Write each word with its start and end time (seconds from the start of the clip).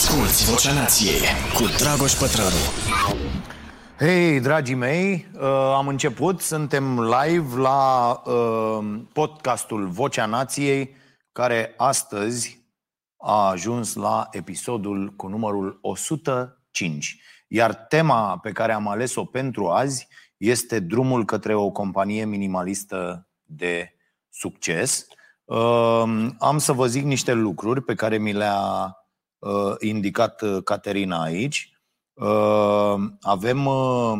Asculți 0.00 0.50
Vocea 0.50 0.72
Nației 0.72 1.20
cu 1.54 1.64
Dragoș 1.78 2.12
Pătrălu. 2.12 2.62
Hei, 3.98 4.40
dragii 4.40 4.74
mei, 4.74 5.26
uh, 5.34 5.42
am 5.76 5.88
început, 5.88 6.40
suntem 6.40 7.00
live 7.00 7.60
la 7.60 8.22
uh, 8.24 9.00
podcastul 9.12 9.86
Vocea 9.86 10.26
Nației, 10.26 10.94
care 11.32 11.74
astăzi 11.76 12.66
a 13.16 13.48
ajuns 13.48 13.94
la 13.94 14.28
episodul 14.30 15.12
cu 15.16 15.26
numărul 15.26 15.78
105. 15.82 17.20
Iar 17.48 17.74
tema 17.74 18.38
pe 18.38 18.52
care 18.52 18.72
am 18.72 18.88
ales-o 18.88 19.24
pentru 19.24 19.68
azi 19.68 20.08
este 20.36 20.78
drumul 20.78 21.24
către 21.24 21.54
o 21.54 21.70
companie 21.70 22.24
minimalistă 22.24 23.28
de 23.42 23.94
succes. 24.30 25.06
Uh, 25.44 26.28
am 26.38 26.58
să 26.58 26.72
vă 26.72 26.86
zic 26.86 27.04
niște 27.04 27.32
lucruri 27.32 27.82
pe 27.82 27.94
care 27.94 28.18
mi 28.18 28.32
le-a 28.32 28.84
uh, 28.84 28.98
indicat 29.78 30.40
uh, 30.40 30.62
Caterina 30.64 31.22
aici. 31.22 31.72
Uh, 32.12 32.94
avem 33.20 33.66
uh, 33.66 34.18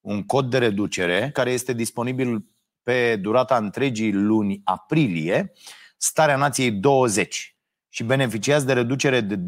un 0.00 0.22
cod 0.22 0.50
de 0.50 0.58
reducere 0.58 1.30
care 1.32 1.50
este 1.50 1.72
disponibil 1.72 2.44
pe 2.82 3.16
durata 3.16 3.56
întregii 3.56 4.12
luni 4.12 4.60
aprilie, 4.64 5.52
Starea 5.96 6.36
Nației 6.36 6.70
20 6.70 7.56
și 7.88 8.04
beneficiați 8.04 8.66
de 8.66 8.72
reducere 8.72 9.20
de 9.20 9.36
20% 9.36 9.40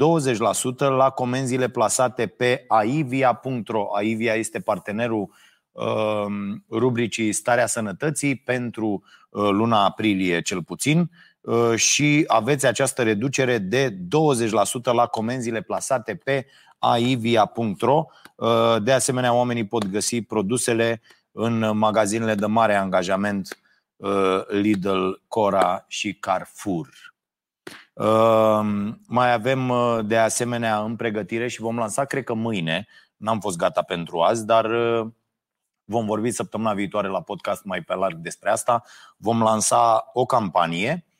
la 0.79 1.11
comenzile 1.11 1.69
plasate 1.69 2.27
pe 2.27 2.65
aivia.ro. 2.69 3.95
Aivia 3.95 4.35
este 4.35 4.61
partenerul 4.61 5.35
uh, 5.73 6.27
rubricii 6.71 7.33
Starea 7.33 7.67
Sănătății 7.67 8.37
pentru 8.37 9.03
uh, 9.31 9.49
luna 9.51 9.85
aprilie 9.85 10.41
cel 10.41 10.63
puțin 10.63 10.99
Uh, 10.99 11.09
și 11.75 12.25
aveți 12.27 12.67
această 12.67 13.03
reducere 13.03 13.59
de 13.59 13.91
20% 13.91 13.97
la 14.83 15.07
comenzile 15.07 15.61
plasate 15.61 16.15
pe 16.15 16.47
aivia.ro. 16.79 18.07
Uh, 18.37 18.77
de 18.83 18.93
asemenea, 18.93 19.35
oamenii 19.35 19.67
pot 19.67 19.91
găsi 19.91 20.23
produsele 20.23 21.01
în 21.33 21.79
magazinele 21.79 22.35
de 22.35 22.47
mare 22.47 22.75
angajament 22.75 23.59
uh, 23.97 24.47
Lidl, 24.49 25.11
Cora 25.29 25.85
și 25.89 26.15
Carrefour. 26.15 26.89
Mai 29.07 29.33
avem 29.33 29.73
de 30.07 30.17
asemenea 30.17 30.81
în 30.83 30.97
pregătire 30.97 31.49
și 31.49 31.61
vom 31.61 31.79
lansa, 31.79 32.05
cred 32.05 32.25
că 32.25 32.35
mâine, 32.35 32.87
n-am 33.17 33.41
fost 33.41 33.57
gata 33.57 33.83
pentru 33.83 34.21
azi, 34.21 34.47
dar 34.47 34.67
vom 35.85 36.07
vorbi 36.07 36.31
săptămâna 36.31 36.75
viitoare 36.75 37.09
la 37.09 37.23
podcast 37.23 37.65
mai 37.65 37.81
pe 37.81 37.95
larg 37.95 38.17
despre 38.17 38.51
asta. 38.51 38.83
Vom 39.17 39.43
lansa 39.43 40.11
o 40.13 40.27
campanie 40.27 40.93
Ehm, 40.93 41.12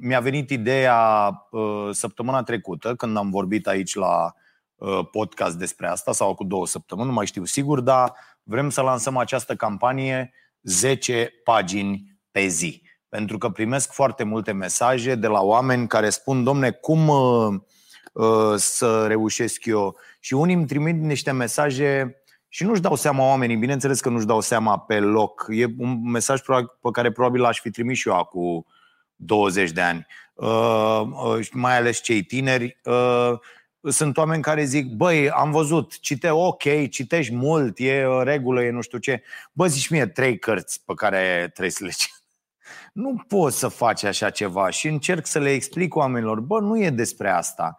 mi-a 0.00 0.20
venit 0.20 0.50
ideea 0.50 1.30
uh, 1.50 1.88
săptămâna 1.90 2.42
trecută, 2.42 2.94
când 2.94 3.16
am 3.16 3.30
vorbit 3.30 3.66
aici 3.66 3.94
la 3.94 4.32
uh, 4.74 5.00
podcast 5.10 5.56
despre 5.56 5.86
asta, 5.86 6.12
sau 6.12 6.34
cu 6.34 6.44
două 6.44 6.66
săptămâni, 6.66 7.08
nu 7.08 7.14
mai 7.14 7.26
știu 7.26 7.44
sigur, 7.44 7.80
dar 7.80 8.14
vrem 8.42 8.70
să 8.70 8.80
lansăm 8.80 9.16
această 9.16 9.54
campanie 9.54 10.32
10 10.62 11.30
pagini 11.44 12.18
pe 12.30 12.46
zi. 12.46 12.82
Pentru 13.08 13.38
că 13.38 13.48
primesc 13.48 13.92
foarte 13.92 14.24
multe 14.24 14.52
mesaje 14.52 15.14
de 15.14 15.26
la 15.26 15.40
oameni 15.40 15.86
care 15.86 16.10
spun, 16.10 16.44
domne, 16.44 16.70
cum 16.70 17.08
uh, 17.08 18.54
să 18.56 19.06
reușesc 19.06 19.64
eu? 19.64 19.96
Și 20.20 20.34
unii 20.34 20.54
îmi 20.54 20.66
trimit 20.66 21.02
niște 21.02 21.30
mesaje 21.30 22.22
și 22.48 22.64
nu-și 22.64 22.80
dau 22.80 22.94
seama 22.94 23.24
oamenii, 23.24 23.56
bineînțeles 23.56 24.00
că 24.00 24.08
nu-și 24.08 24.26
dau 24.26 24.40
seama 24.40 24.78
pe 24.78 25.00
loc. 25.00 25.46
E 25.50 25.66
un 25.78 26.10
mesaj 26.10 26.40
pe 26.80 26.90
care 26.92 27.12
probabil 27.12 27.40
l-aș 27.40 27.60
fi 27.60 27.70
trimis 27.70 27.98
și 27.98 28.08
eu 28.08 28.14
acum 28.14 28.66
20 29.18 29.70
de 29.70 29.80
ani, 29.80 30.06
uh, 30.34 31.00
uh, 31.24 31.48
mai 31.52 31.76
ales 31.76 32.00
cei 32.00 32.22
tineri, 32.22 32.78
uh, 32.84 33.32
sunt 33.82 34.16
oameni 34.16 34.42
care 34.42 34.64
zic, 34.64 34.86
băi, 34.86 35.30
am 35.30 35.50
văzut, 35.50 36.00
cite 36.00 36.30
ok, 36.30 36.88
citești 36.90 37.34
mult, 37.34 37.78
e 37.78 38.02
în 38.02 38.24
regulă, 38.24 38.62
e 38.62 38.70
nu 38.70 38.80
știu 38.80 38.98
ce. 38.98 39.22
Bă, 39.52 39.66
zici 39.66 39.88
mie 39.88 40.06
trei 40.06 40.38
cărți 40.38 40.82
pe 40.84 40.92
care 40.94 41.40
trebuie 41.40 41.70
să 41.70 41.84
le 41.84 41.90
citești. 41.90 42.16
Nu 42.92 43.24
poți 43.28 43.58
să 43.58 43.68
faci 43.68 44.04
așa 44.04 44.30
ceva 44.30 44.70
și 44.70 44.88
încerc 44.88 45.26
să 45.26 45.38
le 45.38 45.50
explic 45.50 45.94
oamenilor, 45.94 46.40
bă, 46.40 46.60
nu 46.60 46.82
e 46.82 46.90
despre 46.90 47.30
asta. 47.30 47.78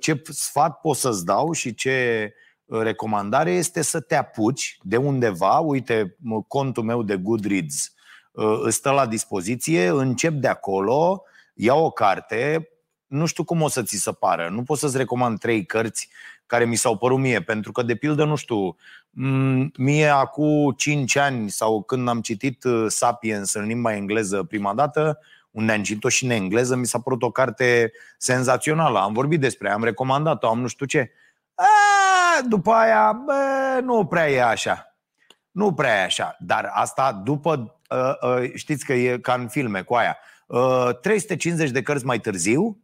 Ce 0.00 0.22
sfat 0.24 0.80
pot 0.80 0.96
să-ți 0.96 1.24
dau 1.24 1.52
și 1.52 1.74
ce 1.74 2.28
recomandare 2.66 3.50
este 3.50 3.82
să 3.82 4.00
te 4.00 4.14
apuci 4.14 4.76
de 4.82 4.96
undeva, 4.96 5.58
uite, 5.58 6.16
contul 6.48 6.82
meu 6.82 7.02
de 7.02 7.16
Goodreads 7.16 7.92
Uh, 7.92 7.92
îți 7.92 8.00
stă 8.68 8.90
la 8.90 9.06
dispoziție, 9.06 9.88
încep 9.88 10.32
de 10.32 10.48
acolo, 10.48 11.22
iau 11.54 11.84
o 11.84 11.90
carte, 11.90 12.68
nu 13.06 13.26
știu 13.26 13.44
cum 13.44 13.62
o 13.62 13.68
să 13.68 13.82
ți 13.82 13.96
se 13.96 14.12
pară. 14.12 14.48
Nu 14.48 14.62
pot 14.62 14.78
să-ți 14.78 14.96
recomand 14.96 15.38
trei 15.38 15.66
cărți 15.66 16.08
care 16.46 16.64
mi 16.64 16.76
s-au 16.76 16.96
părut 16.96 17.18
mie, 17.18 17.42
pentru 17.42 17.72
că, 17.72 17.82
de 17.82 17.94
pildă, 17.94 18.24
nu 18.24 18.34
știu, 18.34 18.76
mie 19.76 20.06
acum 20.06 20.70
5 20.76 21.16
ani 21.16 21.50
sau 21.50 21.82
când 21.82 22.08
am 22.08 22.20
citit 22.20 22.64
uh, 22.64 22.84
Sapiens 22.88 23.54
în 23.54 23.64
limba 23.64 23.94
engleză 23.94 24.42
prima 24.42 24.74
dată, 24.74 25.18
unde 25.50 25.72
am 25.72 25.82
citit-o 25.82 26.08
și 26.08 26.24
în 26.24 26.30
engleză, 26.30 26.76
mi 26.76 26.86
s-a 26.86 27.00
părut 27.00 27.22
o 27.22 27.30
carte 27.30 27.92
senzațională. 28.18 28.98
Am 28.98 29.12
vorbit 29.12 29.40
despre 29.40 29.68
ea, 29.68 29.74
am 29.74 29.84
recomandat-o, 29.84 30.48
am 30.48 30.60
nu 30.60 30.66
știu 30.66 30.86
ce. 30.86 31.10
A, 31.54 31.64
după 32.48 32.72
aia, 32.72 33.22
bă, 33.26 33.80
nu 33.82 34.06
prea 34.06 34.30
e 34.30 34.42
așa. 34.42 34.96
Nu 35.50 35.72
prea 35.72 36.00
e 36.00 36.04
așa. 36.04 36.36
Dar 36.40 36.70
asta 36.74 37.20
după 37.24 37.81
Uh, 37.81 37.81
uh, 37.81 37.81
știți 38.54 38.84
că 38.84 38.92
e 38.92 39.18
ca 39.18 39.34
în 39.34 39.48
filme 39.48 39.82
cu 39.82 39.94
aia. 39.94 40.18
350 41.00 41.66
uh, 41.66 41.72
de 41.72 41.82
cărți 41.82 42.04
mai 42.04 42.20
târziu, 42.20 42.80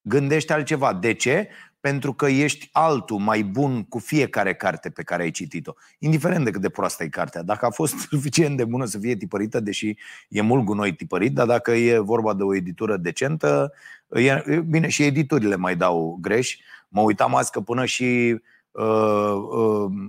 gândește 0.00 0.52
altceva. 0.52 0.94
De 0.94 1.12
ce? 1.12 1.48
Pentru 1.80 2.12
că 2.12 2.26
ești 2.26 2.68
altul 2.72 3.18
mai 3.18 3.42
bun 3.42 3.84
cu 3.84 3.98
fiecare 3.98 4.54
carte 4.54 4.90
pe 4.90 5.02
care 5.02 5.22
ai 5.22 5.30
citit-o. 5.30 5.72
Indiferent 5.98 6.44
de 6.44 6.50
cât 6.50 6.60
de 6.60 6.68
proastă 6.68 7.04
e 7.04 7.08
cartea. 7.08 7.42
Dacă 7.42 7.66
a 7.66 7.70
fost 7.70 7.94
suficient 8.10 8.56
de 8.56 8.64
bună 8.64 8.84
să 8.84 8.98
fie 8.98 9.16
tipărită, 9.16 9.60
deși 9.60 9.96
e 10.28 10.40
mult 10.40 10.64
gunoi 10.64 10.94
tipărit, 10.94 11.34
dar 11.34 11.46
dacă 11.46 11.72
e 11.72 11.98
vorba 11.98 12.34
de 12.34 12.42
o 12.42 12.54
editură 12.54 12.96
decentă, 12.96 13.72
e, 14.08 14.60
bine, 14.66 14.88
și 14.88 15.02
editurile 15.02 15.56
mai 15.56 15.76
dau 15.76 16.18
greș. 16.20 16.56
Mă 16.88 17.00
uitam 17.00 17.34
azi 17.34 17.50
că 17.50 17.60
până 17.60 17.84
și 17.84 18.02
uh, 18.02 18.34
uh, 18.34 18.34
uh, 18.34 18.40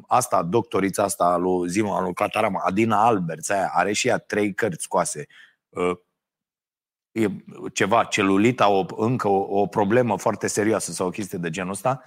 asta, 0.08 0.44
doctorița 0.44 1.04
asta 1.04 1.38
lui 1.38 1.70
Zima, 1.70 2.02
lui 2.02 2.14
Catarama, 2.14 2.62
Adina 2.66 3.06
Alberts, 3.06 3.50
aia, 3.50 3.72
are 3.74 3.94
și 3.94 4.08
ea 4.08 4.18
trei 4.18 4.54
cărți 4.54 4.84
scoase. 4.84 5.28
Uh, 5.70 5.98
e 7.12 7.28
ceva, 7.74 8.04
celulita, 8.04 8.70
o, 8.70 8.86
încă 8.96 9.28
o, 9.28 9.60
o 9.62 9.66
problemă 9.66 10.18
foarte 10.18 10.48
serioasă 10.48 10.92
sau 10.92 11.08
o 11.08 11.10
chestie 11.10 11.38
de 11.38 11.50
genul 11.50 11.72
ăsta. 11.72 12.02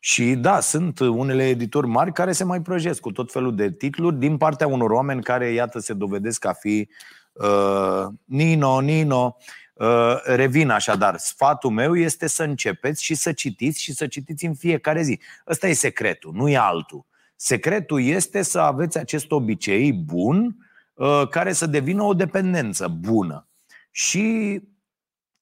Și 0.00 0.34
da, 0.34 0.60
sunt 0.60 0.98
unele 0.98 1.48
editori 1.48 1.86
mari 1.86 2.12
care 2.12 2.32
se 2.32 2.44
mai 2.44 2.62
prăjesc 2.62 3.00
cu 3.00 3.12
tot 3.12 3.32
felul 3.32 3.54
de 3.54 3.72
titluri 3.72 4.16
din 4.16 4.36
partea 4.36 4.66
unor 4.66 4.90
oameni 4.90 5.22
care, 5.22 5.52
iată, 5.52 5.78
se 5.78 5.92
dovedesc 5.92 6.44
a 6.44 6.52
fi 6.52 6.88
uh, 7.32 8.06
Nino, 8.24 8.80
Nino. 8.80 9.36
Uh, 9.76 10.22
revin 10.24 10.70
așadar, 10.70 11.16
sfatul 11.16 11.70
meu 11.70 11.96
este 11.96 12.26
să 12.26 12.42
începeți 12.42 13.04
și 13.04 13.14
să 13.14 13.32
citiți 13.32 13.82
și 13.82 13.92
să 13.92 14.06
citiți 14.06 14.44
în 14.44 14.54
fiecare 14.54 15.02
zi. 15.02 15.20
Ăsta 15.46 15.68
e 15.68 15.72
secretul, 15.72 16.32
nu 16.34 16.48
e 16.48 16.56
altul. 16.56 17.06
Secretul 17.34 18.02
este 18.02 18.42
să 18.42 18.58
aveți 18.58 18.98
acest 18.98 19.30
obicei 19.30 19.92
bun 19.92 20.56
uh, 20.94 21.28
care 21.30 21.52
să 21.52 21.66
devină 21.66 22.02
o 22.02 22.14
dependență 22.14 22.88
bună. 22.88 23.48
Și 23.90 24.60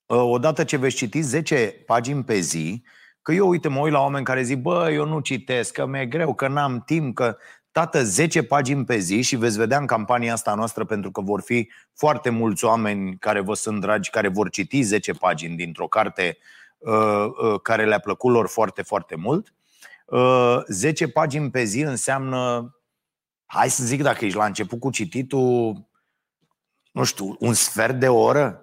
uh, 0.05 0.17
odată 0.17 0.63
ce 0.63 0.77
veți 0.77 0.95
citi 0.95 1.21
10 1.21 1.83
pagini 1.85 2.23
pe 2.23 2.39
zi, 2.39 2.83
că 3.21 3.33
eu, 3.33 3.47
uite, 3.47 3.67
mă 3.67 3.79
uit 3.79 3.91
la 3.91 3.99
oameni 3.99 4.25
care 4.25 4.43
zic, 4.43 4.57
bă, 4.57 4.89
eu 4.91 5.05
nu 5.05 5.19
citesc, 5.19 5.73
că 5.73 5.85
mi-e 5.85 6.05
greu, 6.05 6.33
că 6.33 6.47
n-am 6.47 6.81
timp, 6.85 7.15
că 7.15 7.37
tată 7.75 8.03
10 8.03 8.43
pagini 8.43 8.85
pe 8.85 8.97
zi 8.97 9.21
și 9.21 9.35
veți 9.35 9.57
vedea 9.57 9.77
în 9.77 9.85
campania 9.85 10.33
asta 10.33 10.53
noastră 10.53 10.85
pentru 10.85 11.11
că 11.11 11.21
vor 11.21 11.41
fi 11.41 11.71
foarte 11.93 12.29
mulți 12.29 12.65
oameni 12.65 13.17
care 13.17 13.39
vă 13.39 13.53
sunt 13.53 13.81
dragi, 13.81 14.09
care 14.09 14.27
vor 14.27 14.49
citi 14.49 14.81
10 14.81 15.13
pagini 15.13 15.55
dintr-o 15.55 15.87
carte 15.87 16.37
uh, 16.77 17.25
uh, 17.41 17.61
care 17.61 17.85
le-a 17.85 17.99
plăcut 17.99 18.31
lor 18.31 18.47
foarte, 18.47 18.81
foarte 18.81 19.15
mult. 19.15 19.53
Uh, 20.05 20.57
10 20.67 21.07
pagini 21.07 21.51
pe 21.51 21.63
zi 21.63 21.79
înseamnă, 21.79 22.71
hai 23.45 23.69
să 23.69 23.83
zic 23.83 24.01
dacă 24.01 24.25
ești 24.25 24.37
la 24.37 24.45
început 24.45 24.79
cu 24.79 24.89
cititul, 24.89 25.85
nu 26.91 27.03
știu, 27.03 27.35
un 27.39 27.53
sfert 27.53 27.99
de 27.99 28.07
oră, 28.07 28.59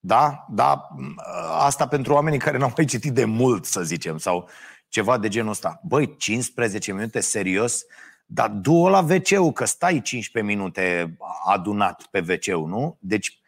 da? 0.00 0.44
Da, 0.48 0.88
asta 1.50 1.86
pentru 1.86 2.12
oamenii 2.12 2.38
care 2.38 2.58
n-au 2.58 2.72
mai 2.76 2.86
citit 2.86 3.12
de 3.12 3.24
mult, 3.24 3.64
să 3.64 3.82
zicem, 3.82 4.18
sau 4.18 4.48
ceva 4.94 5.18
de 5.18 5.28
genul 5.28 5.50
ăsta. 5.50 5.80
Băi, 5.82 6.16
15 6.16 6.92
minute 6.92 7.20
serios, 7.20 7.84
dar 8.26 8.48
du-o 8.50 8.88
la 8.88 8.98
wc 8.98 9.52
că 9.52 9.64
stai 9.64 10.02
15 10.02 10.52
minute 10.52 11.16
adunat 11.46 12.06
pe 12.10 12.24
wc 12.28 12.68
nu? 12.68 12.96
Deci, 13.00 13.38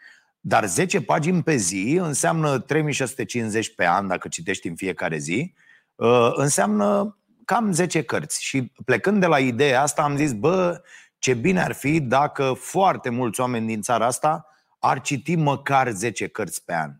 dar 0.40 0.66
10 0.66 1.02
pagini 1.02 1.42
pe 1.42 1.56
zi 1.56 1.98
înseamnă 2.00 2.58
3650 2.58 3.74
pe 3.74 3.86
an, 3.86 4.06
dacă 4.06 4.28
citești 4.28 4.68
în 4.68 4.76
fiecare 4.76 5.18
zi, 5.18 5.54
uh, 5.94 6.30
înseamnă 6.34 7.18
cam 7.44 7.72
10 7.72 8.02
cărți. 8.02 8.42
Și 8.42 8.72
plecând 8.84 9.20
de 9.20 9.26
la 9.26 9.38
ideea 9.38 9.82
asta 9.82 10.02
am 10.02 10.16
zis, 10.16 10.32
bă, 10.32 10.82
ce 11.18 11.34
bine 11.34 11.60
ar 11.60 11.72
fi 11.72 12.00
dacă 12.00 12.52
foarte 12.52 13.10
mulți 13.10 13.40
oameni 13.40 13.66
din 13.66 13.80
țara 13.80 14.06
asta 14.06 14.46
ar 14.78 15.00
citi 15.00 15.34
măcar 15.34 15.90
10 15.90 16.26
cărți 16.26 16.64
pe 16.64 16.74
an. 16.74 16.92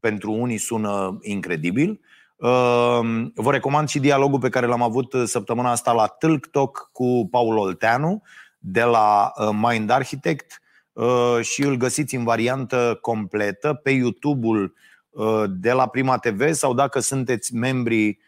pentru 0.00 0.32
unii 0.32 0.58
sună 0.58 1.18
incredibil. 1.22 2.00
Vă 3.34 3.50
recomand 3.50 3.88
și 3.88 3.98
dialogul 3.98 4.38
pe 4.38 4.48
care 4.48 4.66
l-am 4.66 4.82
avut 4.82 5.14
săptămâna 5.24 5.70
asta 5.70 5.92
la 5.92 6.06
Tâlc 6.06 6.46
Talk 6.46 6.90
cu 6.92 7.28
Paul 7.30 7.56
Olteanu 7.56 8.22
de 8.58 8.82
la 8.82 9.32
Mind 9.52 9.90
Architect 9.90 10.62
și 11.40 11.62
îl 11.62 11.76
găsiți 11.76 12.14
în 12.14 12.24
variantă 12.24 12.98
completă 13.00 13.74
pe 13.74 13.90
YouTube-ul 13.90 14.74
de 15.48 15.72
la 15.72 15.86
Prima 15.86 16.18
TV 16.18 16.52
sau 16.52 16.74
dacă 16.74 17.00
sunteți 17.00 17.54
membri 17.54 18.18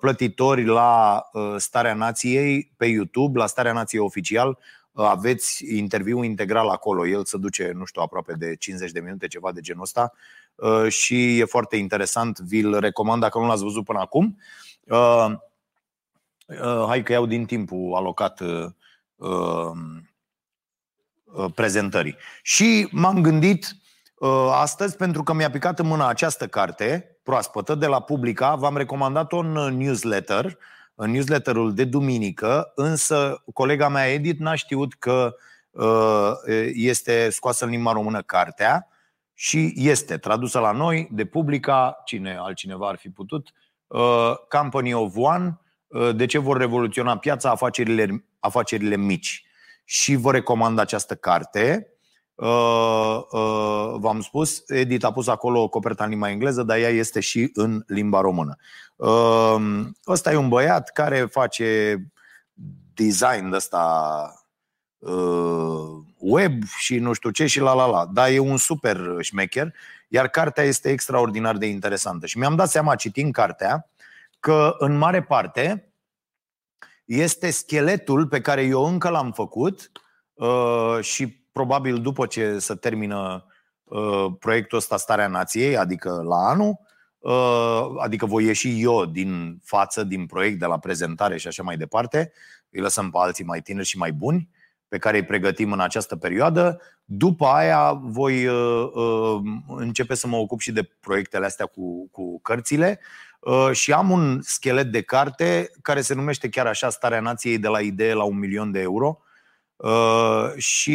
plătitori 0.00 0.64
la 0.64 1.22
Starea 1.56 1.94
Nației 1.94 2.72
pe 2.76 2.86
YouTube, 2.86 3.38
la 3.38 3.46
Starea 3.46 3.72
Nației 3.72 4.00
Oficial, 4.00 4.58
aveți 4.92 5.76
interviu 5.76 6.22
integral 6.22 6.68
acolo. 6.68 7.06
El 7.06 7.24
se 7.24 7.36
duce, 7.36 7.72
nu 7.74 7.84
știu, 7.84 8.02
aproape 8.02 8.32
de 8.32 8.56
50 8.56 8.90
de 8.90 9.00
minute, 9.00 9.26
ceva 9.26 9.52
de 9.52 9.60
genul 9.60 9.82
ăsta 9.82 10.12
uh, 10.14 10.18
și 10.88 11.38
e 11.38 11.44
foarte 11.44 11.76
interesant. 11.76 12.38
Vi-l 12.38 12.78
recomand 12.78 13.20
dacă 13.20 13.38
nu 13.38 13.46
l-ați 13.46 13.62
văzut 13.62 13.84
până 13.84 13.98
acum. 13.98 14.38
Uh, 14.84 15.26
uh, 16.46 16.84
hai 16.86 17.02
că 17.02 17.12
iau 17.12 17.26
din 17.26 17.44
timpul 17.44 17.94
alocat 17.94 18.42
prezentării. 21.54 22.16
Și 22.42 22.88
m-am 22.90 23.22
gândit 23.22 23.76
astăzi, 24.52 24.96
pentru 24.96 25.22
că 25.22 25.32
mi-a 25.32 25.50
picat 25.50 25.78
în 25.78 25.86
mână 25.86 26.06
această 26.06 26.46
carte 26.46 27.18
proaspătă 27.22 27.74
de 27.74 27.86
la 27.86 28.00
Publica, 28.00 28.54
v-am 28.54 28.76
recomandat 28.76 29.32
un 29.32 29.52
newsletter 29.52 30.58
în 30.94 31.10
newsletterul 31.10 31.74
de 31.74 31.84
duminică, 31.84 32.72
însă 32.74 33.42
colega 33.54 33.88
mea 33.88 34.12
Edith 34.12 34.40
n-a 34.40 34.54
știut 34.54 34.94
că 34.94 35.34
uh, 35.70 36.32
este 36.72 37.30
scoasă 37.30 37.64
în 37.64 37.70
limba 37.70 37.92
română 37.92 38.22
cartea 38.22 38.88
și 39.40 39.72
este 39.76 40.16
tradusă 40.16 40.58
la 40.58 40.72
noi 40.72 41.08
de 41.12 41.24
publica, 41.24 42.02
cine 42.04 42.36
altcineva 42.36 42.88
ar 42.88 42.96
fi 42.96 43.08
putut, 43.08 43.52
uh, 43.86 44.32
Company 44.48 44.92
of 44.92 45.16
One, 45.16 45.60
uh, 45.86 46.14
de 46.16 46.26
ce 46.26 46.38
vor 46.38 46.56
revoluționa 46.56 47.18
piața 47.18 47.50
afacerile, 47.50 48.24
afacerile 48.38 48.96
mici. 48.96 49.44
Și 49.84 50.14
vă 50.14 50.32
recomand 50.32 50.78
această 50.78 51.14
carte. 51.14 51.86
Uh, 52.34 53.20
uh, 53.30 53.94
v-am 53.94 54.20
spus, 54.20 54.62
Edith 54.66 55.06
a 55.06 55.12
pus 55.12 55.26
acolo 55.26 55.68
coperta 55.68 56.04
în 56.04 56.10
limba 56.10 56.30
engleză, 56.30 56.62
dar 56.62 56.78
ea 56.78 56.88
este 56.88 57.20
și 57.20 57.50
în 57.54 57.82
limba 57.86 58.20
română. 58.20 58.56
Uh, 58.96 59.56
ăsta 60.06 60.32
e 60.32 60.36
un 60.36 60.48
băiat 60.48 60.90
care 60.92 61.24
face 61.24 61.96
design 62.94 63.52
ăsta 63.52 64.32
web 66.18 66.62
și 66.78 66.98
nu 66.98 67.12
știu 67.12 67.30
ce 67.30 67.46
și 67.46 67.60
la 67.60 67.74
la 67.74 67.86
la. 67.86 68.06
Dar 68.12 68.30
e 68.30 68.38
un 68.38 68.56
super 68.56 69.16
șmecher, 69.20 69.74
iar 70.08 70.28
cartea 70.28 70.64
este 70.64 70.90
extraordinar 70.90 71.56
de 71.56 71.66
interesantă. 71.66 72.26
Și 72.26 72.38
mi-am 72.38 72.56
dat 72.56 72.70
seama 72.70 72.94
citind 72.94 73.32
cartea 73.32 73.90
că 74.40 74.74
în 74.78 74.96
mare 74.96 75.22
parte 75.22 75.92
este 77.04 77.50
scheletul 77.50 78.26
pe 78.26 78.40
care 78.40 78.62
eu 78.62 78.84
încă 78.84 79.08
l-am 79.08 79.32
făcut 79.32 79.90
și 81.00 81.26
probabil 81.52 82.00
după 82.00 82.26
ce 82.26 82.58
se 82.58 82.74
termină 82.74 83.46
uh, 83.84 84.26
proiectul 84.38 84.78
ăsta 84.78 84.96
Starea 84.96 85.28
Nației, 85.28 85.76
adică 85.76 86.22
la 86.28 86.36
anul, 86.36 86.78
uh, 87.18 87.86
adică 87.98 88.26
voi 88.26 88.44
ieși 88.44 88.82
eu 88.82 89.04
din 89.04 89.60
față, 89.64 90.04
din 90.04 90.26
proiect, 90.26 90.58
de 90.58 90.66
la 90.66 90.78
prezentare 90.78 91.36
și 91.36 91.46
așa 91.46 91.62
mai 91.62 91.76
departe, 91.76 92.32
îi 92.70 92.80
lăsăm 92.80 93.10
pe 93.10 93.18
alții 93.20 93.44
mai 93.44 93.60
tineri 93.60 93.86
și 93.86 93.98
mai 93.98 94.12
buni, 94.12 94.48
pe 94.88 94.98
care 94.98 95.16
îi 95.16 95.24
pregătim 95.24 95.72
în 95.72 95.80
această 95.80 96.16
perioadă. 96.16 96.80
După 97.04 97.46
aia 97.46 97.92
voi 97.92 98.46
uh, 98.46 98.90
uh, 98.94 99.40
începe 99.66 100.14
să 100.14 100.26
mă 100.26 100.36
ocup 100.36 100.60
și 100.60 100.72
de 100.72 100.90
proiectele 101.00 101.46
astea 101.46 101.66
cu, 101.66 102.08
cu 102.10 102.40
cărțile 102.40 103.00
uh, 103.40 103.70
și 103.72 103.92
am 103.92 104.10
un 104.10 104.40
schelet 104.42 104.86
de 104.86 105.02
carte 105.02 105.70
care 105.82 106.00
se 106.00 106.14
numește 106.14 106.48
chiar 106.48 106.66
așa 106.66 106.88
Starea 106.88 107.20
Nației 107.20 107.58
de 107.58 107.68
la 107.68 107.80
idee 107.80 108.14
la 108.14 108.24
un 108.24 108.38
milion 108.38 108.70
de 108.70 108.80
euro 108.80 109.22
Uh, 109.78 110.52
și 110.56 110.90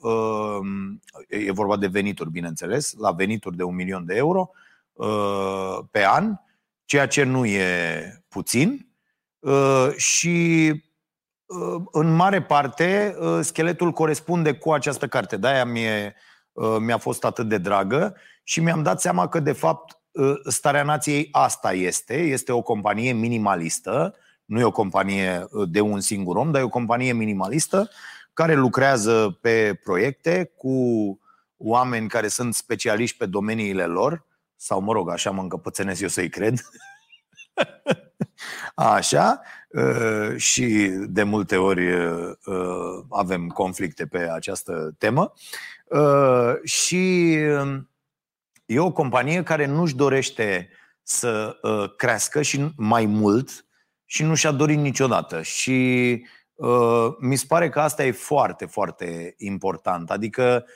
uh, 0.00 0.60
e 1.28 1.52
vorba 1.52 1.76
de 1.76 1.86
venituri, 1.86 2.30
bineînțeles, 2.30 2.94
la 2.98 3.12
venituri 3.12 3.56
de 3.56 3.62
un 3.62 3.74
milion 3.74 4.04
de 4.04 4.14
euro 4.14 4.50
uh, 4.92 5.78
pe 5.90 6.06
an, 6.06 6.34
ceea 6.84 7.06
ce 7.06 7.22
nu 7.22 7.46
e 7.46 8.22
puțin. 8.28 8.88
Uh, 9.38 9.88
și 9.96 10.68
uh, 10.72 10.80
în 11.90 12.14
mare 12.14 12.42
parte 12.42 13.16
uh, 13.20 13.38
scheletul 13.42 13.92
corespunde 13.92 14.54
cu 14.54 14.72
această 14.72 15.06
carte. 15.06 15.36
De-aia 15.36 15.64
mi-e, 15.64 16.14
uh, 16.52 16.76
mi-a 16.80 16.98
fost 16.98 17.24
atât 17.24 17.48
de 17.48 17.58
dragă 17.58 18.16
și 18.42 18.60
mi-am 18.60 18.82
dat 18.82 19.00
seama 19.00 19.28
că, 19.28 19.40
de 19.40 19.52
fapt, 19.52 19.98
uh, 20.10 20.32
Starea 20.48 20.82
Nației 20.82 21.28
asta 21.32 21.72
este. 21.72 22.14
Este 22.14 22.52
o 22.52 22.62
companie 22.62 23.12
minimalistă 23.12 24.14
nu 24.50 24.60
e 24.60 24.64
o 24.64 24.70
companie 24.70 25.46
uh, 25.50 25.68
de 25.70 25.80
un 25.80 26.00
singur 26.00 26.36
om, 26.36 26.50
dar 26.50 26.60
e 26.60 26.64
o 26.64 26.68
companie 26.68 27.12
minimalistă 27.12 27.90
care 28.32 28.54
lucrează 28.54 29.38
pe 29.40 29.80
proiecte 29.84 30.52
cu 30.56 30.74
oameni 31.56 32.08
care 32.08 32.28
sunt 32.28 32.54
specialiști 32.54 33.16
pe 33.16 33.26
domeniile 33.26 33.84
lor, 33.84 34.26
sau 34.56 34.80
mă 34.80 34.92
rog, 34.92 35.10
așa 35.10 35.30
mă 35.30 35.42
încăpățenesc 35.42 36.00
eu 36.00 36.08
să-i 36.08 36.28
cred. 36.28 36.54
Așa, 38.74 39.40
uh, 39.68 40.36
și 40.36 40.64
de 41.08 41.22
multe 41.22 41.56
ori 41.56 41.92
uh, 41.92 42.32
avem 43.10 43.48
conflicte 43.48 44.06
pe 44.06 44.18
această 44.18 44.94
temă. 44.98 45.32
Și 46.64 47.36
um, 47.60 47.90
e 48.66 48.80
o 48.80 48.92
companie 48.92 49.42
care 49.42 49.66
nu-și 49.66 49.94
dorește 49.94 50.68
să 51.02 51.56
crească 51.96 52.42
și 52.42 52.72
mai 52.76 53.06
mult 53.06 53.64
și 54.04 54.22
nu 54.22 54.34
și-a 54.34 54.50
dorit 54.50 54.78
niciodată. 54.78 55.42
Și 55.42 56.10
uh, 56.54 57.06
mi 57.18 57.36
se 57.36 57.44
pare 57.48 57.68
că 57.68 57.80
asta 57.80 58.04
e 58.04 58.10
foarte, 58.10 58.66
foarte 58.66 59.34
important. 59.38 60.10
Adică 60.10 60.66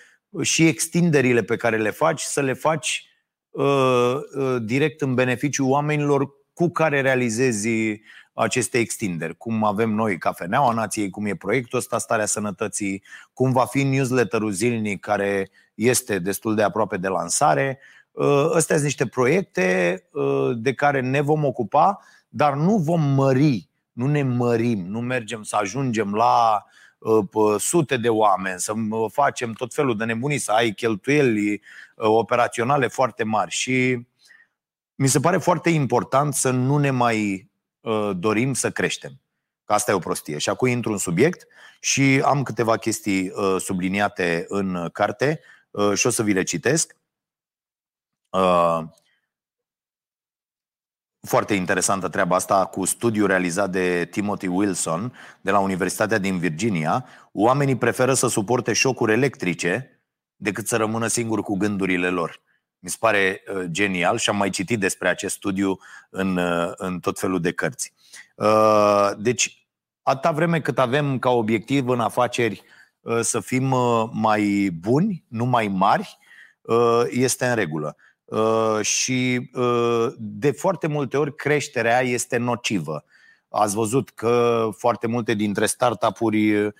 și 0.43 0.67
extinderile 0.67 1.43
pe 1.43 1.57
care 1.57 1.77
le 1.77 1.91
faci, 1.91 2.21
să 2.21 2.41
le 2.41 2.53
faci 2.53 3.09
uh, 3.51 4.15
uh, 4.37 4.57
direct 4.63 5.01
în 5.01 5.15
beneficiul 5.15 5.71
oamenilor 5.71 6.29
cu 6.55 6.69
care 6.69 7.01
realizezi 7.01 8.01
aceste 8.33 8.79
extinderi. 8.79 9.37
Cum 9.37 9.65
avem 9.65 9.91
noi 9.91 10.19
Cafeneaua 10.19 10.73
Nației, 10.73 11.11
cum 11.11 11.27
e 11.27 11.35
proiectul 11.35 11.79
ăsta 11.79 11.99
Starea 11.99 12.27
Sănătății, 12.27 13.03
cum 13.33 13.53
va 13.53 13.65
fi 13.65 13.83
newsletterul 13.83 14.51
zilnic 14.51 15.01
care 15.01 15.51
este 15.75 16.19
destul 16.19 16.55
de 16.55 16.63
aproape 16.63 16.97
de 16.97 17.09
lansare. 17.09 17.79
Uh, 18.11 18.51
astea 18.55 18.75
sunt 18.77 18.87
niște 18.87 19.07
proiecte 19.07 19.99
uh, 20.13 20.51
de 20.57 20.75
care 20.75 21.01
ne 21.01 21.21
vom 21.21 21.45
ocupa 21.45 22.01
dar 22.37 22.55
nu 22.55 22.77
vom 22.77 23.03
mări, 23.03 23.69
nu 23.93 24.07
ne 24.07 24.23
mărim, 24.23 24.87
nu 24.87 25.01
mergem 25.01 25.43
să 25.43 25.57
ajungem 25.57 26.15
la 26.15 26.65
uh, 26.99 27.55
sute 27.59 27.97
de 27.97 28.09
oameni, 28.09 28.61
să 28.61 28.73
facem 29.13 29.53
tot 29.53 29.75
felul 29.75 29.97
de 29.97 30.05
nebunii, 30.05 30.39
să 30.39 30.53
ai 30.53 30.71
cheltuieli 30.71 31.53
uh, 31.53 31.61
operaționale 31.97 32.87
foarte 32.87 33.25
mari. 33.25 33.51
Și 33.51 34.07
mi 34.95 35.09
se 35.09 35.21
pare 35.21 35.39
foarte 35.39 35.71
important 35.71 36.35
să 36.35 36.51
nu 36.51 36.77
ne 36.77 36.91
mai 36.91 37.51
uh, 37.81 38.11
dorim 38.17 38.55
să 38.55 38.71
creștem. 38.71 39.21
Că 39.65 39.73
asta 39.73 39.91
e 39.91 39.95
o 39.95 39.99
prostie. 39.99 40.39
Și 40.39 40.49
acum 40.49 40.69
intru 40.69 40.93
în 40.93 40.99
subiect 40.99 41.47
și 41.81 42.23
am 42.25 42.43
câteva 42.43 42.77
chestii 42.77 43.33
subliniate 43.59 44.45
în 44.49 44.89
carte 44.93 45.41
și 45.95 46.07
o 46.07 46.11
să 46.11 46.23
vi 46.23 46.33
le 46.33 46.43
citesc. 46.43 46.97
Foarte 51.21 51.55
interesantă 51.55 52.09
treaba 52.09 52.37
asta 52.37 52.67
cu 52.67 52.85
studiul 52.85 53.27
realizat 53.27 53.71
de 53.71 54.09
Timothy 54.11 54.47
Wilson 54.47 55.13
de 55.41 55.51
la 55.51 55.59
Universitatea 55.59 56.19
din 56.19 56.39
Virginia. 56.39 57.07
Oamenii 57.33 57.77
preferă 57.77 58.15
să 58.15 58.27
suporte 58.27 58.73
șocuri 58.73 59.13
electrice 59.13 60.01
decât 60.37 60.67
să 60.67 60.77
rămână 60.77 61.07
singuri 61.07 61.43
cu 61.43 61.57
gândurile 61.57 62.09
lor. 62.09 62.43
Mi 62.85 62.91
se 62.91 62.97
pare 63.01 63.43
uh, 63.55 63.65
genial 63.71 64.19
și 64.19 64.31
am 64.31 64.37
mai 64.37 64.51
citit 64.51 64.81
despre 64.81 65.09
acest 65.09 65.35
studiu 65.35 65.79
în, 66.11 66.37
uh, 66.37 66.73
în 66.77 67.01
tot 67.01 67.19
felul 67.19 67.41
de 67.41 67.53
cărți. 67.53 67.93
Uh, 68.35 69.11
deci, 69.19 69.67
atâta 70.03 70.31
vreme 70.31 70.61
cât 70.61 70.79
avem 70.79 71.19
ca 71.19 71.31
obiectiv 71.31 71.89
în 71.89 72.01
afaceri 72.01 72.63
să 73.21 73.41
fim 73.41 73.75
mai 74.13 74.71
buni, 74.81 75.25
nu 75.29 75.45
mai 75.45 75.69
mari, 75.69 76.19
este 77.11 77.47
în 77.47 77.55
regulă. 77.55 77.97
Uh, 78.25 78.79
și 78.83 79.51
uh, 79.55 80.07
de 80.19 80.51
foarte 80.51 80.87
multe 80.87 81.17
ori 81.17 81.35
creșterea 81.35 82.01
este 82.01 82.37
nocivă. 82.37 83.05
Ați 83.49 83.75
văzut 83.75 84.11
că 84.11 84.69
foarte 84.77 85.07
multe 85.07 85.35
dintre 85.35 85.67
startup-uri 85.67 86.57
uh, 86.57 86.73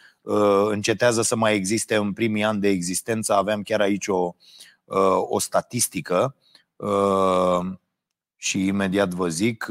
încetează 0.71 1.23
să 1.23 1.37
mai 1.37 1.55
existe 1.55 1.95
în 1.95 2.13
primii 2.13 2.45
ani 2.45 2.61
de 2.61 2.69
existență. 2.69 3.35
Aveam 3.35 3.63
chiar 3.63 3.81
aici 3.81 4.09
o, 4.09 4.35
o 5.29 5.39
statistică 5.39 6.37
și 8.37 8.67
imediat 8.67 9.09
vă 9.09 9.29
zic 9.29 9.67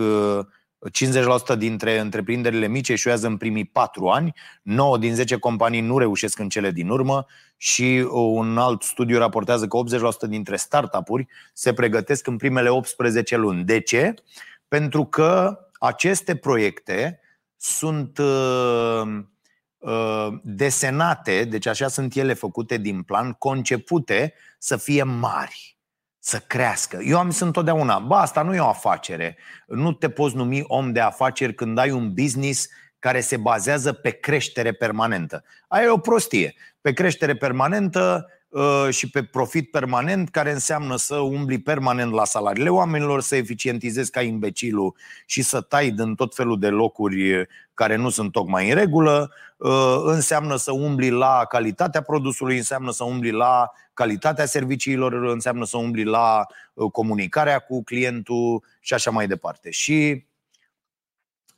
50% 1.53 1.57
dintre 1.57 1.99
întreprinderile 1.99 2.67
mici 2.67 2.89
eșuează 2.89 3.27
în 3.27 3.37
primii 3.37 3.65
4 3.65 4.07
ani, 4.07 4.33
9 4.61 4.97
din 4.97 5.15
10 5.15 5.37
companii 5.37 5.81
nu 5.81 5.97
reușesc 5.97 6.39
în 6.39 6.49
cele 6.49 6.71
din 6.71 6.89
urmă 6.89 7.25
și 7.57 8.07
un 8.11 8.57
alt 8.57 8.81
studiu 8.81 9.17
raportează 9.17 9.67
că 9.67 9.77
80% 10.25 10.29
dintre 10.29 10.55
startup-uri 10.55 11.27
se 11.53 11.73
pregătesc 11.73 12.27
în 12.27 12.37
primele 12.37 12.69
18 12.69 13.37
luni. 13.37 13.63
De 13.63 13.79
ce? 13.79 14.13
Pentru 14.67 15.05
că 15.05 15.59
aceste 15.79 16.35
proiecte 16.35 17.19
sunt 17.57 18.17
uh, 18.17 19.01
uh, 19.05 19.23
desenate, 20.43 21.43
deci 21.43 21.65
așa 21.65 21.87
sunt 21.87 22.15
ele 22.15 22.33
făcute 22.33 22.77
din 22.77 23.01
plan, 23.01 23.31
concepute 23.31 24.33
să 24.57 24.77
fie 24.77 25.03
mari, 25.03 25.77
să 26.19 26.37
crească. 26.47 26.99
Eu 27.01 27.17
am 27.17 27.29
sunt 27.29 27.47
întotdeauna, 27.47 27.99
ba, 27.99 28.21
asta 28.21 28.41
nu 28.41 28.55
e 28.55 28.59
o 28.59 28.67
afacere. 28.67 29.37
Nu 29.67 29.91
te 29.91 30.09
poți 30.09 30.35
numi 30.35 30.63
om 30.67 30.91
de 30.91 30.99
afaceri 30.99 31.55
când 31.55 31.77
ai 31.77 31.91
un 31.91 32.13
business 32.13 32.69
care 32.99 33.21
se 33.21 33.37
bazează 33.37 33.93
pe 33.93 34.09
creștere 34.09 34.71
permanentă. 34.71 35.43
Aia 35.67 35.85
e 35.85 35.89
o 35.89 35.97
prostie. 35.97 36.55
Pe 36.81 36.93
creștere 36.93 37.35
permanentă 37.35 38.27
Uh, 38.53 38.87
și 38.89 39.09
pe 39.09 39.23
profit 39.23 39.71
permanent, 39.71 40.29
care 40.29 40.51
înseamnă 40.51 40.95
să 40.95 41.15
umbli 41.15 41.61
permanent 41.61 42.11
la 42.11 42.25
salariile 42.25 42.69
oamenilor, 42.69 43.21
să 43.21 43.35
eficientizezi 43.35 44.11
ca 44.11 44.21
imbecilul 44.21 44.95
și 45.25 45.41
să 45.41 45.61
tai 45.61 45.91
din 45.91 46.15
tot 46.15 46.35
felul 46.35 46.59
de 46.59 46.67
locuri 46.67 47.47
care 47.73 47.95
nu 47.95 48.09
sunt 48.09 48.31
tocmai 48.31 48.69
în 48.69 48.75
regulă, 48.75 49.31
uh, 49.57 50.01
înseamnă 50.03 50.55
să 50.55 50.71
umbli 50.71 51.09
la 51.09 51.45
calitatea 51.49 52.01
produsului, 52.01 52.57
înseamnă 52.57 52.91
să 52.91 53.03
umbli 53.03 53.31
la 53.31 53.71
calitatea 53.93 54.45
serviciilor, 54.45 55.13
înseamnă 55.13 55.65
să 55.65 55.77
umbli 55.77 56.03
la 56.03 56.45
uh, 56.73 56.91
comunicarea 56.91 57.59
cu 57.59 57.83
clientul 57.83 58.63
și 58.79 58.93
așa 58.93 59.11
mai 59.11 59.27
departe. 59.27 59.69
Și 59.71 60.25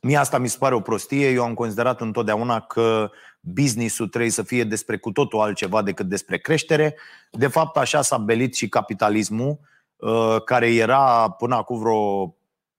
Mie 0.00 0.16
asta 0.16 0.38
mi 0.38 0.48
se 0.48 0.56
pare 0.58 0.74
o 0.74 0.80
prostie. 0.80 1.30
Eu 1.30 1.44
am 1.44 1.54
considerat 1.54 2.00
întotdeauna 2.00 2.60
că 2.60 3.10
business-ul 3.40 4.08
trebuie 4.08 4.30
să 4.30 4.42
fie 4.42 4.64
despre 4.64 4.96
cu 4.96 5.12
totul 5.12 5.40
altceva 5.40 5.82
decât 5.82 6.06
despre 6.06 6.38
creștere. 6.38 6.96
De 7.30 7.46
fapt, 7.46 7.76
așa 7.76 8.02
s-a 8.02 8.18
belit 8.18 8.54
și 8.54 8.68
capitalismul, 8.68 9.58
uh, 9.96 10.36
care 10.44 10.74
era 10.74 11.30
până 11.30 11.54
acum 11.54 11.78
vreo 11.78 12.36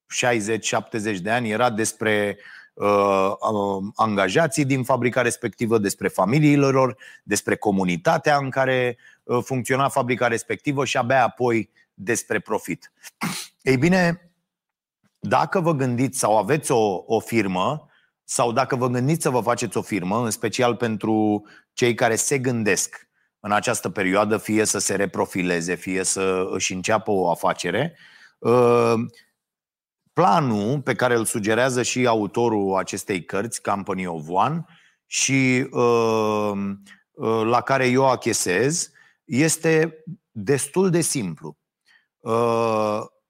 60-70 0.07 1.19
de 1.21 1.29
ani, 1.29 1.49
era 1.49 1.69
despre 1.69 2.37
uh, 2.37 2.43
angajații 3.95 4.65
din 4.65 4.83
fabrica 4.83 5.21
respectivă, 5.21 5.77
despre 5.77 6.07
familiile 6.07 6.65
lor, 6.65 6.97
despre 7.23 7.55
comunitatea 7.55 8.37
în 8.37 8.49
care 8.49 8.97
uh, 9.23 9.39
funcționa 9.43 9.89
fabrica 9.89 10.27
respectivă 10.27 10.85
și 10.85 10.97
abia 10.97 11.23
apoi 11.23 11.69
despre 11.93 12.39
profit. 12.39 12.91
Ei 13.61 13.77
bine, 13.77 14.31
dacă 15.19 15.59
vă 15.59 15.73
gândiți 15.73 16.19
sau 16.19 16.37
aveți 16.37 16.71
o, 16.71 17.03
o 17.05 17.19
firmă, 17.19 17.87
sau 18.23 18.51
dacă 18.51 18.75
vă 18.75 18.87
gândiți 18.87 19.21
să 19.21 19.29
vă 19.29 19.41
faceți 19.41 19.77
o 19.77 19.81
firmă, 19.81 20.23
în 20.23 20.31
special 20.31 20.75
pentru 20.75 21.45
cei 21.73 21.93
care 21.93 22.15
se 22.15 22.37
gândesc 22.37 23.07
în 23.39 23.51
această 23.51 23.89
perioadă, 23.89 24.37
fie 24.37 24.65
să 24.65 24.79
se 24.79 24.95
reprofileze, 24.95 25.75
fie 25.75 26.03
să 26.03 26.47
își 26.51 26.73
înceapă 26.73 27.11
o 27.11 27.29
afacere, 27.29 27.97
uh, 28.39 28.93
planul 30.17 30.81
pe 30.81 30.93
care 30.95 31.15
îl 31.15 31.25
sugerează 31.25 31.83
și 31.83 32.07
autorul 32.07 32.75
acestei 32.75 33.23
cărți, 33.25 33.61
Company 33.61 34.05
of 34.05 34.27
One, 34.27 34.65
și 35.05 35.67
uh, 35.71 36.51
uh, 37.11 37.41
la 37.43 37.61
care 37.61 37.87
eu 37.87 38.09
achesez, 38.09 38.91
este 39.25 40.03
destul 40.31 40.89
de 40.89 41.01
simplu. 41.01 41.57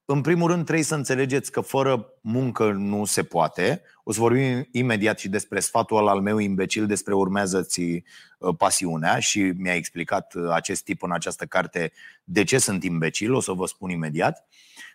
În 0.05 0.21
primul 0.21 0.49
rând, 0.49 0.63
trebuie 0.63 0.85
să 0.85 0.95
înțelegeți 0.95 1.51
că 1.51 1.61
fără 1.61 2.13
muncă 2.21 2.71
nu 2.71 3.05
se 3.05 3.23
poate. 3.23 3.81
O 4.03 4.11
să 4.11 4.19
vorbim 4.19 4.67
imediat 4.71 5.19
și 5.19 5.29
despre 5.29 5.59
sfatul 5.59 6.07
al 6.07 6.21
meu 6.21 6.37
imbecil 6.37 6.85
despre 6.85 7.13
urmează-ți 7.13 7.81
uh, 7.81 8.55
pasiunea 8.57 9.19
și 9.19 9.39
mi-a 9.39 9.75
explicat 9.75 10.33
uh, 10.33 10.49
acest 10.51 10.83
tip 10.83 11.03
în 11.03 11.11
această 11.11 11.45
carte 11.45 11.91
de 12.23 12.43
ce 12.43 12.57
sunt 12.57 12.83
imbecil, 12.83 13.33
o 13.33 13.39
să 13.39 13.51
vă 13.51 13.65
spun 13.65 13.89
imediat. 13.89 14.47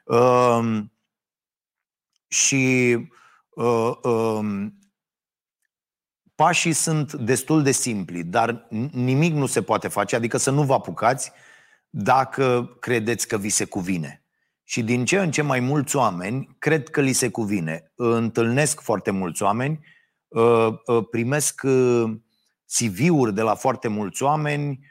Uh, 0.05 0.83
și 2.33 2.97
uh, 3.51 3.93
uh, 4.03 4.67
pașii 6.35 6.73
sunt 6.73 7.13
destul 7.13 7.63
de 7.63 7.71
simpli, 7.71 8.25
dar 8.25 8.67
nimic 8.93 9.35
nu 9.35 9.47
se 9.47 9.63
poate 9.63 9.89
face, 9.89 10.17
adică 10.17 10.37
să 10.37 10.51
nu 10.51 10.63
vă 10.63 10.73
apucați 10.75 11.33
dacă 11.91 12.77
credeți 12.81 13.29
că 13.29 13.37
vi 13.37 13.49
se 13.49 13.65
cuvine. 13.65 14.25
Și 14.65 14.83
din 14.83 15.05
ce 15.05 15.19
în 15.19 15.31
ce 15.31 15.43
mai 15.43 15.61
mulți 15.61 15.97
oameni 15.97 16.57
cred 16.59 16.89
că 16.89 17.01
li 17.01 17.13
se 17.13 17.31
cuvine. 17.31 17.93
Întâlnesc 17.95 18.81
foarte 18.81 19.11
mulți 19.11 19.43
oameni, 19.43 19.87
uh, 20.29 20.69
uh, 20.87 21.05
primesc 21.11 21.63
uh, 21.65 22.13
CV-uri 22.67 23.35
de 23.35 23.43
la 23.43 23.55
foarte 23.55 23.89
mulți 23.89 24.23
oameni, 24.23 24.91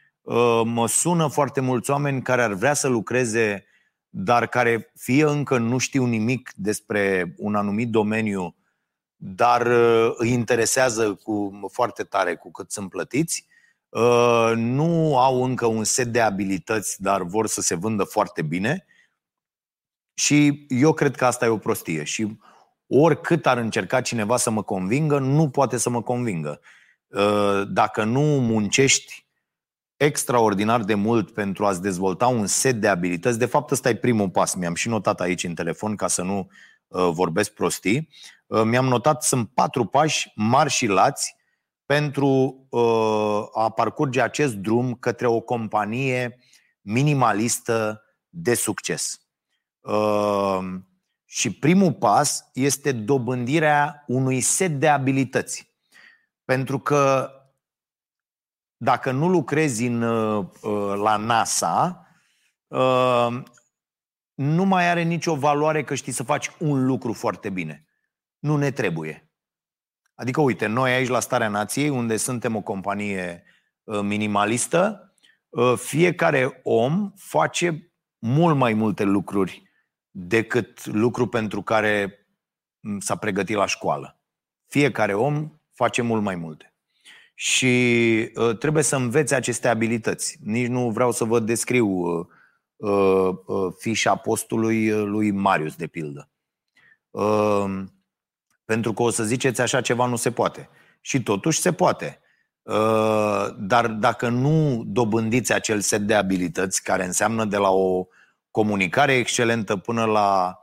mă 0.64 0.88
sună 0.88 1.28
foarte 1.28 1.62
mulți 1.62 1.92
oameni 1.92 2.22
care 2.22 2.42
ar 2.42 2.54
vrea 2.54 2.74
să 2.74 2.88
lucreze, 2.88 3.66
dar 4.14 4.48
care 4.48 4.92
fie 4.96 5.24
încă 5.24 5.58
nu 5.58 5.78
știu 5.78 6.06
nimic 6.06 6.52
despre 6.56 7.34
un 7.38 7.56
anumit 7.56 7.90
domeniu, 7.90 8.56
dar 9.16 9.68
îi 10.16 10.32
interesează 10.32 11.14
cu 11.14 11.60
foarte 11.72 12.04
tare 12.04 12.36
cu 12.36 12.52
cât 12.52 12.72
sunt 12.72 12.90
plătiți, 12.90 13.48
nu 14.56 15.18
au 15.18 15.44
încă 15.44 15.66
un 15.66 15.84
set 15.84 16.08
de 16.08 16.22
abilități, 16.22 17.02
dar 17.02 17.22
vor 17.22 17.48
să 17.48 17.62
se 17.62 17.76
vândă 17.76 18.04
foarte 18.04 18.42
bine 18.42 18.86
și 20.14 20.66
eu 20.70 20.94
cred 20.94 21.16
că 21.16 21.26
asta 21.26 21.46
e 21.46 21.50
o 21.50 21.58
prostie. 21.58 22.04
Și 22.04 22.40
oricât 22.88 23.46
ar 23.46 23.58
încerca 23.58 24.02
cineva 24.02 24.38
să 24.38 24.50
mă 24.50 24.64
convingă, 24.64 25.20
nu 25.20 25.50
poate 25.50 25.78
să 25.78 25.90
mă 25.90 26.02
convingă. 26.02 26.62
Uh, 27.08 27.62
dacă 27.68 28.04
nu 28.04 28.22
muncești 28.22 29.21
extraordinar 30.02 30.84
de 30.84 30.94
mult 30.94 31.32
pentru 31.32 31.66
a-ți 31.66 31.82
dezvolta 31.82 32.28
un 32.28 32.48
set 32.48 32.76
de 32.76 32.88
abilități, 32.88 33.40
de 33.40 33.46
fapt 33.46 33.72
ăsta 33.72 33.90
e 33.90 33.96
primul 33.96 34.30
pas, 34.30 34.54
mi-am 34.54 34.76
și 34.76 34.88
notat 34.88 35.22
aici 35.22 35.44
în 35.44 35.54
telefon 35.54 35.96
ca 35.96 36.08
să 36.08 36.22
nu 36.22 36.50
uh, 36.88 37.10
vorbesc 37.12 37.52
prostii, 37.52 38.10
uh, 38.48 38.62
mi-am 38.64 38.86
notat, 38.86 39.24
sunt 39.24 39.50
patru 39.54 39.86
pași 39.86 40.32
mari 40.36 40.70
și 40.70 40.86
lați 40.86 41.36
pentru 41.86 42.68
a 43.54 43.70
parcurge 43.70 44.22
acest 44.22 44.54
drum 44.54 44.94
către 44.94 45.28
o 45.28 45.40
companie 45.40 46.38
minimalistă 46.82 48.04
de 48.30 48.54
succes. 48.54 49.22
Ehm, 49.82 50.88
și 51.26 51.54
primul 51.54 51.94
pas 51.94 52.50
este 52.54 52.92
dobândirea 52.92 54.04
unui 54.08 54.42
set 54.42 54.80
de 54.80 54.88
abilități. 54.88 55.74
Pentru 56.46 56.80
că 56.80 57.30
dacă 58.84 59.12
nu 59.12 59.30
lucrezi 59.30 59.86
în, 59.86 60.02
uh, 60.02 60.46
la 60.96 61.18
NASA, 61.18 62.08
ehm, 62.68 63.46
nu 64.34 64.66
mai 64.66 64.90
are 64.90 65.02
nicio 65.02 65.36
valoare 65.36 65.84
că 65.84 65.96
știi 65.96 66.12
să 66.12 66.24
faci 66.24 66.52
un 66.60 66.86
lucru 66.86 67.14
foarte 67.14 67.50
bine. 67.50 67.86
Nu 68.40 68.58
ne 68.58 68.72
trebuie. 68.72 69.32
Adică, 70.16 70.42
uite, 70.42 70.66
noi 70.66 70.92
aici 70.92 71.08
la 71.08 71.20
Starea 71.20 71.48
Nației, 71.48 71.90
unde 71.90 72.18
suntem 72.18 72.56
o 72.56 72.62
companie 72.62 73.44
uh, 73.84 74.00
minimalistă, 74.00 75.14
uh, 75.50 75.74
fiecare 75.78 76.60
om 76.64 77.12
face 77.16 77.94
mult 78.18 78.58
mai 78.58 78.74
multe 78.74 79.04
lucruri 79.04 79.64
decât 80.10 80.86
lucru 80.86 81.28
pentru 81.28 81.62
care 81.62 82.26
s-a 83.00 83.16
pregătit 83.16 83.56
la 83.56 83.66
școală. 83.66 84.22
Fiecare 84.68 85.14
om 85.14 85.52
face 85.72 86.02
mult 86.02 86.22
mai 86.22 86.36
multe. 86.36 86.71
Și 87.42 88.32
uh, 88.36 88.58
trebuie 88.58 88.84
să 88.84 88.96
înveți 88.96 89.34
aceste 89.34 89.68
abilități. 89.68 90.38
Nici 90.44 90.68
nu 90.68 90.90
vreau 90.90 91.12
să 91.12 91.24
vă 91.24 91.40
descriu 91.40 91.88
uh, 91.88 92.26
uh, 92.76 93.30
uh, 93.46 93.74
fișa 93.78 94.16
postului 94.16 94.92
uh, 94.92 95.04
lui 95.06 95.32
Marius, 95.32 95.76
de 95.76 95.88
pildă. 95.88 96.30
Uh, 97.10 97.84
pentru 98.66 98.94
că 98.94 99.02
o 99.02 99.10
să 99.10 99.24
ziceți 99.24 99.62
așa 99.62 99.82
ceva 99.82 100.06
nu 100.06 100.16
se 100.16 100.32
poate. 100.32 100.70
Și 101.02 101.24
totuși 101.24 101.60
se 101.60 101.74
poate. 101.74 102.20
Uh, 102.62 103.48
dar 103.58 103.88
dacă 103.88 104.30
nu 104.30 104.84
dobândiți 104.86 105.54
acel 105.54 105.80
set 105.80 106.02
de 106.02 106.14
abilități, 106.14 106.84
care 106.84 107.06
înseamnă 107.06 107.46
de 107.46 107.58
la 107.58 107.70
o 107.70 107.98
uh, 107.98 108.06
comunicare 108.52 109.14
excelentă 109.14 109.78
până 109.78 110.06
la 110.06 110.60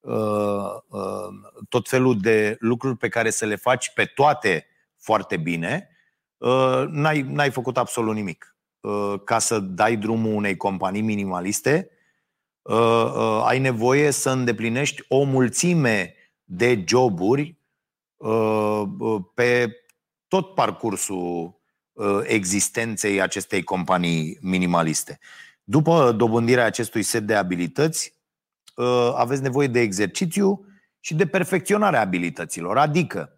uh, 0.00 0.74
uh, 0.88 1.28
tot 1.68 1.88
felul 1.88 2.20
de 2.20 2.56
lucruri 2.60 2.96
pe 2.96 3.08
care 3.08 3.30
să 3.30 3.44
le 3.44 3.56
faci 3.56 3.92
pe 3.94 4.04
toate 4.04 4.66
foarte 4.96 5.36
bine, 5.36 5.88
uh, 5.90 5.95
n-ai, 6.88 7.22
n-ai 7.22 7.50
făcut 7.50 7.76
absolut 7.76 8.14
nimic. 8.14 8.56
Uh, 8.80 9.14
ca 9.24 9.38
să 9.38 9.58
dai 9.58 9.96
drumul 9.96 10.34
unei 10.34 10.56
companii 10.56 11.02
minimaliste, 11.02 11.90
uh, 12.62 13.12
uh, 13.16 13.42
ai 13.44 13.58
nevoie 13.58 14.10
să 14.10 14.30
îndeplinești 14.30 15.04
o 15.08 15.22
mulțime 15.22 16.14
de 16.44 16.84
joburi 16.86 17.58
uh, 18.16 18.82
uh 18.98 19.22
pe 19.34 19.76
tot 20.28 20.54
parcursul 20.54 21.60
uh, 21.92 22.20
existenței 22.22 23.20
acestei 23.20 23.62
companii 23.62 24.38
minimaliste. 24.40 25.18
După 25.64 26.12
dobândirea 26.12 26.64
acestui 26.64 27.02
set 27.02 27.22
de 27.22 27.34
abilități, 27.34 28.14
uh, 28.74 29.12
aveți 29.14 29.42
nevoie 29.42 29.66
de 29.66 29.80
exercițiu 29.80 30.66
și 31.00 31.14
de 31.14 31.26
perfecționare 31.26 31.96
a 31.96 32.00
abilităților. 32.00 32.78
Adică 32.78 33.35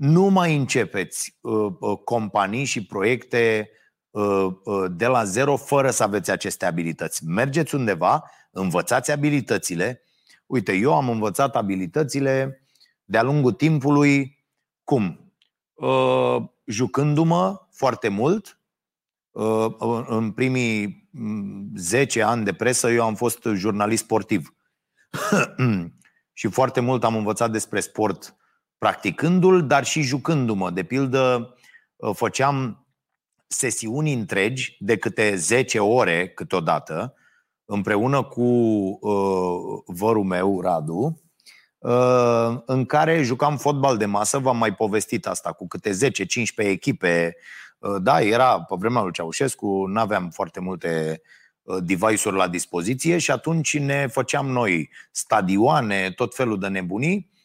nu 0.00 0.22
mai 0.22 0.56
începeți 0.56 1.36
uh, 1.40 1.72
uh, 1.80 1.98
companii 2.04 2.64
și 2.64 2.84
proiecte 2.86 3.70
uh, 4.10 4.46
uh, 4.64 4.90
de 4.90 5.06
la 5.06 5.24
zero 5.24 5.56
fără 5.56 5.90
să 5.90 6.02
aveți 6.02 6.30
aceste 6.30 6.66
abilități. 6.66 7.24
Mergeți 7.24 7.74
undeva, 7.74 8.30
învățați 8.50 9.10
abilitățile. 9.10 10.02
Uite, 10.46 10.72
eu 10.72 10.94
am 10.94 11.08
învățat 11.08 11.56
abilitățile 11.56 12.62
de-a 13.04 13.22
lungul 13.22 13.52
timpului 13.52 14.44
cum? 14.84 15.32
Uh, 15.74 16.36
jucându-mă 16.64 17.66
foarte 17.70 18.08
mult. 18.08 18.60
Uh, 19.30 19.74
în 20.06 20.32
primii 20.32 21.08
10 21.76 22.22
ani 22.22 22.44
de 22.44 22.52
presă 22.52 22.90
eu 22.90 23.04
am 23.04 23.14
fost 23.14 23.42
jurnalist 23.54 24.02
sportiv. 24.02 24.54
și 26.32 26.48
foarte 26.48 26.80
mult 26.80 27.04
am 27.04 27.16
învățat 27.16 27.50
despre 27.50 27.80
sport 27.80 28.34
practicându-l, 28.80 29.66
dar 29.66 29.84
și 29.84 30.02
jucându-mă. 30.02 30.70
De 30.70 30.82
pildă, 30.82 31.54
uh, 31.96 32.10
făceam 32.14 32.86
sesiuni 33.46 34.12
întregi 34.12 34.76
de 34.78 34.96
câte 34.96 35.36
10 35.36 35.78
ore 35.78 36.28
câteodată, 36.28 37.14
împreună 37.64 38.22
cu 38.22 38.42
uh, 38.42 39.82
vărul 39.86 40.24
meu, 40.24 40.60
Radu, 40.60 41.22
uh, 41.78 42.60
în 42.66 42.84
care 42.86 43.22
jucam 43.22 43.56
fotbal 43.56 43.96
de 43.96 44.06
masă, 44.06 44.38
v-am 44.38 44.56
mai 44.56 44.74
povestit 44.74 45.26
asta, 45.26 45.52
cu 45.52 45.66
câte 45.66 45.90
10-15 45.90 45.92
echipe. 46.56 47.36
Uh, 47.78 47.96
da, 48.02 48.20
era 48.20 48.62
pe 48.62 48.74
vremea 48.78 49.02
lui 49.02 49.12
Ceaușescu, 49.12 49.86
nu 49.86 50.00
aveam 50.00 50.30
foarte 50.30 50.60
multe 50.60 51.22
uh, 51.62 51.76
device-uri 51.80 52.36
la 52.36 52.48
dispoziție 52.48 53.18
și 53.18 53.30
atunci 53.30 53.78
ne 53.78 54.06
făceam 54.06 54.46
noi 54.46 54.90
stadioane, 55.10 56.10
tot 56.10 56.34
felul 56.34 56.58
de 56.58 56.68
nebunii 56.68 57.30
uh, 57.32 57.38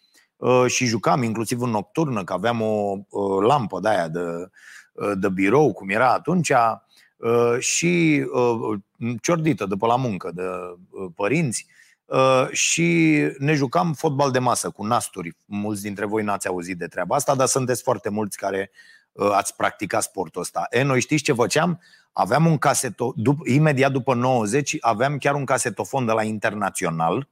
și 0.68 0.86
jucam 0.86 1.24
inclusiv 1.24 1.62
în 1.62 1.70
nocturnă, 1.70 2.24
că 2.24 2.34
aveam 2.34 2.62
o 2.62 2.98
uh, 3.10 3.46
lampă 3.48 3.80
de 3.80 3.90
aia 3.90 4.08
de, 4.08 4.50
de 5.16 5.30
birou, 5.30 5.74
cum 5.74 5.90
era 5.90 6.14
atunci, 6.14 6.52
și 7.60 8.26
ciordită 9.22 9.66
după 9.66 9.88
la 9.88 9.96
muncă 9.96 10.32
de 10.34 10.44
părinți 11.16 11.68
și 12.52 13.20
ne 13.38 13.54
jucam 13.54 13.94
fotbal 13.94 14.32
de 14.32 14.40
masă 14.40 14.70
cu 14.70 14.86
nasturi. 14.86 15.36
Mulți 15.46 15.82
dintre 15.82 16.06
voi 16.06 16.24
n-ați 16.24 16.48
auzit 16.48 16.78
de 16.78 16.88
treaba 16.88 17.16
asta, 17.16 17.36
dar 17.36 17.48
sunteți 17.48 17.84
foarte 17.84 18.10
mulți 18.10 18.38
care 18.38 18.72
ați 19.32 19.56
practicat 19.56 20.04
sportul 20.04 20.42
ăsta. 20.42 20.68
E, 20.70 20.82
noi 20.82 21.02
știți 21.02 21.24
ce 21.24 21.34
făceam? 21.34 21.82
Aveam 22.12 22.46
un 22.46 22.58
caseto, 22.58 23.14
dup- 23.14 23.54
imediat 23.54 23.92
după 23.92 24.14
90, 24.14 24.78
aveam 24.80 25.18
chiar 25.18 25.36
un 25.36 25.46
casetofon 25.46 26.06
de 26.06 26.12
la 26.12 26.24
Internațional, 26.24 27.28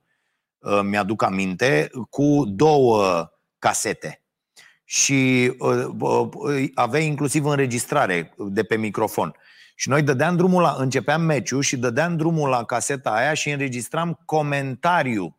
mi-aduc 0.84 1.24
aminte, 1.24 1.90
cu 2.10 2.44
două 2.48 3.30
casete. 3.60 4.24
Și 4.84 5.54
avea 6.74 7.00
inclusiv 7.00 7.46
înregistrare 7.46 8.34
de 8.38 8.64
pe 8.64 8.76
microfon. 8.76 9.36
Și 9.76 9.90
noi 9.90 10.02
dădeam 10.02 10.36
drumul 10.36 10.62
la, 10.62 10.76
începeam 10.78 11.22
meciul 11.22 11.62
și 11.62 11.78
dădeam 11.78 12.18
drumul 12.18 12.50
la 12.50 12.64
caseta 12.64 13.10
aia 13.10 13.34
și 13.34 13.50
înregistram 13.50 14.20
comentariu. 14.26 15.38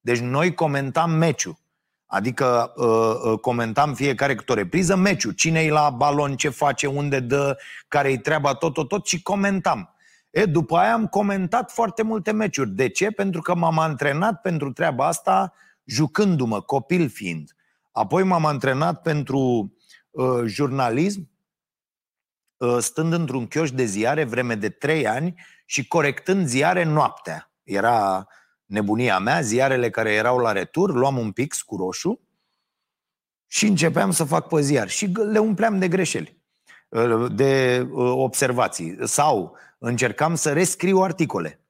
Deci 0.00 0.18
noi 0.18 0.54
comentam 0.54 1.10
meciul. 1.10 1.58
Adică 2.06 2.72
uh, 2.76 3.32
uh, 3.32 3.38
comentam 3.38 3.94
fiecare 3.94 4.34
câte 4.34 4.52
o 4.52 4.54
repriză 4.54 4.96
meciul. 4.96 5.32
Cine 5.32 5.60
e 5.60 5.70
la 5.70 5.90
balon, 5.90 6.36
ce 6.36 6.48
face, 6.48 6.86
unde 6.86 7.20
dă, 7.20 7.58
care-i 7.88 8.18
treaba, 8.18 8.54
tot, 8.54 8.74
tot, 8.74 8.88
tot 8.88 9.06
și 9.06 9.22
comentam. 9.22 9.94
E, 10.30 10.44
după 10.44 10.76
aia 10.76 10.92
am 10.92 11.06
comentat 11.06 11.70
foarte 11.70 12.02
multe 12.02 12.32
meciuri. 12.32 12.70
De 12.70 12.88
ce? 12.88 13.10
Pentru 13.10 13.40
că 13.40 13.54
m-am 13.54 13.78
antrenat 13.78 14.40
pentru 14.40 14.72
treaba 14.72 15.06
asta 15.06 15.52
jucându-mă, 15.84 16.60
copil 16.60 17.08
fiind. 17.08 17.56
Apoi 17.92 18.22
m-am 18.22 18.46
antrenat 18.46 19.02
pentru 19.02 19.74
uh, 20.10 20.42
jurnalism 20.44 21.30
Uh, 22.60 22.78
stând 22.78 23.12
într-un 23.12 23.46
chioș 23.46 23.70
de 23.70 23.84
ziare 23.84 24.24
vreme 24.24 24.54
de 24.54 24.68
trei 24.68 25.06
ani 25.06 25.34
și 25.66 25.88
corectând 25.88 26.46
ziare 26.46 26.84
noaptea. 26.84 27.52
Era 27.62 28.26
nebunia 28.64 29.18
mea, 29.18 29.40
ziarele 29.40 29.90
care 29.90 30.12
erau 30.12 30.38
la 30.38 30.52
retur, 30.52 30.94
luam 30.94 31.18
un 31.18 31.32
pix 31.32 31.62
cu 31.62 31.76
roșu 31.76 32.20
și 33.46 33.66
începeam 33.66 34.10
să 34.10 34.24
fac 34.24 34.48
pe 34.48 34.60
ziar 34.60 34.88
și 34.88 35.06
le 35.06 35.38
umpleam 35.38 35.78
de 35.78 35.88
greșeli, 35.88 36.42
uh, 36.88 37.32
de 37.32 37.80
uh, 37.90 38.12
observații 38.16 38.96
sau 39.02 39.56
încercam 39.80 40.34
să 40.34 40.52
rescriu 40.52 40.98
articole. 40.98 41.60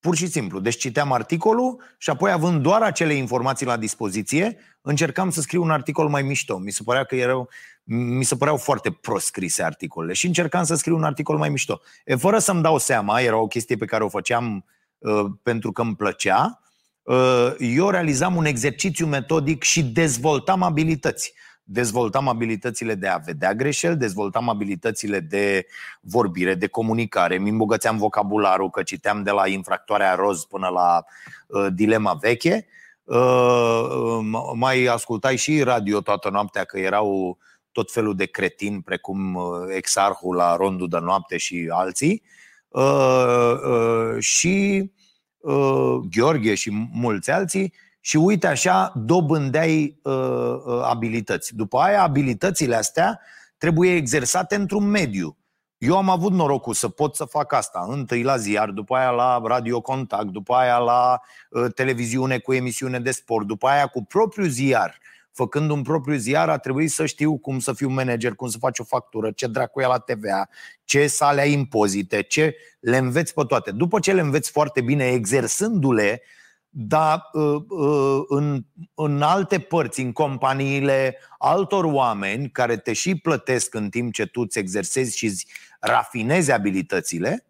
Pur 0.00 0.16
și 0.16 0.26
simplu. 0.26 0.60
Deci 0.60 0.76
citeam 0.76 1.12
articolul 1.12 1.82
și 1.98 2.10
apoi, 2.10 2.30
având 2.30 2.62
doar 2.62 2.82
acele 2.82 3.14
informații 3.14 3.66
la 3.66 3.76
dispoziție, 3.76 4.56
încercam 4.80 5.30
să 5.30 5.40
scriu 5.40 5.62
un 5.62 5.70
articol 5.70 6.08
mai 6.08 6.22
mișto. 6.22 6.58
Mi 6.58 6.70
se 6.70 6.82
părea 6.82 7.04
că 7.04 7.16
erau, 7.16 7.48
mi 7.84 8.24
se 8.24 8.36
păreau 8.36 8.56
foarte 8.56 8.90
prost 8.90 9.26
scrise 9.26 9.62
articolele 9.62 10.12
și 10.12 10.26
încercam 10.26 10.64
să 10.64 10.74
scriu 10.74 10.96
un 10.96 11.04
articol 11.04 11.36
mai 11.36 11.48
mișto. 11.48 11.80
E, 12.04 12.14
fără 12.14 12.38
să-mi 12.38 12.62
dau 12.62 12.78
seama, 12.78 13.20
era 13.20 13.36
o 13.36 13.46
chestie 13.46 13.76
pe 13.76 13.84
care 13.84 14.04
o 14.04 14.08
făceam 14.08 14.64
uh, 14.98 15.24
pentru 15.42 15.72
că 15.72 15.82
îmi 15.82 15.96
plăcea, 15.96 16.60
uh, 17.02 17.54
eu 17.58 17.90
realizam 17.90 18.36
un 18.36 18.44
exercițiu 18.44 19.06
metodic 19.06 19.62
și 19.62 19.84
dezvoltam 19.84 20.62
abilități 20.62 21.34
dezvoltam 21.64 22.28
abilitățile 22.28 22.94
de 22.94 23.06
a 23.06 23.16
vedea 23.16 23.54
greșeli, 23.54 23.96
dezvoltam 23.96 24.48
abilitățile 24.48 25.20
de 25.20 25.66
vorbire, 26.00 26.54
de 26.54 26.66
comunicare, 26.66 27.38
mi 27.38 27.50
îmbogățeam 27.50 27.96
vocabularul, 27.96 28.70
că 28.70 28.82
citeam 28.82 29.22
de 29.22 29.30
la 29.30 29.48
infractoarea 29.48 30.14
roz 30.14 30.44
până 30.44 30.68
la 30.68 31.04
uh, 31.46 31.66
dilema 31.74 32.12
veche. 32.12 32.66
Uh, 33.04 34.18
mai 34.54 34.84
ascultai 34.84 35.36
și 35.36 35.62
radio 35.62 36.00
toată 36.00 36.30
noaptea, 36.30 36.64
că 36.64 36.78
erau 36.78 37.38
tot 37.72 37.92
felul 37.92 38.16
de 38.16 38.26
cretini, 38.26 38.82
precum 38.82 39.34
uh, 39.34 39.44
Exarhul 39.68 40.36
la 40.36 40.56
Rondul 40.56 40.88
de 40.88 40.98
Noapte 40.98 41.36
și 41.36 41.68
alții. 41.72 42.22
Uh, 42.68 43.54
uh, 43.66 44.18
și 44.18 44.90
uh, 45.38 45.96
Gheorghe 46.10 46.54
și 46.54 46.88
mulți 46.92 47.30
alții 47.30 47.72
și 48.06 48.16
uite 48.16 48.46
așa 48.46 48.92
dobândeai 48.96 50.00
uh, 50.02 50.12
uh, 50.64 50.82
abilități. 50.82 51.54
După 51.54 51.78
aia, 51.78 52.02
abilitățile 52.02 52.76
astea 52.76 53.20
trebuie 53.58 53.94
exersate 53.94 54.54
într-un 54.54 54.84
mediu. 54.84 55.36
Eu 55.78 55.96
am 55.96 56.08
avut 56.10 56.32
norocul 56.32 56.74
să 56.74 56.88
pot 56.88 57.14
să 57.14 57.24
fac 57.24 57.52
asta. 57.52 57.86
Întâi 57.88 58.22
la 58.22 58.36
ziar, 58.36 58.70
după 58.70 58.96
aia 58.96 59.10
la 59.10 59.42
radio 59.44 59.80
contact, 59.80 60.26
după 60.26 60.54
aia 60.54 60.78
la 60.78 61.20
uh, 61.50 61.72
televiziune 61.74 62.38
cu 62.38 62.52
emisiune 62.52 63.00
de 63.00 63.10
sport, 63.10 63.46
după 63.46 63.66
aia 63.66 63.86
cu 63.86 64.04
propriu 64.04 64.44
ziar. 64.44 64.98
Făcând 65.32 65.70
un 65.70 65.82
propriu 65.82 66.16
ziar, 66.16 66.48
a 66.48 66.58
trebuit 66.58 66.90
să 66.90 67.06
știu 67.06 67.38
cum 67.38 67.58
să 67.58 67.72
fiu 67.72 67.88
manager, 67.88 68.34
cum 68.34 68.48
să 68.48 68.58
faci 68.58 68.78
o 68.78 68.84
factură, 68.84 69.30
ce 69.30 69.46
dracu 69.46 69.80
e 69.80 69.86
la 69.86 69.98
TVA, 69.98 70.48
ce 70.84 71.06
sale 71.06 71.40
ai 71.40 71.52
impozite, 71.52 72.22
ce 72.22 72.56
le 72.80 72.96
înveți 72.96 73.34
pe 73.34 73.42
toate. 73.48 73.70
După 73.70 73.98
ce 73.98 74.12
le 74.12 74.20
înveți 74.20 74.50
foarte 74.50 74.80
bine, 74.80 75.04
exersându-le, 75.06 76.10
dar 76.10 76.20
uh, 76.20 76.42
uh, 77.32 78.22
în, 78.28 78.64
în 78.94 79.22
alte 79.22 79.58
părți, 79.58 80.00
în 80.00 80.12
companiile 80.12 81.18
altor 81.38 81.84
oameni 81.84 82.50
care 82.50 82.76
te 82.76 82.92
și 82.92 83.14
plătesc 83.14 83.74
în 83.74 83.90
timp 83.90 84.12
ce 84.12 84.26
tu 84.26 84.40
îți 84.40 84.58
exersezi 84.58 85.16
și 85.16 85.26
îți 85.26 85.46
rafinezi 85.80 86.52
abilitățile, 86.52 87.46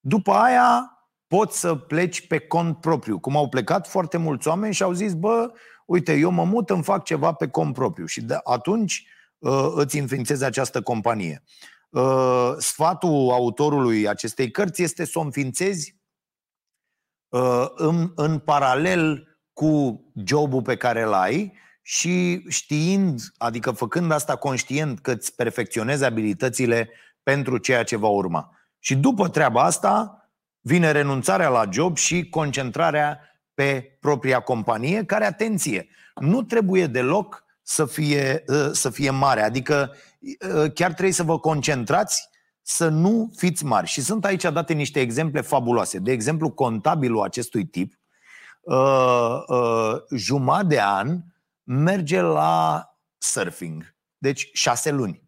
după 0.00 0.32
aia 0.32 0.92
poți 1.26 1.60
să 1.60 1.74
pleci 1.74 2.26
pe 2.26 2.38
cont 2.38 2.80
propriu. 2.80 3.18
Cum 3.18 3.36
au 3.36 3.48
plecat 3.48 3.88
foarte 3.88 4.16
mulți 4.16 4.48
oameni 4.48 4.74
și 4.74 4.82
au 4.82 4.92
zis, 4.92 5.14
bă, 5.14 5.52
uite, 5.86 6.14
eu 6.14 6.30
mă 6.30 6.44
mut, 6.44 6.70
îmi 6.70 6.82
fac 6.82 7.04
ceva 7.04 7.32
pe 7.32 7.48
cont 7.48 7.74
propriu. 7.74 8.06
Și 8.06 8.20
de 8.20 8.38
atunci 8.44 9.06
uh, 9.38 9.72
îți 9.74 9.98
înființezi 9.98 10.44
această 10.44 10.82
companie. 10.82 11.42
Sfatul 12.58 13.30
autorului 13.30 14.08
acestei 14.08 14.50
cărți 14.50 14.82
este 14.82 15.04
să 15.04 15.18
o 15.18 15.22
înființezi 15.22 15.92
Uh, 15.92 15.97
în, 17.74 18.12
în 18.14 18.38
paralel 18.38 19.28
cu 19.52 20.02
jobul 20.24 20.62
pe 20.62 20.76
care 20.76 21.02
îl 21.02 21.12
ai 21.12 21.52
și 21.82 22.44
știind, 22.48 23.20
adică 23.36 23.70
făcând 23.70 24.12
asta 24.12 24.36
conștient 24.36 25.00
că 25.00 25.10
îți 25.10 25.34
perfecționezi 25.34 26.04
abilitățile 26.04 26.90
pentru 27.22 27.58
ceea 27.58 27.82
ce 27.82 27.96
va 27.96 28.08
urma. 28.08 28.50
Și 28.78 28.96
după 28.96 29.28
treaba 29.28 29.62
asta 29.62 30.22
vine 30.60 30.90
renunțarea 30.90 31.48
la 31.48 31.68
job 31.72 31.96
și 31.96 32.28
concentrarea 32.28 33.20
pe 33.54 33.96
propria 34.00 34.40
companie, 34.40 35.04
care, 35.04 35.24
atenție, 35.24 35.88
nu 36.14 36.42
trebuie 36.42 36.86
deloc 36.86 37.44
să 37.62 37.86
fie, 37.86 38.44
uh, 38.46 38.68
să 38.72 38.90
fie 38.90 39.10
mare. 39.10 39.42
Adică 39.42 39.94
uh, 40.54 40.72
chiar 40.72 40.90
trebuie 40.92 41.12
să 41.12 41.22
vă 41.22 41.38
concentrați 41.38 42.28
să 42.68 42.88
nu 42.88 43.30
fiți 43.36 43.64
mari. 43.64 43.86
Și 43.86 44.00
sunt 44.00 44.24
aici 44.24 44.42
date 44.42 44.72
niște 44.72 45.00
exemple 45.00 45.40
fabuloase. 45.40 45.98
De 45.98 46.12
exemplu, 46.12 46.50
contabilul 46.50 47.22
acestui 47.22 47.66
tip, 47.66 47.94
uh, 48.60 49.42
uh, 49.46 49.94
jumătate 50.14 50.66
de 50.66 50.80
an, 50.80 51.18
merge 51.62 52.20
la 52.20 52.84
surfing. 53.18 53.94
Deci 54.18 54.50
șase 54.52 54.90
luni. 54.90 55.22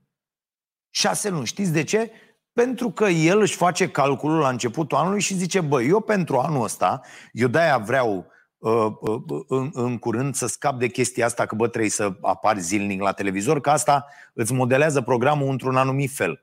Șase 0.90 1.29
luni. 1.29 1.46
Știți 1.46 1.72
de 1.72 1.83
ce? 1.83 2.11
Pentru 2.53 2.90
că 2.90 3.05
el 3.05 3.40
își 3.40 3.57
face 3.57 3.90
calculul 3.90 4.38
la 4.38 4.48
începutul 4.48 4.98
anului 4.98 5.20
și 5.20 5.35
zice, 5.35 5.61
bă, 5.61 5.83
eu 5.83 6.00
pentru 6.00 6.38
anul 6.38 6.62
ăsta, 6.62 7.00
eu 7.33 7.48
de-aia 7.48 7.79
vreau 7.79 8.26
uh, 8.59 8.87
uh, 9.00 9.44
în, 9.48 9.70
în 9.72 9.98
curând 9.98 10.35
să 10.35 10.46
scap 10.46 10.79
de 10.79 10.88
chestia 10.88 11.26
asta 11.26 11.46
că 11.46 11.55
bă 11.55 11.68
trebuie 11.68 11.90
să 11.90 12.12
apari 12.20 12.61
zilnic 12.61 13.00
la 13.00 13.12
televizor, 13.12 13.61
că 13.61 13.70
asta 13.70 14.07
îți 14.35 14.53
modelează 14.53 15.00
programul 15.00 15.48
într-un 15.48 15.76
anumit 15.76 16.11
fel. 16.11 16.42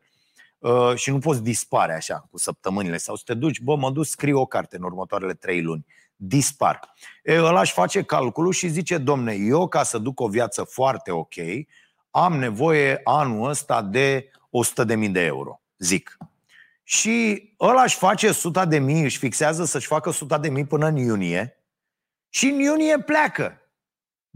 Uh, 0.58 0.96
și 0.96 1.10
nu 1.10 1.20
poți 1.20 1.43
dispare 1.43 1.93
așa 1.93 2.28
cu 2.32 2.38
săptămânile 2.38 2.98
sau 2.98 3.15
să 3.15 3.24
te 3.26 3.34
duci, 3.34 3.60
bă, 3.60 3.76
mă 3.76 3.91
duc, 3.91 4.06
scriu 4.06 4.39
o 4.39 4.46
carte 4.46 4.76
în 4.76 4.84
următoarele 4.84 5.34
trei 5.34 5.62
luni. 5.62 5.86
Dispar. 6.15 6.93
E, 7.24 7.41
ăla 7.41 7.62
își 7.62 7.74
face 7.74 8.04
calculul 8.04 8.52
și 8.52 8.67
zice, 8.67 8.98
domne, 8.98 9.34
eu 9.34 9.67
ca 9.67 9.84
să 9.84 9.98
duc 9.98 10.20
o 10.20 10.28
viață 10.28 10.63
foarte 10.63 11.12
ok, 11.12 11.34
am 12.10 12.38
nevoie 12.38 13.02
anul 13.04 13.50
ăsta 13.50 13.82
de 13.82 14.32
100.000 14.96 15.12
de 15.12 15.22
euro, 15.22 15.62
zic. 15.78 16.17
Și 16.84 17.43
ăla 17.60 17.84
își 17.84 17.98
face 17.98 18.28
100 18.28 18.65
de 18.65 18.80
mii, 18.80 19.04
își 19.04 19.17
fixează 19.17 19.65
să-și 19.65 19.88
facă 19.88 20.10
100 20.10 20.38
de 20.38 20.50
mii 20.50 20.65
până 20.65 20.88
în 20.88 20.96
iunie 20.96 21.63
și 22.30 22.46
în 22.46 22.60
iunie 22.60 23.00
pleacă. 23.00 23.62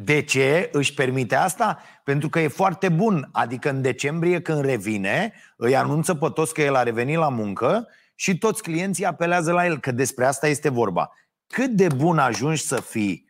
De 0.03 0.21
ce 0.21 0.69
își 0.71 0.93
permite 0.93 1.35
asta? 1.35 1.79
Pentru 2.03 2.29
că 2.29 2.39
e 2.39 2.47
foarte 2.47 2.89
bun. 2.89 3.29
Adică 3.31 3.69
în 3.69 3.81
decembrie 3.81 4.41
când 4.41 4.65
revine, 4.65 5.33
îi 5.55 5.75
anunță 5.75 6.15
pe 6.15 6.29
toți 6.29 6.53
că 6.53 6.61
el 6.61 6.75
a 6.75 6.83
revenit 6.83 7.17
la 7.17 7.29
muncă 7.29 7.87
și 8.15 8.37
toți 8.37 8.61
clienții 8.61 9.05
apelează 9.05 9.51
la 9.51 9.65
el, 9.65 9.79
că 9.79 9.91
despre 9.91 10.25
asta 10.25 10.47
este 10.47 10.69
vorba. 10.69 11.11
Cât 11.47 11.69
de 11.69 11.87
bun 11.87 12.17
ajungi 12.17 12.61
să 12.61 12.81
fii 12.81 13.29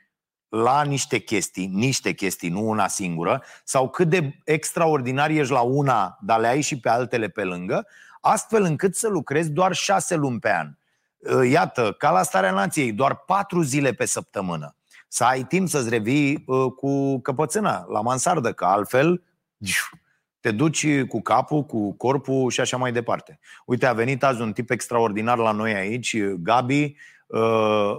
la 0.50 0.84
niște 0.84 1.20
chestii, 1.20 1.68
niște 1.68 2.14
chestii, 2.14 2.50
nu 2.50 2.70
una 2.70 2.88
singură, 2.88 3.44
sau 3.64 3.90
cât 3.90 4.10
de 4.10 4.40
extraordinar 4.44 5.30
ești 5.30 5.54
la 5.54 5.62
una, 5.62 6.18
dar 6.22 6.40
le 6.40 6.48
ai 6.48 6.62
și 6.62 6.80
pe 6.80 6.90
altele 6.90 7.28
pe 7.28 7.44
lângă, 7.44 7.88
astfel 8.22 8.64
încât 8.64 8.96
să 8.96 9.08
lucrezi 9.08 9.50
doar 9.50 9.74
șase 9.74 10.16
luni 10.16 10.40
pe 10.40 10.52
an. 10.52 10.74
Iată, 11.50 11.96
ca 11.98 12.12
la 12.12 12.24
starea 12.24 12.52
nației, 12.52 12.92
doar 12.92 13.16
patru 13.16 13.62
zile 13.62 13.94
pe 13.94 14.06
săptămână 14.06 14.76
să 15.14 15.24
ai 15.24 15.44
timp 15.44 15.70
să-ți 15.70 15.90
revii 15.90 16.44
uh, 16.46 16.72
cu 16.76 17.20
căpățâna 17.20 17.86
la 17.90 18.02
mansardă, 18.02 18.54
că 18.54 18.66
altfel 18.66 19.24
te 20.40 20.52
duci 20.52 21.04
cu 21.04 21.22
capul, 21.22 21.64
cu 21.64 21.94
corpul 21.94 22.50
și 22.50 22.60
așa 22.60 22.78
mai 22.78 22.92
departe. 22.92 23.40
Uite, 23.66 23.86
a 23.86 23.94
venit 23.94 24.24
azi 24.24 24.42
un 24.42 24.54
tip 24.54 24.70
extraordinar 24.70 25.38
la 25.38 25.52
noi 25.52 25.74
aici, 25.74 26.18
Gabi, 26.24 26.96
uh, 27.28 27.40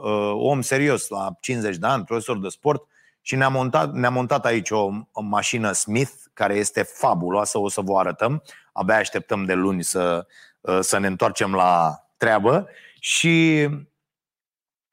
uh, 0.03 0.33
om 0.35 0.61
serios, 0.61 1.09
la 1.09 1.37
50 1.41 1.77
de 1.77 1.87
ani, 1.87 2.05
profesor 2.05 2.39
de 2.39 2.49
sport, 2.49 2.83
și 3.21 3.37
ne-a 3.37 3.49
montat, 3.49 3.93
ne-a 3.93 4.11
montat 4.11 4.45
aici 4.45 4.71
o, 4.71 4.89
o 5.13 5.21
mașină 5.23 5.73
Smith, 5.73 6.13
care 6.33 6.55
este 6.55 6.83
fabuloasă, 6.83 7.59
o 7.59 7.69
să 7.69 7.81
vă 7.81 7.99
arătăm. 7.99 8.43
Abia 8.73 8.97
așteptăm 8.97 9.45
de 9.45 9.55
luni 9.55 9.83
să, 9.83 10.27
uh, 10.61 10.79
să 10.81 10.99
ne 10.99 11.07
întoarcem 11.07 11.55
la 11.55 12.05
treabă. 12.17 12.69
Și 13.01 13.69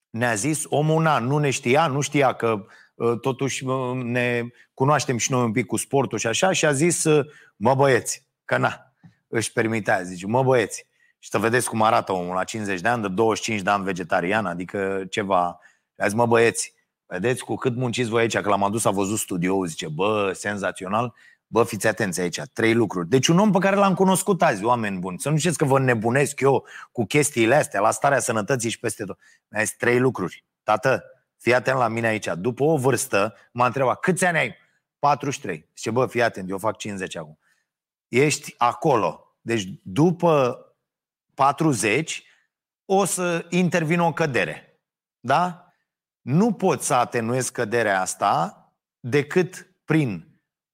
ne-a 0.10 0.34
zis 0.34 0.64
omul, 0.68 1.02
na, 1.02 1.20
nu 1.20 1.38
ne 1.38 1.50
știa, 1.50 1.88
nu 1.88 2.02
știa 2.02 2.34
că 2.34 2.66
ă, 3.00 3.16
totuși 3.16 3.66
ne 3.94 4.44
cunoaștem 4.74 5.18
și 5.18 5.32
noi 5.32 5.44
un 5.44 5.52
pic 5.52 5.66
cu 5.66 5.78
sportul 5.78 6.18
și 6.18 6.28
așa 6.28 6.52
și 6.52 6.66
a 6.66 6.72
zis, 6.72 7.04
ă, 7.04 7.26
mă 7.56 7.76
băieți, 7.76 8.28
că 8.46 8.58
na, 8.58 8.94
își 9.28 9.52
permitea, 9.52 10.02
zice, 10.02 10.28
mă 10.28 10.44
băieți. 10.44 10.88
Și 11.20 11.30
să 11.30 11.38
vedeți 11.38 11.70
cum 11.70 11.82
arată 11.82 12.12
omul 12.12 12.36
la 12.36 12.44
50 12.44 12.82
de 12.82 12.88
ani, 12.88 13.02
de 13.02 13.08
25 13.08 13.62
de 13.62 13.70
ani 13.70 13.84
vegetarian, 13.84 14.46
adică 14.46 15.06
ceva. 15.10 15.60
A 15.98 16.06
zis, 16.06 16.14
mă 16.14 16.26
băieți, 16.26 16.74
vedeți 17.06 17.44
cu 17.44 17.56
cât 17.56 17.76
munciți 17.76 18.10
voi 18.10 18.22
aici, 18.22 18.38
că 18.38 18.50
l-am 18.50 18.64
adus, 18.64 18.86
a 18.86 18.90
văzut 18.90 19.18
studioul, 19.18 19.68
zice, 19.68 19.88
bă, 19.88 20.32
senzațional. 20.34 21.14
Bă, 21.52 21.64
fiți 21.64 21.88
atenți 21.88 22.22
aici, 22.22 22.42
trei 22.54 22.74
lucruri. 22.74 23.10
Deci 23.10 23.28
un 23.28 23.40
om 23.40 23.52
pe 23.52 23.60
care 23.60 23.76
l-am 23.76 23.94
cunoscut 23.94 24.42
azi, 24.42 24.64
oameni 24.64 25.00
buni. 25.00 25.20
Să 25.20 25.30
nu 25.30 25.38
știți 25.38 25.58
că 25.58 25.66
vă 25.66 25.80
nebunesc 25.80 26.40
eu 26.40 26.66
cu 26.92 27.06
chestiile 27.06 27.56
astea, 27.56 27.80
la 27.80 27.92
starea 27.92 28.20
sănătății 28.20 28.70
și 28.70 28.80
peste 28.80 29.04
tot. 29.04 29.20
Mi-a 29.48 29.64
zis 29.64 29.76
trei 29.76 30.00
lucruri. 30.00 30.46
Tată, 30.64 31.04
fii 31.38 31.54
atent 31.54 31.78
la 31.78 31.88
mine 31.88 32.08
aici. 32.08 32.28
După 32.38 32.64
o 32.64 32.78
vârstă, 32.78 33.36
m-a 33.52 33.66
întrebat, 33.66 34.00
câți 34.00 34.26
ani 34.26 34.38
ai? 34.38 34.56
43. 35.00 35.70
Și 35.74 35.90
bă, 35.90 36.06
fii 36.06 36.22
atent, 36.22 36.50
eu 36.50 36.58
fac 36.58 36.78
50 36.78 37.16
acum. 37.16 37.40
Ești 38.08 38.54
acolo. 38.58 39.38
Deci 39.42 39.64
după 39.84 40.60
40 41.34 42.24
o 42.86 43.06
să 43.06 43.46
intervină 43.50 44.04
o 44.04 44.14
cădere. 44.14 44.80
Da? 45.20 45.74
Nu 46.22 46.54
poți 46.54 46.86
să 46.86 46.94
atenuezi 46.94 47.52
căderea 47.52 48.02
asta 48.02 48.64
decât 49.00 49.74
prin 49.86 50.29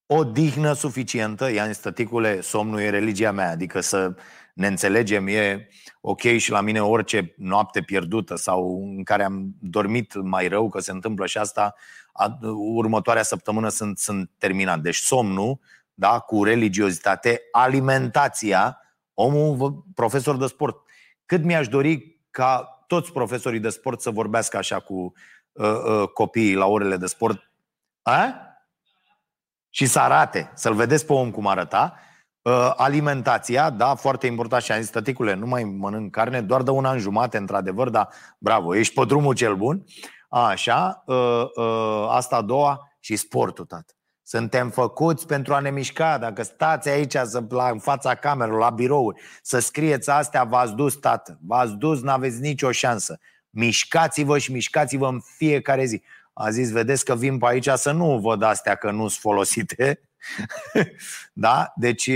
o 0.07 0.23
dihnă 0.23 0.73
suficientă, 0.73 1.51
Ian 1.51 1.73
Stăticule, 1.73 2.41
somnul 2.41 2.79
e 2.79 2.89
religia 2.89 3.31
mea, 3.31 3.49
adică 3.49 3.79
să 3.79 4.15
ne 4.53 4.67
înțelegem, 4.67 5.27
e 5.27 5.67
ok 6.01 6.21
și 6.21 6.51
la 6.51 6.61
mine 6.61 6.81
orice 6.81 7.33
noapte 7.37 7.81
pierdută 7.81 8.35
sau 8.35 8.81
în 8.95 9.03
care 9.03 9.23
am 9.23 9.55
dormit 9.59 10.21
mai 10.21 10.47
rău, 10.47 10.69
că 10.69 10.79
se 10.79 10.91
întâmplă 10.91 11.25
și 11.25 11.37
asta, 11.37 11.75
următoarea 12.57 13.23
săptămână 13.23 13.69
sunt, 13.69 13.97
sunt 13.97 14.31
terminat. 14.37 14.79
Deci 14.79 14.95
somnul, 14.95 15.59
da, 15.93 16.19
cu 16.19 16.43
religiozitate, 16.43 17.41
alimentația, 17.51 18.79
omul, 19.13 19.85
profesor 19.95 20.37
de 20.37 20.47
sport. 20.47 20.77
Cât 21.25 21.43
mi-aș 21.43 21.67
dori 21.67 22.19
ca 22.31 22.83
toți 22.87 23.11
profesorii 23.11 23.59
de 23.59 23.69
sport 23.69 24.01
să 24.01 24.09
vorbească 24.09 24.57
așa 24.57 24.79
cu 24.79 25.13
uh, 25.51 25.67
uh, 25.67 26.07
copiii 26.07 26.55
la 26.55 26.65
orele 26.65 26.97
de 26.97 27.05
sport. 27.05 27.51
A? 28.01 28.39
Și 29.75 29.85
să 29.85 29.99
arate, 29.99 30.51
să-l 30.53 30.73
vedeți 30.73 31.05
pe 31.05 31.13
om 31.13 31.31
cum 31.31 31.47
arăta. 31.47 31.99
Uh, 32.41 32.73
alimentația, 32.75 33.69
da, 33.69 33.95
foarte 33.95 34.27
important 34.27 34.63
și 34.63 34.71
am 34.71 34.79
zis, 34.79 34.89
tăticule, 34.89 35.33
nu 35.33 35.45
mai 35.45 35.63
mănânc 35.63 36.11
carne, 36.11 36.41
doar 36.41 36.61
de 36.61 36.69
un 36.69 36.85
an 36.85 36.99
jumate, 36.99 37.37
într-adevăr, 37.37 37.89
dar 37.89 38.09
bravo, 38.37 38.75
ești 38.75 38.93
pe 38.93 39.05
drumul 39.05 39.33
cel 39.33 39.55
bun. 39.55 39.83
Așa, 40.29 41.03
uh, 41.05 41.43
uh, 41.55 42.07
asta 42.09 42.35
a 42.35 42.41
doua 42.41 42.91
și 42.99 43.15
sportul, 43.15 43.65
tată. 43.65 43.93
Suntem 44.23 44.69
făcuți 44.69 45.27
pentru 45.27 45.53
a 45.53 45.59
ne 45.59 45.69
mișca. 45.69 46.17
Dacă 46.17 46.43
stați 46.43 46.89
aici 46.89 47.15
să, 47.23 47.43
la, 47.49 47.69
în 47.69 47.79
fața 47.79 48.15
camerelor, 48.15 48.59
la 48.59 48.69
birouri, 48.69 49.21
să 49.41 49.59
scrieți 49.59 50.09
astea, 50.09 50.43
v-ați 50.43 50.73
dus, 50.73 50.95
tată. 50.95 51.39
V-ați 51.41 51.73
dus, 51.73 52.01
n-aveți 52.01 52.41
nicio 52.41 52.71
șansă. 52.71 53.19
Mișcați-vă 53.49 54.37
și 54.37 54.51
mișcați-vă 54.51 55.07
în 55.07 55.19
fiecare 55.37 55.85
zi 55.85 56.01
a 56.37 56.49
zis, 56.49 56.71
vedeți 56.71 57.05
că 57.05 57.15
vin 57.15 57.37
pe 57.37 57.45
aici 57.47 57.69
să 57.69 57.91
nu 57.91 58.19
văd 58.19 58.41
astea 58.41 58.75
că 58.75 58.91
nu 58.91 59.07
sunt 59.07 59.21
folosite. 59.21 59.99
da? 61.33 61.73
Deci 61.75 62.09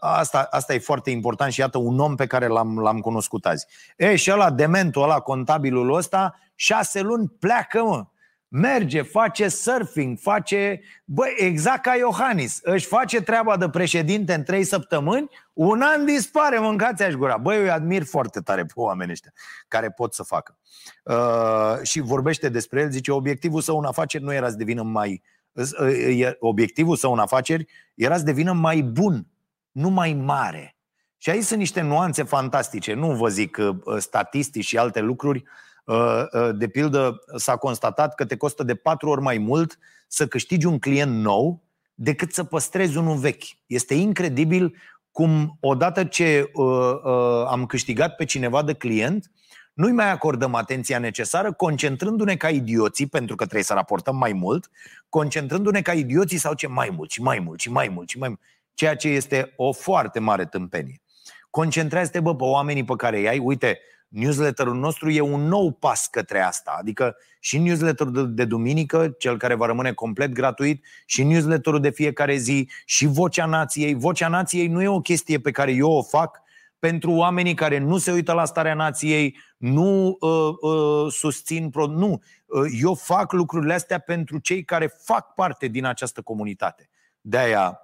asta, 0.00 0.48
asta 0.50 0.74
e 0.74 0.78
foarte 0.78 1.10
important 1.10 1.52
și 1.52 1.60
iată 1.60 1.78
un 1.78 1.98
om 1.98 2.16
pe 2.16 2.26
care 2.26 2.46
l-am, 2.46 2.78
l-am 2.78 3.00
cunoscut 3.00 3.46
azi. 3.46 3.66
E, 3.96 4.16
și 4.16 4.32
ăla, 4.32 4.50
dementul 4.50 5.02
ăla, 5.02 5.20
contabilul 5.20 5.94
ăsta, 5.94 6.38
șase 6.54 7.00
luni 7.00 7.28
pleacă, 7.38 7.82
mă. 7.82 8.06
Merge, 8.52 9.02
face 9.02 9.48
surfing, 9.48 10.18
face... 10.18 10.80
Băi, 11.04 11.34
exact 11.36 11.82
ca 11.82 11.94
Iohannis. 11.94 12.58
Își 12.62 12.86
face 12.86 13.20
treaba 13.22 13.56
de 13.56 13.68
președinte 13.68 14.34
în 14.34 14.42
trei 14.42 14.64
săptămâni, 14.64 15.28
un 15.52 15.80
an 15.82 16.04
dispare, 16.04 16.58
mâncați 16.58 17.02
aș 17.02 17.12
gura. 17.12 17.36
Băi, 17.36 17.56
eu 17.56 17.62
îi 17.62 17.70
admir 17.70 18.04
foarte 18.04 18.40
tare 18.40 18.64
pe 18.64 18.72
oamenii 18.74 19.12
ăștia 19.12 19.32
care 19.68 19.90
pot 19.90 20.14
să 20.14 20.22
facă. 20.22 20.58
Uh, 21.04 21.82
și 21.82 22.00
vorbește 22.00 22.48
despre 22.48 22.80
el, 22.80 22.90
zice, 22.90 23.12
obiectivul 23.12 23.60
său 23.60 23.78
în 23.78 23.84
afaceri 23.84 24.24
nu 24.24 24.32
era 24.32 24.48
să 24.48 24.56
devină 24.56 24.82
mai... 24.82 25.22
Uh, 25.52 26.30
obiectivul 26.38 26.96
său 26.96 27.12
în 27.12 27.18
afaceri 27.18 27.66
era 27.94 28.16
să 28.16 28.24
devină 28.24 28.52
mai 28.52 28.80
bun, 28.80 29.26
nu 29.70 29.88
mai 29.88 30.12
mare. 30.12 30.76
Și 31.18 31.30
aici 31.30 31.44
sunt 31.44 31.58
niște 31.58 31.80
nuanțe 31.80 32.22
fantastice. 32.22 32.94
Nu 32.94 33.12
vă 33.12 33.28
zic 33.28 33.56
uh, 33.56 33.96
statistici 33.98 34.66
și 34.66 34.78
alte 34.78 35.00
lucruri, 35.00 35.38
Uh, 35.38 35.46
uh, 35.46 35.69
de 36.54 36.68
pildă, 36.68 37.20
s-a 37.36 37.56
constatat 37.56 38.14
că 38.14 38.24
te 38.24 38.36
costă 38.36 38.62
de 38.62 38.74
patru 38.74 39.08
ori 39.08 39.20
mai 39.20 39.38
mult 39.38 39.78
să 40.08 40.26
câștigi 40.26 40.66
un 40.66 40.78
client 40.78 41.22
nou 41.22 41.62
decât 41.94 42.32
să 42.32 42.44
păstrezi 42.44 42.96
unul 42.96 43.16
vechi. 43.16 43.44
Este 43.66 43.94
incredibil 43.94 44.74
cum 45.12 45.56
odată 45.60 46.04
ce 46.04 46.50
uh, 46.52 46.64
uh, 46.64 47.46
am 47.48 47.66
câștigat 47.66 48.16
pe 48.16 48.24
cineva 48.24 48.62
de 48.62 48.72
client, 48.72 49.30
nu-i 49.72 49.92
mai 49.92 50.10
acordăm 50.10 50.54
atenția 50.54 50.98
necesară, 50.98 51.52
concentrându-ne 51.52 52.36
ca 52.36 52.48
idioții, 52.48 53.06
pentru 53.06 53.34
că 53.34 53.42
trebuie 53.42 53.64
să 53.64 53.74
raportăm 53.74 54.16
mai 54.16 54.32
mult, 54.32 54.70
concentrându-ne 55.08 55.82
ca 55.82 55.92
idioții 55.92 56.38
sau 56.38 56.54
ce 56.54 56.66
mai 56.66 56.90
mult 56.96 57.10
și 57.10 57.22
mai 57.22 57.38
mult 57.38 57.60
și 57.60 57.70
mai 57.70 57.88
mult 57.88 58.08
și 58.08 58.18
mai 58.18 58.28
mult, 58.28 58.40
ceea 58.74 58.96
ce 58.96 59.08
este 59.08 59.52
o 59.56 59.72
foarte 59.72 60.18
mare 60.18 60.46
tâmpenie. 60.46 61.00
Concentrează-te, 61.50 62.20
bă, 62.20 62.36
pe 62.36 62.44
oamenii 62.44 62.84
pe 62.84 62.96
care 62.96 63.18
îi 63.18 63.28
ai. 63.28 63.38
Uite, 63.38 63.78
Newsletterul 64.10 64.74
nostru 64.74 65.10
e 65.10 65.20
un 65.20 65.40
nou 65.40 65.70
pas 65.70 66.06
către 66.06 66.40
asta. 66.40 66.76
Adică 66.78 67.16
și 67.40 67.58
newsletterul 67.58 68.12
de, 68.12 68.22
de 68.24 68.44
duminică, 68.44 69.14
cel 69.18 69.36
care 69.36 69.54
va 69.54 69.66
rămâne 69.66 69.92
complet 69.92 70.32
gratuit, 70.32 70.84
și 71.06 71.22
newsletterul 71.22 71.80
de 71.80 71.90
fiecare 71.90 72.36
zi, 72.36 72.68
și 72.84 73.06
Vocea 73.06 73.46
Nației. 73.46 73.94
Vocea 73.94 74.28
Nației 74.28 74.66
nu 74.66 74.82
e 74.82 74.88
o 74.88 75.00
chestie 75.00 75.40
pe 75.40 75.50
care 75.50 75.72
eu 75.72 75.90
o 75.90 76.02
fac 76.02 76.42
pentru 76.80 77.12
oamenii 77.12 77.54
care 77.54 77.78
nu 77.78 77.98
se 77.98 78.12
uită 78.12 78.32
la 78.32 78.44
starea 78.44 78.74
nației, 78.74 79.36
nu 79.56 80.16
uh, 80.20 80.54
uh, 80.60 81.12
susțin, 81.12 81.70
pro- 81.70 81.86
nu. 81.86 82.22
Uh, 82.46 82.70
eu 82.82 82.94
fac 82.94 83.32
lucrurile 83.32 83.74
astea 83.74 83.98
pentru 83.98 84.38
cei 84.38 84.64
care 84.64 84.86
fac 85.04 85.34
parte 85.34 85.66
din 85.66 85.84
această 85.84 86.20
comunitate. 86.20 86.88
De 87.20 87.38
aia 87.38 87.80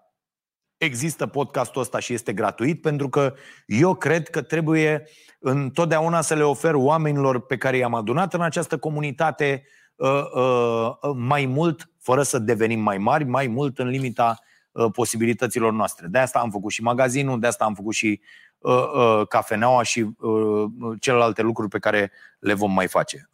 există 0.79 1.27
podcastul 1.27 1.81
ăsta 1.81 1.99
și 1.99 2.13
este 2.13 2.33
gratuit, 2.33 2.81
pentru 2.81 3.09
că 3.09 3.35
eu 3.67 3.95
cred 3.95 4.29
că 4.29 4.43
trebuie 4.43 5.05
întotdeauna 5.39 6.21
să 6.21 6.35
le 6.35 6.43
ofer 6.43 6.75
oamenilor 6.75 7.41
pe 7.41 7.57
care 7.57 7.77
i-am 7.77 7.95
adunat 7.95 8.35
în 8.35 8.41
această 8.41 8.79
comunitate 8.79 9.65
uh, 9.97 10.23
uh, 10.35 11.13
mai 11.15 11.47
mult, 11.47 11.91
fără 12.01 12.23
să 12.23 12.39
devenim 12.39 12.81
mai 12.81 12.99
mari, 12.99 13.25
mai 13.25 13.47
mult 13.47 13.79
în 13.79 13.89
limita 13.89 14.39
uh, 14.73 14.87
posibilităților 14.93 15.73
noastre. 15.73 16.07
De 16.07 16.19
asta 16.19 16.39
am 16.39 16.51
făcut 16.51 16.71
și 16.71 16.83
magazinul, 16.83 17.41
de 17.41 17.47
asta 17.47 17.65
am 17.65 17.75
făcut 17.75 17.95
și 17.95 18.21
cafeneaua 19.29 19.83
și 19.83 20.07
celelalte 21.01 21.43
lucruri 21.43 21.69
pe 21.69 21.79
care 21.79 22.13
le 22.39 22.55
vom 22.55 22.73
mai 22.73 22.89
face. 22.89 23.29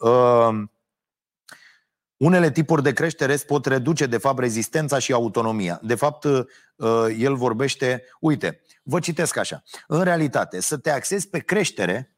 Unele 2.22 2.50
tipuri 2.50 2.82
de 2.82 2.92
creștere 2.92 3.36
pot 3.36 3.66
reduce, 3.66 4.06
de 4.06 4.18
fapt, 4.18 4.38
rezistența 4.38 4.98
și 4.98 5.12
autonomia. 5.12 5.80
De 5.82 5.94
fapt, 5.94 6.24
uh, 6.24 6.44
el 7.18 7.34
vorbește, 7.34 8.04
uite, 8.20 8.60
vă 8.82 9.00
citesc 9.00 9.36
așa. 9.36 9.62
În 9.86 10.02
realitate, 10.02 10.60
să 10.60 10.78
te 10.78 10.90
axezi 10.90 11.28
pe 11.28 11.38
creștere, 11.38 12.16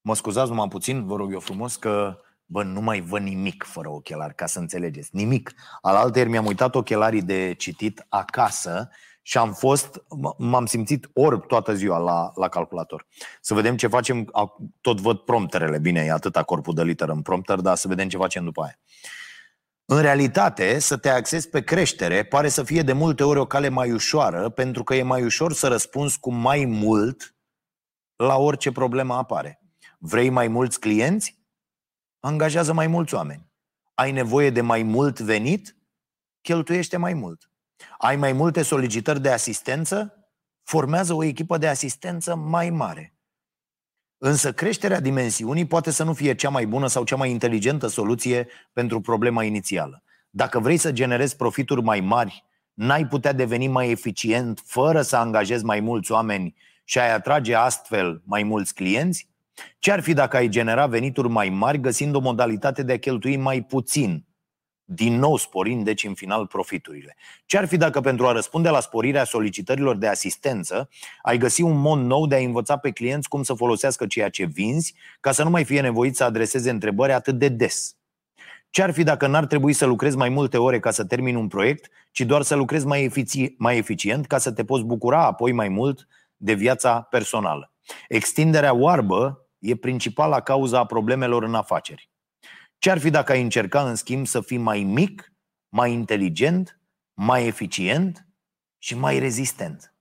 mă 0.00 0.14
scuzați 0.14 0.48
numai 0.48 0.68
puțin, 0.68 1.06
vă 1.06 1.16
rog 1.16 1.32
eu 1.32 1.40
frumos, 1.40 1.76
că 1.76 2.18
bă, 2.44 2.62
nu 2.62 2.80
mai 2.80 3.00
văd 3.00 3.22
nimic 3.22 3.64
fără 3.64 3.90
ochelari, 3.90 4.34
ca 4.34 4.46
să 4.46 4.58
înțelegeți. 4.58 5.08
Nimic. 5.12 5.52
Alaltă 5.80 6.24
mi-am 6.24 6.46
uitat 6.46 6.74
ochelarii 6.74 7.22
de 7.22 7.54
citit 7.58 8.06
acasă 8.08 8.90
și 9.26 9.38
am 9.38 9.52
fost, 9.52 10.02
m-am 10.38 10.66
simțit 10.66 11.10
orb 11.12 11.46
toată 11.46 11.74
ziua 11.74 11.98
la, 11.98 12.32
la 12.34 12.48
calculator. 12.48 13.06
Să 13.40 13.54
vedem 13.54 13.76
ce 13.76 13.86
facem, 13.86 14.30
tot 14.80 15.00
văd 15.00 15.18
prompterele, 15.18 15.78
bine, 15.78 16.00
e 16.00 16.10
atâta 16.10 16.42
corpul 16.42 16.74
de 16.74 16.82
literă 16.82 17.12
în 17.12 17.22
prompter, 17.22 17.60
dar 17.60 17.76
să 17.76 17.88
vedem 17.88 18.08
ce 18.08 18.16
facem 18.16 18.44
după 18.44 18.62
aia. 18.62 18.78
În 19.84 20.00
realitate, 20.00 20.78
să 20.78 20.96
te 20.96 21.08
axezi 21.08 21.48
pe 21.48 21.64
creștere 21.64 22.24
pare 22.24 22.48
să 22.48 22.62
fie 22.62 22.82
de 22.82 22.92
multe 22.92 23.24
ori 23.24 23.38
o 23.38 23.46
cale 23.46 23.68
mai 23.68 23.92
ușoară, 23.92 24.48
pentru 24.48 24.84
că 24.84 24.94
e 24.94 25.02
mai 25.02 25.24
ușor 25.24 25.52
să 25.52 25.68
răspunzi 25.68 26.18
cu 26.18 26.32
mai 26.32 26.64
mult 26.64 27.36
la 28.16 28.36
orice 28.36 28.72
problemă 28.72 29.14
apare. 29.14 29.60
Vrei 29.98 30.28
mai 30.28 30.48
mulți 30.48 30.80
clienți? 30.80 31.40
Angajează 32.20 32.72
mai 32.72 32.86
mulți 32.86 33.14
oameni. 33.14 33.50
Ai 33.94 34.12
nevoie 34.12 34.50
de 34.50 34.60
mai 34.60 34.82
mult 34.82 35.20
venit? 35.20 35.76
Cheltuiește 36.40 36.96
mai 36.96 37.14
mult. 37.14 37.50
Ai 37.98 38.16
mai 38.16 38.32
multe 38.32 38.62
solicitări 38.62 39.20
de 39.20 39.30
asistență? 39.30 40.14
Formează 40.62 41.14
o 41.14 41.24
echipă 41.24 41.58
de 41.58 41.68
asistență 41.68 42.34
mai 42.34 42.70
mare. 42.70 43.16
Însă 44.18 44.52
creșterea 44.52 45.00
dimensiunii 45.00 45.66
poate 45.66 45.90
să 45.90 46.04
nu 46.04 46.12
fie 46.12 46.34
cea 46.34 46.48
mai 46.48 46.66
bună 46.66 46.86
sau 46.86 47.04
cea 47.04 47.16
mai 47.16 47.30
inteligentă 47.30 47.86
soluție 47.86 48.48
pentru 48.72 49.00
problema 49.00 49.44
inițială. 49.44 50.02
Dacă 50.30 50.60
vrei 50.60 50.76
să 50.76 50.92
generezi 50.92 51.36
profituri 51.36 51.82
mai 51.82 52.00
mari, 52.00 52.44
n-ai 52.74 53.06
putea 53.06 53.32
deveni 53.32 53.68
mai 53.68 53.90
eficient 53.90 54.62
fără 54.64 55.02
să 55.02 55.16
angajezi 55.16 55.64
mai 55.64 55.80
mulți 55.80 56.12
oameni 56.12 56.54
și 56.84 56.98
ai 56.98 57.12
atrage 57.12 57.54
astfel 57.54 58.22
mai 58.24 58.42
mulți 58.42 58.74
clienți? 58.74 59.28
Ce 59.78 59.92
ar 59.92 60.00
fi 60.00 60.12
dacă 60.12 60.36
ai 60.36 60.48
genera 60.48 60.86
venituri 60.86 61.28
mai 61.28 61.48
mari 61.48 61.80
găsind 61.80 62.14
o 62.14 62.20
modalitate 62.20 62.82
de 62.82 62.92
a 62.92 62.98
cheltui 62.98 63.36
mai 63.36 63.62
puțin 63.62 64.25
din 64.88 65.18
nou 65.18 65.36
sporind, 65.36 65.84
deci, 65.84 66.04
în 66.04 66.14
final, 66.14 66.46
profiturile. 66.46 67.16
Ce 67.46 67.58
ar 67.58 67.66
fi 67.66 67.76
dacă, 67.76 68.00
pentru 68.00 68.26
a 68.26 68.32
răspunde 68.32 68.68
la 68.68 68.80
sporirea 68.80 69.24
solicitărilor 69.24 69.96
de 69.96 70.06
asistență, 70.06 70.88
ai 71.22 71.38
găsi 71.38 71.62
un 71.62 71.80
mod 71.80 71.98
nou 71.98 72.26
de 72.26 72.34
a 72.34 72.38
învăța 72.38 72.76
pe 72.76 72.90
clienți 72.90 73.28
cum 73.28 73.42
să 73.42 73.54
folosească 73.54 74.06
ceea 74.06 74.28
ce 74.28 74.44
vinzi, 74.44 74.94
ca 75.20 75.32
să 75.32 75.42
nu 75.42 75.50
mai 75.50 75.64
fie 75.64 75.80
nevoit 75.80 76.16
să 76.16 76.24
adreseze 76.24 76.70
întrebări 76.70 77.12
atât 77.12 77.38
de 77.38 77.48
des? 77.48 77.96
Ce 78.70 78.82
ar 78.82 78.92
fi 78.92 79.02
dacă 79.02 79.26
n-ar 79.26 79.46
trebui 79.46 79.72
să 79.72 79.86
lucrezi 79.86 80.16
mai 80.16 80.28
multe 80.28 80.58
ore 80.58 80.80
ca 80.80 80.90
să 80.90 81.04
termini 81.04 81.36
un 81.36 81.48
proiect, 81.48 81.90
ci 82.12 82.20
doar 82.20 82.42
să 82.42 82.54
lucrezi 82.54 82.86
mai, 82.86 83.10
efici- 83.10 83.56
mai 83.58 83.76
eficient 83.76 84.26
ca 84.26 84.38
să 84.38 84.52
te 84.52 84.64
poți 84.64 84.84
bucura 84.84 85.24
apoi 85.24 85.52
mai 85.52 85.68
mult 85.68 86.08
de 86.36 86.52
viața 86.52 87.00
personală? 87.00 87.72
Extinderea 88.08 88.74
oarbă 88.74 89.46
e 89.58 89.76
principala 89.76 90.40
cauza 90.40 90.78
a 90.78 90.86
problemelor 90.86 91.42
în 91.42 91.54
afaceri. 91.54 92.10
Ce 92.78 92.90
ar 92.90 92.98
fi 92.98 93.10
dacă 93.10 93.32
ai 93.32 93.42
încerca, 93.42 93.88
în 93.88 93.94
schimb, 93.94 94.26
să 94.26 94.40
fii 94.40 94.58
mai 94.58 94.82
mic, 94.82 95.32
mai 95.68 95.92
inteligent, 95.92 96.80
mai 97.14 97.46
eficient 97.46 98.26
și 98.78 98.96
mai 98.96 99.18
rezistent? 99.18 99.96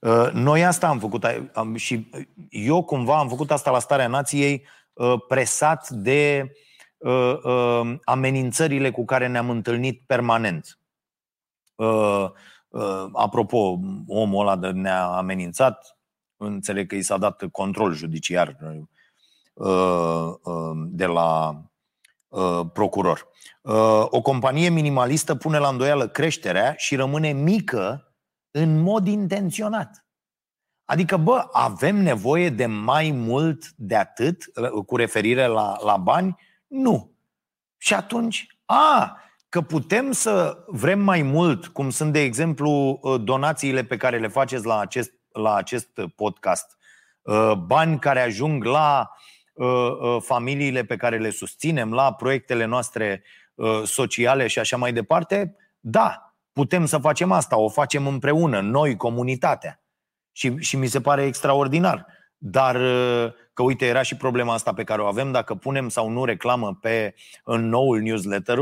Uh, 0.00 0.30
noi 0.32 0.64
asta 0.64 0.88
am 0.88 0.98
făcut 0.98 1.26
și 1.74 2.10
eu 2.48 2.84
cumva 2.84 3.18
am 3.18 3.28
făcut 3.28 3.50
asta 3.50 3.70
la 3.70 3.78
starea 3.78 4.08
nației 4.08 4.66
uh, 4.92 5.14
presat 5.28 5.88
de 5.90 6.52
uh, 6.98 7.94
amenințările 8.04 8.90
cu 8.90 9.04
care 9.04 9.26
ne-am 9.26 9.50
întâlnit 9.50 10.02
permanent. 10.06 10.78
Apropo, 13.12 13.78
omul 14.06 14.48
ăla 14.48 14.72
ne-a 14.72 15.06
amenințat, 15.06 15.98
înțeleg 16.36 16.88
că 16.88 16.94
i 16.94 17.02
s-a 17.02 17.16
dat 17.16 17.44
control 17.52 17.94
judiciar 17.94 18.56
de 20.86 21.06
la 21.06 21.60
Uh, 22.30 22.60
procuror. 22.72 23.28
Uh, 23.60 24.06
o 24.10 24.20
companie 24.22 24.68
minimalistă 24.68 25.34
pune 25.34 25.58
la 25.58 25.68
îndoială 25.68 26.08
creșterea 26.08 26.74
și 26.76 26.96
rămâne 26.96 27.32
mică 27.32 28.14
în 28.50 28.80
mod 28.80 29.06
intenționat. 29.06 30.06
Adică, 30.84 31.16
bă, 31.16 31.48
avem 31.52 31.96
nevoie 31.96 32.50
de 32.50 32.66
mai 32.66 33.10
mult 33.10 33.70
de 33.76 33.96
atât 33.96 34.44
uh, 34.54 34.84
cu 34.86 34.96
referire 34.96 35.46
la, 35.46 35.76
la 35.84 35.96
bani? 35.96 36.36
Nu. 36.66 37.12
Și 37.76 37.94
atunci, 37.94 38.58
a, 38.64 39.16
că 39.48 39.60
putem 39.60 40.12
să 40.12 40.64
vrem 40.66 41.00
mai 41.00 41.22
mult, 41.22 41.66
cum 41.66 41.90
sunt, 41.90 42.12
de 42.12 42.20
exemplu, 42.20 43.00
donațiile 43.22 43.84
pe 43.84 43.96
care 43.96 44.18
le 44.18 44.28
faceți 44.28 44.66
la 44.66 44.78
acest, 44.78 45.12
la 45.32 45.54
acest 45.54 45.88
podcast, 46.16 46.76
bani 47.66 47.98
care 47.98 48.20
ajung 48.20 48.64
la 48.64 49.10
Uh, 49.10 49.10
uh, 49.10 49.29
familiile 50.20 50.84
pe 50.84 50.96
care 50.96 51.18
le 51.18 51.30
susținem, 51.30 51.92
la 51.92 52.12
proiectele 52.12 52.64
noastre 52.64 53.22
uh, 53.54 53.82
sociale 53.84 54.46
și 54.46 54.58
așa 54.58 54.76
mai 54.76 54.92
departe, 54.92 55.56
da, 55.80 56.34
putem 56.52 56.86
să 56.86 56.98
facem 56.98 57.32
asta, 57.32 57.58
o 57.58 57.68
facem 57.68 58.06
împreună, 58.06 58.60
noi, 58.60 58.96
comunitatea. 58.96 59.82
Și, 60.32 60.56
și 60.58 60.76
mi 60.76 60.86
se 60.86 61.00
pare 61.00 61.24
extraordinar. 61.24 62.06
Dar 62.42 62.76
că 63.60 63.66
uite, 63.66 63.86
era 63.86 64.02
și 64.02 64.16
problema 64.16 64.54
asta 64.54 64.72
pe 64.72 64.84
care 64.84 65.02
o 65.02 65.06
avem, 65.06 65.32
dacă 65.32 65.54
punem 65.54 65.88
sau 65.88 66.08
nu 66.08 66.24
reclamă 66.24 66.78
pe 66.80 67.14
în 67.44 67.68
noul 67.68 68.00
newsletter 68.00 68.58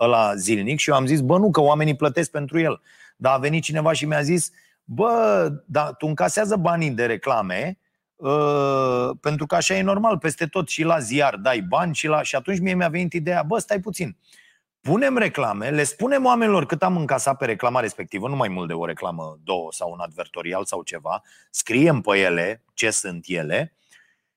ăla 0.00 0.34
zilnic 0.34 0.78
și 0.78 0.90
eu 0.90 0.96
am 0.96 1.06
zis, 1.06 1.20
bă, 1.20 1.38
nu, 1.38 1.50
că 1.50 1.60
oamenii 1.60 1.96
plătesc 1.96 2.30
pentru 2.30 2.58
el. 2.60 2.80
Dar 3.16 3.34
a 3.34 3.38
venit 3.38 3.62
cineva 3.62 3.92
și 3.92 4.06
mi-a 4.06 4.22
zis, 4.22 4.50
bă, 4.84 5.48
da, 5.66 5.92
tu 5.92 6.06
încasează 6.06 6.56
banii 6.56 6.90
de 6.90 7.06
reclame, 7.06 7.78
Uh, 8.16 9.10
pentru 9.20 9.46
că 9.46 9.54
așa 9.54 9.74
e 9.74 9.82
normal 9.82 10.18
peste 10.18 10.46
tot 10.46 10.68
și 10.68 10.82
la 10.82 10.98
ziar 10.98 11.36
dai 11.36 11.60
bani 11.60 11.94
și 11.94 12.06
la... 12.06 12.22
Și 12.22 12.34
atunci 12.34 12.58
mie 12.58 12.74
mi-a 12.74 12.88
venit 12.88 13.12
ideea, 13.12 13.42
bă, 13.42 13.58
stai 13.58 13.80
puțin, 13.80 14.16
punem 14.80 15.16
reclame, 15.16 15.70
le 15.70 15.84
spunem 15.84 16.24
oamenilor 16.24 16.66
cât 16.66 16.82
am 16.82 16.96
încasat 16.96 17.36
pe 17.36 17.44
reclama 17.44 17.80
respectivă, 17.80 18.28
nu 18.28 18.36
mai 18.36 18.48
mult 18.48 18.68
de 18.68 18.72
o 18.72 18.86
reclamă, 18.86 19.38
două 19.42 19.72
sau 19.72 19.90
un 19.92 20.00
advertorial 20.00 20.64
sau 20.64 20.82
ceva, 20.82 21.22
scriem 21.50 22.00
pe 22.00 22.18
ele 22.18 22.64
ce 22.74 22.90
sunt 22.90 23.24
ele 23.28 23.76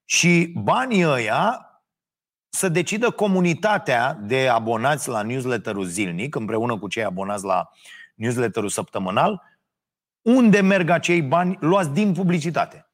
și 0.06 0.54
banii 0.56 1.06
ăia 1.06 1.62
să 2.50 2.70
decidă 2.70 3.10
comunitatea 3.10 4.14
de 4.14 4.48
abonați 4.48 5.10
la 5.10 5.22
newsletterul 5.22 5.86
zilnic, 5.86 6.36
împreună 6.36 6.78
cu 6.78 6.88
cei 6.88 7.04
abonați 7.04 7.46
la 7.46 7.70
newsletterul 8.16 8.70
săptămânal, 8.70 9.42
unde 10.22 10.62
merg 10.62 10.90
acei 10.90 11.22
bani 11.22 11.58
luați 11.60 11.90
din 11.90 12.14
publicitate 12.14 12.87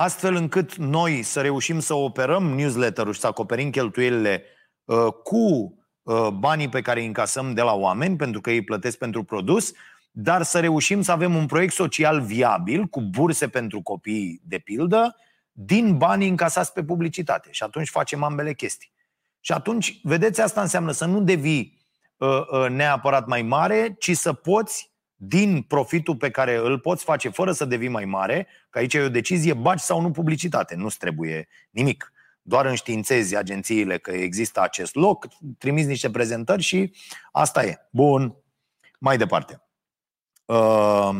astfel 0.00 0.34
încât 0.34 0.74
noi 0.74 1.22
să 1.22 1.40
reușim 1.40 1.80
să 1.80 1.94
operăm 1.94 2.44
newsletter-ul 2.54 3.12
și 3.12 3.20
să 3.20 3.26
acoperim 3.26 3.70
cheltuielile 3.70 4.44
uh, 4.84 5.06
cu 5.22 5.74
uh, 6.02 6.28
banii 6.28 6.68
pe 6.68 6.80
care 6.80 7.00
îi 7.00 7.06
încasăm 7.06 7.54
de 7.54 7.62
la 7.62 7.74
oameni, 7.74 8.16
pentru 8.16 8.40
că 8.40 8.50
ei 8.50 8.64
plătesc 8.64 8.98
pentru 8.98 9.24
produs, 9.24 9.72
dar 10.10 10.42
să 10.42 10.60
reușim 10.60 11.02
să 11.02 11.12
avem 11.12 11.34
un 11.34 11.46
proiect 11.46 11.72
social 11.72 12.20
viabil, 12.20 12.84
cu 12.84 13.00
burse 13.00 13.48
pentru 13.48 13.82
copii, 13.82 14.40
de 14.44 14.58
pildă, 14.58 15.16
din 15.52 15.96
banii 15.96 16.28
încasați 16.28 16.72
pe 16.72 16.84
publicitate. 16.84 17.48
Și 17.52 17.62
atunci 17.62 17.88
facem 17.88 18.22
ambele 18.22 18.54
chestii. 18.54 18.92
Și 19.40 19.52
atunci, 19.52 20.00
vedeți, 20.02 20.40
asta 20.40 20.60
înseamnă 20.60 20.92
să 20.92 21.04
nu 21.04 21.20
devii 21.20 21.78
uh, 22.16 22.28
uh, 22.28 22.70
neapărat 22.70 23.26
mai 23.26 23.42
mare, 23.42 23.96
ci 23.98 24.16
să 24.16 24.32
poți 24.32 24.90
din 25.20 25.62
profitul 25.62 26.16
pe 26.16 26.30
care 26.30 26.56
îl 26.56 26.78
poți 26.78 27.04
face 27.04 27.28
fără 27.28 27.52
să 27.52 27.64
devii 27.64 27.88
mai 27.88 28.04
mare, 28.04 28.46
că 28.70 28.78
aici 28.78 28.94
e 28.94 29.00
o 29.00 29.08
decizie, 29.08 29.54
bagi 29.54 29.82
sau 29.82 30.00
nu 30.00 30.10
publicitate, 30.10 30.74
nu-ți 30.74 30.98
trebuie 30.98 31.48
nimic. 31.70 32.12
Doar 32.42 32.66
înștiințezi 32.66 33.36
agențiile 33.36 33.98
că 33.98 34.10
există 34.10 34.62
acest 34.62 34.94
loc, 34.94 35.26
trimiți 35.58 35.88
niște 35.88 36.10
prezentări 36.10 36.62
și 36.62 36.92
asta 37.32 37.64
e. 37.64 37.78
Bun. 37.90 38.36
Mai 38.98 39.16
departe. 39.16 39.62
Uh, 40.44 41.10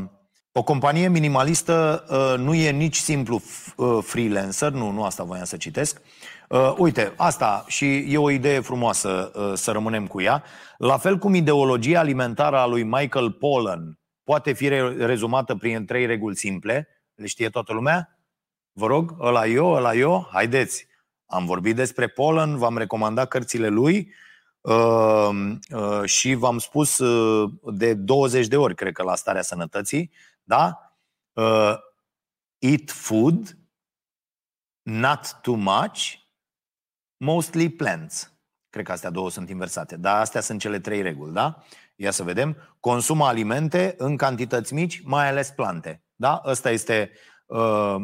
o 0.52 0.62
companie 0.62 1.08
minimalistă 1.08 2.04
uh, 2.10 2.44
nu 2.44 2.54
e 2.54 2.70
nici 2.70 2.96
simplu 2.96 3.42
uh, 3.76 3.98
freelancer, 4.02 4.70
nu, 4.70 4.90
nu 4.90 5.04
asta 5.04 5.22
voiam 5.22 5.44
să 5.44 5.56
citesc. 5.56 6.00
Uh, 6.48 6.74
uite, 6.76 7.14
asta 7.16 7.64
și 7.66 8.12
e 8.12 8.18
o 8.18 8.30
idee 8.30 8.60
frumoasă 8.60 9.32
uh, 9.34 9.52
să 9.54 9.72
rămânem 9.72 10.06
cu 10.06 10.20
ea. 10.20 10.44
La 10.78 10.98
fel 10.98 11.18
cum 11.18 11.34
ideologia 11.34 11.98
alimentară 11.98 12.56
a 12.58 12.66
lui 12.66 12.82
Michael 12.82 13.32
Pollan, 13.32 13.98
poate 14.24 14.52
fi 14.52 14.68
rezumată 14.98 15.56
prin 15.56 15.86
trei 15.86 16.06
reguli 16.06 16.36
simple. 16.36 16.88
Le 17.14 17.26
știe 17.26 17.48
toată 17.48 17.72
lumea? 17.72 18.18
Vă 18.72 18.86
rog, 18.86 19.16
ăla 19.20 19.46
eu, 19.46 19.70
ăla 19.72 19.94
eu, 19.94 20.28
haideți. 20.32 20.86
Am 21.26 21.46
vorbit 21.46 21.76
despre 21.76 22.08
Polen, 22.08 22.56
v-am 22.56 22.78
recomandat 22.78 23.28
cărțile 23.28 23.68
lui 23.68 24.14
uh, 24.60 25.28
uh, 25.70 26.04
și 26.04 26.34
v-am 26.34 26.58
spus 26.58 26.98
uh, 26.98 27.50
de 27.62 27.94
20 27.94 28.46
de 28.46 28.56
ori, 28.56 28.74
cred 28.74 28.92
că, 28.92 29.02
la 29.02 29.14
starea 29.14 29.42
sănătății, 29.42 30.10
da? 30.42 30.92
Uh, 31.32 31.74
eat 32.58 32.90
food, 32.90 33.58
not 34.82 35.38
too 35.42 35.54
much, 35.54 36.14
mostly 37.18 37.68
plants. 37.68 38.32
Cred 38.70 38.84
că 38.84 38.92
astea 38.92 39.10
două 39.10 39.30
sunt 39.30 39.48
inversate, 39.50 39.96
dar 39.96 40.20
astea 40.20 40.40
sunt 40.40 40.60
cele 40.60 40.78
trei 40.78 41.02
reguli, 41.02 41.32
da? 41.32 41.62
Ia 41.96 42.10
să 42.10 42.22
vedem. 42.22 42.56
Consumă 42.80 43.24
alimente 43.26 43.94
în 43.98 44.16
cantități 44.16 44.74
mici, 44.74 45.02
mai 45.04 45.28
ales 45.28 45.50
plante. 45.50 46.02
Da? 46.14 46.42
Ăsta 46.44 46.70
este 46.70 47.10
uh, 47.46 47.96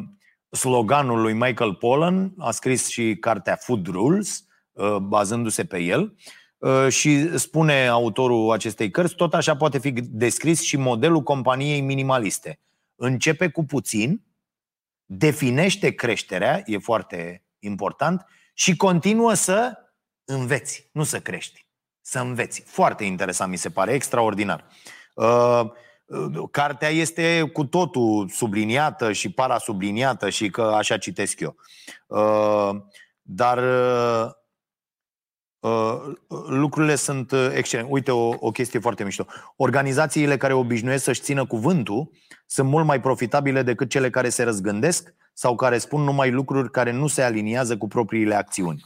sloganul 0.51 1.21
lui 1.21 1.33
Michael 1.33 1.75
Pollan, 1.75 2.35
a 2.39 2.51
scris 2.51 2.89
și 2.89 3.17
cartea 3.21 3.57
Food 3.57 3.87
Rules, 3.87 4.45
uh, 4.73 4.97
bazându-se 4.97 5.65
pe 5.65 5.79
el. 5.79 6.17
Uh, 6.59 6.89
și 6.89 7.39
spune 7.39 7.87
autorul 7.87 8.53
acestei 8.53 8.91
cărți, 8.91 9.15
tot 9.15 9.35
așa 9.35 9.57
poate 9.57 9.79
fi 9.79 9.91
descris 9.93 10.63
și 10.63 10.77
modelul 10.77 11.23
companiei 11.23 11.81
minimaliste. 11.81 12.61
Începe 12.95 13.49
cu 13.49 13.65
puțin, 13.65 14.23
definește 15.05 15.91
creșterea, 15.91 16.63
e 16.67 16.79
foarte 16.79 17.45
important, 17.59 18.27
și 18.55 18.77
continuă 18.77 19.35
să 19.35 19.79
înveți, 20.25 20.89
nu 20.93 21.03
să 21.03 21.21
crești, 21.21 21.67
să 22.01 22.19
înveți. 22.19 22.63
Foarte 22.67 23.05
interesant, 23.05 23.51
mi 23.51 23.57
se 23.57 23.71
pare, 23.71 23.93
extraordinar. 23.93 24.65
Uh, 25.15 25.61
uh, 26.05 26.49
cartea 26.51 26.89
este 26.89 27.51
cu 27.53 27.65
totul 27.65 28.29
subliniată 28.29 29.13
și 29.13 29.33
parasubliniată 29.33 30.31
și 30.31 30.51
că 30.51 30.63
așa 30.63 30.99
citesc 30.99 31.41
eu. 31.41 31.57
Uh, 32.07 32.71
dar 33.23 33.63
lucrurile 36.47 36.95
sunt 36.95 37.33
excelente. 37.33 37.93
Uite 37.93 38.11
o, 38.11 38.35
o 38.39 38.51
chestie 38.51 38.79
foarte 38.79 39.05
mișto. 39.05 39.27
Organizațiile 39.57 40.37
care 40.37 40.53
obișnuiesc 40.53 41.05
să-și 41.05 41.21
țină 41.21 41.47
cuvântul 41.47 42.11
sunt 42.47 42.69
mult 42.69 42.87
mai 42.87 43.01
profitabile 43.01 43.63
decât 43.63 43.89
cele 43.89 44.11
care 44.11 44.29
se 44.29 44.43
răzgândesc 44.43 45.15
sau 45.37 45.57
care 45.57 45.79
spun 45.79 46.03
numai 46.03 46.31
lucruri 46.31 46.71
care 46.71 46.91
nu 46.91 47.07
se 47.07 47.23
aliniază 47.23 47.77
cu 47.77 47.89
propriile 47.89 48.35
acțiuni. 48.35 48.83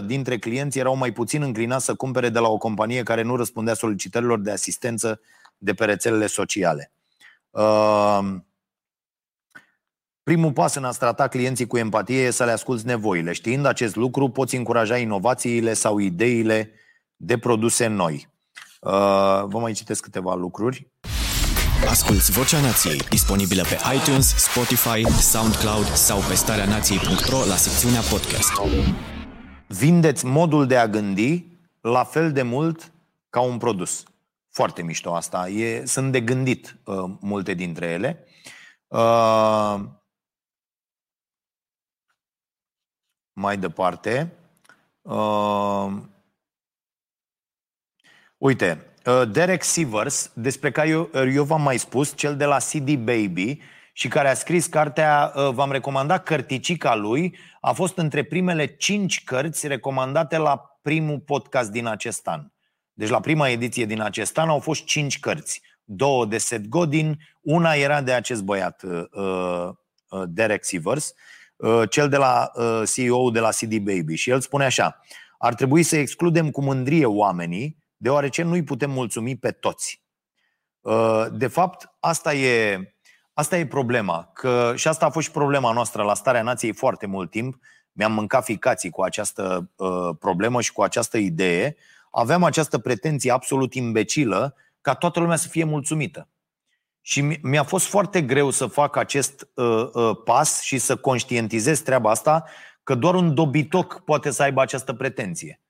88% 0.00 0.04
dintre 0.04 0.38
clienți 0.38 0.78
erau 0.78 0.96
mai 0.96 1.12
puțin 1.12 1.42
înclinați 1.42 1.84
să 1.84 1.94
cumpere 1.94 2.28
de 2.28 2.38
la 2.38 2.48
o 2.48 2.58
companie 2.58 3.02
care 3.02 3.22
nu 3.22 3.36
răspundea 3.36 3.74
solicitărilor 3.74 4.40
de 4.40 4.50
asistență 4.50 5.20
de 5.58 5.74
pe 5.74 5.84
rețelele 5.84 6.26
sociale. 6.26 6.92
Primul 10.22 10.52
pas 10.52 10.74
în 10.74 10.84
a 10.84 10.90
trata 10.90 11.28
clienții 11.28 11.66
cu 11.66 11.76
empatie 11.76 12.22
e 12.22 12.30
să 12.30 12.44
le 12.44 12.50
asculți 12.50 12.86
nevoile. 12.86 13.32
Știind 13.32 13.66
acest 13.66 13.96
lucru, 13.96 14.28
poți 14.28 14.56
încuraja 14.56 14.96
inovațiile 14.96 15.72
sau 15.72 15.98
ideile 15.98 16.70
de 17.16 17.38
produse 17.38 17.86
noi. 17.86 18.28
Vă 18.80 19.58
mai 19.60 19.72
citesc 19.72 20.02
câteva 20.02 20.34
lucruri. 20.34 20.90
Asculți 21.84 22.32
Vocea 22.32 22.60
Nației, 22.60 22.98
disponibilă 22.98 23.62
pe 23.62 23.78
iTunes, 23.94 24.34
Spotify, 24.36 25.10
SoundCloud 25.10 25.84
sau 25.84 26.18
pe 26.18 26.34
starea 26.34 26.64
nației.ro 26.64 27.44
la 27.44 27.56
secțiunea 27.56 28.00
podcast. 28.00 28.52
Vindeți 29.68 30.26
modul 30.26 30.66
de 30.66 30.76
a 30.76 30.86
gândi 30.86 31.44
la 31.80 32.04
fel 32.04 32.32
de 32.32 32.42
mult 32.42 32.92
ca 33.30 33.40
un 33.40 33.58
produs. 33.58 34.04
Foarte 34.48 34.82
mișto 34.82 35.14
asta. 35.14 35.48
E, 35.48 35.84
sunt 35.86 36.12
de 36.12 36.20
gândit 36.20 36.76
uh, 36.84 37.10
multe 37.20 37.54
dintre 37.54 37.86
ele. 37.86 38.26
Uh, 38.86 39.80
mai 43.32 43.56
departe. 43.58 44.32
Uh, 45.02 45.92
uite, 48.36 48.80
Uh, 48.80 48.95
Derek 49.30 49.62
Sivers, 49.62 50.30
despre 50.34 50.70
care 50.70 50.88
eu, 50.88 51.10
uh, 51.12 51.32
eu 51.34 51.44
v-am 51.44 51.62
mai 51.62 51.78
spus, 51.78 52.16
cel 52.16 52.36
de 52.36 52.44
la 52.44 52.56
CD 52.56 52.94
Baby, 52.94 53.60
și 53.92 54.08
care 54.08 54.28
a 54.28 54.34
scris 54.34 54.66
cartea, 54.66 55.32
uh, 55.34 55.48
v-am 55.52 55.70
recomandat 55.70 56.22
cărticica 56.22 56.94
lui, 56.94 57.36
a 57.60 57.72
fost 57.72 57.98
între 57.98 58.22
primele 58.22 58.66
cinci 58.66 59.24
cărți 59.24 59.66
recomandate 59.66 60.36
la 60.36 60.78
primul 60.82 61.18
podcast 61.18 61.70
din 61.70 61.86
acest 61.86 62.28
an. 62.28 62.46
Deci 62.92 63.08
la 63.08 63.20
prima 63.20 63.48
ediție 63.48 63.84
din 63.84 64.00
acest 64.00 64.38
an 64.38 64.48
au 64.48 64.58
fost 64.58 64.84
cinci 64.84 65.20
cărți. 65.20 65.62
Două 65.84 66.26
de 66.26 66.38
Seth 66.38 66.68
Godin, 66.68 67.18
una 67.42 67.74
era 67.74 68.02
de 68.02 68.12
acest 68.12 68.42
băiat, 68.42 68.82
Derek 70.26 70.64
Sivers, 70.64 71.14
cel 71.90 72.08
de 72.08 72.16
la 72.16 72.50
CEO 72.94 73.30
de 73.30 73.40
la 73.40 73.48
CD 73.48 73.76
Baby. 73.76 74.14
Și 74.14 74.30
el 74.30 74.40
spune 74.40 74.64
așa, 74.64 75.00
ar 75.38 75.54
trebui 75.54 75.82
să 75.82 75.96
excludem 75.96 76.50
cu 76.50 76.62
mândrie 76.62 77.06
oamenii 77.06 77.85
deoarece 77.96 78.42
nu 78.42 78.52
îi 78.52 78.64
putem 78.64 78.90
mulțumi 78.90 79.36
pe 79.36 79.50
toți. 79.50 80.02
Uh, 80.80 81.26
de 81.32 81.46
fapt, 81.46 81.96
asta 82.00 82.34
e, 82.34 82.80
asta 83.32 83.58
e 83.58 83.66
problema. 83.66 84.30
Că, 84.34 84.72
și 84.76 84.88
asta 84.88 85.06
a 85.06 85.10
fost 85.10 85.26
și 85.26 85.32
problema 85.32 85.72
noastră 85.72 86.02
la 86.02 86.14
Starea 86.14 86.42
Nației 86.42 86.72
foarte 86.72 87.06
mult 87.06 87.30
timp. 87.30 87.56
Mi-am 87.92 88.12
mâncat 88.12 88.44
ficații 88.44 88.90
cu 88.90 89.02
această 89.02 89.70
uh, 89.76 90.16
problemă 90.18 90.60
și 90.60 90.72
cu 90.72 90.82
această 90.82 91.18
idee. 91.18 91.76
Aveam 92.10 92.44
această 92.44 92.78
pretenție 92.78 93.30
absolut 93.30 93.74
imbecilă 93.74 94.54
ca 94.80 94.94
toată 94.94 95.20
lumea 95.20 95.36
să 95.36 95.48
fie 95.48 95.64
mulțumită. 95.64 96.28
Și 97.00 97.20
mi-a 97.42 97.62
fost 97.62 97.86
foarte 97.86 98.22
greu 98.22 98.50
să 98.50 98.66
fac 98.66 98.96
acest 98.96 99.48
uh, 99.54 99.88
uh, 99.92 100.16
pas 100.24 100.60
și 100.60 100.78
să 100.78 100.96
conștientizez 100.96 101.80
treaba 101.80 102.10
asta 102.10 102.44
că 102.82 102.94
doar 102.94 103.14
un 103.14 103.34
dobitoc 103.34 104.02
poate 104.04 104.30
să 104.30 104.42
aibă 104.42 104.60
această 104.60 104.92
pretenție. 104.92 105.60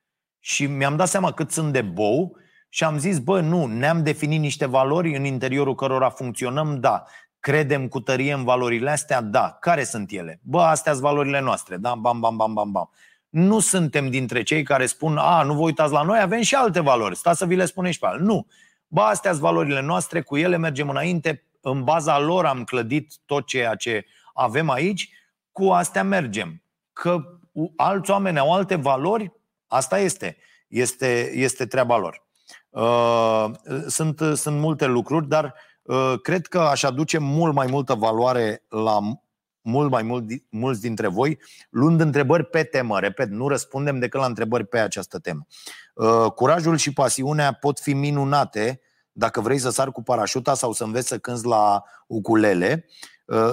Și 0.47 0.67
mi-am 0.67 0.97
dat 0.97 1.09
seama 1.09 1.33
cât 1.33 1.51
sunt 1.51 1.73
de 1.73 1.83
bou 1.83 2.37
și 2.69 2.85
am 2.85 2.99
zis, 2.99 3.19
bă, 3.19 3.41
nu, 3.41 3.67
ne-am 3.67 4.03
definit 4.03 4.41
niște 4.41 4.67
valori 4.67 5.17
în 5.17 5.25
interiorul 5.25 5.75
cărora 5.75 6.11
funcționăm, 6.11 6.81
da. 6.81 7.05
Credem 7.41 7.89
cu 7.89 8.01
tărie 8.01 8.33
în 8.33 8.45
valorile 8.45 8.91
astea? 8.91 9.21
Da. 9.21 9.57
Care 9.61 9.85
sunt 9.85 10.11
ele? 10.11 10.41
Bă, 10.43 10.61
astea 10.61 10.93
sunt 10.93 11.05
valorile 11.05 11.41
noastre, 11.41 11.77
da? 11.77 11.95
Bam, 11.95 12.21
bam, 12.21 12.37
bam, 12.37 12.55
bam, 12.55 12.73
bam. 12.73 12.91
Nu 13.29 13.59
suntem 13.59 14.11
dintre 14.11 14.43
cei 14.43 14.63
care 14.63 14.87
spun, 14.87 15.17
a, 15.17 15.43
nu 15.43 15.55
vă 15.55 15.61
uitați 15.61 15.93
la 15.93 16.03
noi, 16.03 16.21
avem 16.21 16.41
și 16.41 16.55
alte 16.55 16.81
valori, 16.81 17.17
stați 17.17 17.39
să 17.39 17.47
vi 17.47 17.55
le 17.55 17.65
spunem 17.65 17.91
și 17.91 17.99
pe 17.99 18.07
alții. 18.07 18.27
Nu. 18.27 18.47
Bă, 18.87 19.01
astea 19.01 19.31
sunt 19.31 19.43
valorile 19.43 19.81
noastre, 19.81 20.21
cu 20.21 20.37
ele 20.37 20.57
mergem 20.57 20.89
înainte, 20.89 21.45
în 21.61 21.85
baza 21.85 22.19
lor 22.19 22.45
am 22.45 22.65
clădit 22.65 23.15
tot 23.25 23.47
ceea 23.47 23.75
ce 23.75 24.07
avem 24.35 24.71
aici, 24.71 25.11
cu 25.53 25.65
astea 25.71 26.03
mergem. 26.03 26.63
Că 26.93 27.23
alți 27.77 28.11
oameni 28.11 28.39
au 28.39 28.53
alte 28.53 28.75
valori, 28.75 29.35
Asta 29.67 29.99
este. 29.99 30.37
Este, 30.69 31.31
este 31.35 31.67
treaba 31.67 31.97
lor. 31.97 32.25
Uh, 32.71 33.51
sunt, 33.87 34.21
sunt 34.35 34.59
multe 34.59 34.87
lucruri, 34.87 35.29
dar 35.29 35.55
uh, 35.83 36.15
cred 36.23 36.47
că 36.47 36.61
aș 36.61 36.83
aduce 36.83 37.19
mult 37.19 37.55
mai 37.55 37.67
multă 37.67 37.95
valoare 37.95 38.63
la 38.69 38.99
mult 39.61 39.91
mai 39.91 40.03
mult, 40.03 40.25
mulți 40.49 40.81
dintre 40.81 41.09
voi, 41.09 41.39
luând 41.71 42.01
întrebări 42.01 42.45
pe 42.45 42.63
temă. 42.63 43.01
Repet, 43.01 43.29
nu 43.29 43.49
răspundem 43.49 43.99
decât 43.99 44.21
la 44.21 44.27
întrebări 44.27 44.67
pe 44.67 44.79
această 44.79 45.19
temă. 45.19 45.47
Uh, 45.95 46.33
curajul 46.35 46.77
și 46.77 46.93
pasiunea 46.93 47.53
pot 47.53 47.81
fi 47.81 47.93
minunate 47.93 48.81
dacă 49.13 49.41
vrei 49.41 49.59
să 49.59 49.71
sari 49.71 49.93
cu 49.93 50.03
parașuta 50.03 50.55
sau 50.55 50.73
să 50.73 50.85
înveți 50.85 51.09
să 51.09 51.19
cânți 51.19 51.47
la 51.47 51.83
ukulele, 52.07 52.87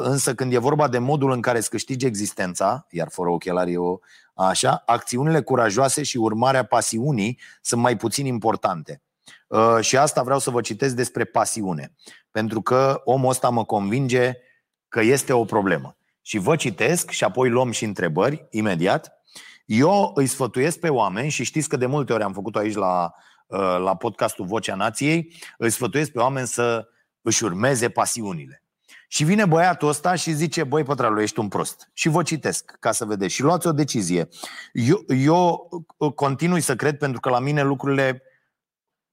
însă 0.02 0.36
când 0.36 0.54
e 0.54 0.58
vorba 0.58 0.88
de 0.88 0.98
modul 0.98 1.32
în 1.32 1.42
care 1.42 1.58
îți 1.58 1.70
câștigi 1.70 2.06
existența, 2.06 2.86
iar 2.90 3.08
fără 3.12 3.30
ochelari 3.30 3.72
e 3.72 3.78
o 3.78 3.98
Așa, 4.34 4.84
acțiunile 4.86 5.42
curajoase 5.42 6.04
și 6.04 6.18
urmarea 6.18 6.64
pasiunii 6.64 7.40
sunt 7.62 7.82
mai 7.82 7.98
puțin 7.98 8.26
importante. 8.26 9.02
Uh, 9.48 9.78
și 9.82 9.98
asta 9.98 10.24
vreau 10.24 10.40
să 10.40 10.50
vă 10.50 10.62
citesc 10.62 10.96
despre 10.96 11.24
pasiune. 11.24 11.94
Pentru 12.32 12.62
că 12.62 13.02
omul 13.04 13.30
ăsta 13.30 13.50
mă 13.50 13.66
convinge 13.66 14.34
că 14.88 15.02
este 15.02 15.34
o 15.34 15.46
problemă. 15.46 15.98
Și 16.22 16.38
vă 16.38 16.56
citesc 16.56 17.10
și 17.10 17.24
apoi 17.24 17.50
luăm 17.50 17.72
și 17.72 17.84
întrebări 17.84 18.48
imediat. 18.50 19.12
Eu 19.66 20.12
îi 20.16 20.28
sfătuiesc 20.28 20.80
pe 20.80 20.90
oameni 20.90 21.30
și 21.30 21.44
știți 21.44 21.70
că 21.70 21.78
de 21.78 21.86
multe 21.86 22.14
ori 22.14 22.24
am 22.24 22.34
făcut-o 22.34 22.60
aici 22.60 22.76
la, 22.76 23.14
uh, 23.48 23.60
la 23.60 23.96
podcastul 23.96 24.46
Vocea 24.46 24.76
Nației, 24.76 25.34
îi 25.58 25.70
sfătuiesc 25.70 26.12
pe 26.12 26.20
oameni 26.20 26.48
să 26.48 26.88
își 27.22 27.44
urmeze 27.44 27.90
pasiunile. 27.90 28.63
Și 29.14 29.24
vine 29.24 29.46
băiatul 29.46 29.88
ăsta 29.88 30.16
și 30.16 30.32
zice, 30.32 30.64
băi, 30.64 30.84
pătralu, 30.84 31.22
ești 31.22 31.40
un 31.40 31.48
prost. 31.48 31.90
Și 31.94 32.10
vă 32.10 32.24
citesc, 32.24 32.76
ca 32.80 32.92
să 32.92 33.06
vedeți. 33.06 33.34
Și 33.34 33.42
luați 33.42 33.68
o 33.68 33.72
decizie. 33.72 34.28
Eu, 34.72 35.04
eu 35.08 35.70
uh, 35.98 36.14
continui 36.14 36.62
să 36.62 36.76
cred, 36.76 36.98
pentru 36.98 37.20
că 37.20 37.30
la 37.30 37.40
mine 37.40 37.64
lucrurile 37.64 38.24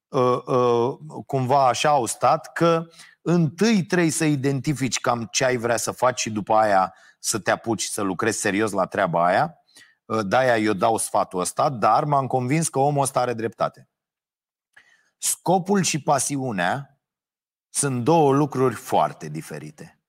uh, 0.07 0.41
uh, 0.45 0.97
cumva 1.25 1.67
așa 1.67 1.89
au 1.89 2.05
stat, 2.05 2.51
că 2.53 2.87
întâi 3.21 3.83
trebuie 3.83 4.11
să 4.11 4.25
identifici 4.25 4.99
cam 4.99 5.27
ce 5.31 5.45
ai 5.45 5.57
vrea 5.57 5.77
să 5.77 5.91
faci 5.91 6.19
și 6.19 6.29
după 6.29 6.53
aia 6.53 6.93
să 7.19 7.39
te 7.39 7.51
apuci 7.51 7.83
să 7.83 8.01
lucrezi 8.01 8.39
serios 8.39 8.71
la 8.71 8.85
treaba 8.85 9.25
aia. 9.25 9.57
Uh, 10.05 10.19
de-aia 10.25 10.57
eu 10.57 10.73
dau 10.73 10.97
sfatul 10.97 11.39
ăsta, 11.39 11.69
dar 11.69 12.03
m-am 12.03 12.27
convins 12.27 12.69
că 12.69 12.79
omul 12.79 13.01
ăsta 13.01 13.19
are 13.19 13.33
dreptate. 13.33 13.89
Scopul 15.17 15.81
și 15.81 16.01
pasiunea 16.01 16.90
sunt 17.73 18.03
două 18.03 18.33
lucruri 18.33 18.75
foarte 18.75 19.29
diferite. 19.29 19.99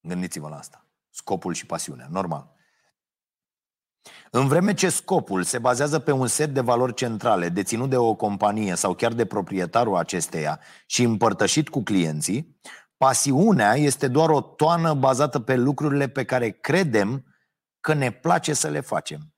Gândiți-vă 0.00 0.48
la 0.48 0.56
asta. 0.56 0.86
Scopul 1.10 1.52
și 1.52 1.66
pasiunea, 1.66 2.06
normal. 2.10 2.56
În 4.30 4.48
vreme 4.48 4.74
ce 4.74 4.88
scopul 4.88 5.42
se 5.42 5.58
bazează 5.58 5.98
pe 5.98 6.12
un 6.12 6.26
set 6.26 6.54
de 6.54 6.60
valori 6.60 6.94
centrale 6.94 7.48
deținut 7.48 7.90
de 7.90 7.96
o 7.96 8.14
companie 8.14 8.74
sau 8.74 8.94
chiar 8.94 9.12
de 9.12 9.26
proprietarul 9.26 9.96
acesteia 9.96 10.60
și 10.86 11.02
împărtășit 11.02 11.68
cu 11.68 11.82
clienții, 11.82 12.60
pasiunea 12.96 13.74
este 13.74 14.08
doar 14.08 14.30
o 14.30 14.40
toană 14.40 14.94
bazată 14.94 15.40
pe 15.40 15.56
lucrurile 15.56 16.08
pe 16.08 16.24
care 16.24 16.50
credem 16.50 17.24
că 17.80 17.94
ne 17.94 18.10
place 18.10 18.52
să 18.52 18.68
le 18.68 18.80
facem. 18.80 19.34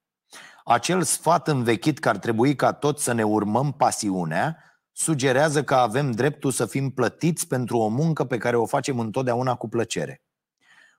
Acel 0.64 1.03
sfat 1.03 1.49
învechit 1.49 1.99
că 1.99 2.09
ar 2.09 2.18
trebui 2.18 2.57
ca 2.57 2.72
toți 2.72 3.05
să 3.05 3.12
ne 3.12 3.22
urmăm 3.22 3.72
pasiunea 3.72 4.70
sugerează 5.01 5.64
că 5.64 5.74
avem 5.74 6.11
dreptul 6.11 6.51
să 6.51 6.66
fim 6.66 6.90
plătiți 6.90 7.46
pentru 7.46 7.78
o 7.78 7.88
muncă 7.88 8.24
pe 8.24 8.38
care 8.38 8.57
o 8.57 8.66
facem 8.66 8.98
întotdeauna 8.98 9.55
cu 9.55 9.68
plăcere. 9.68 10.22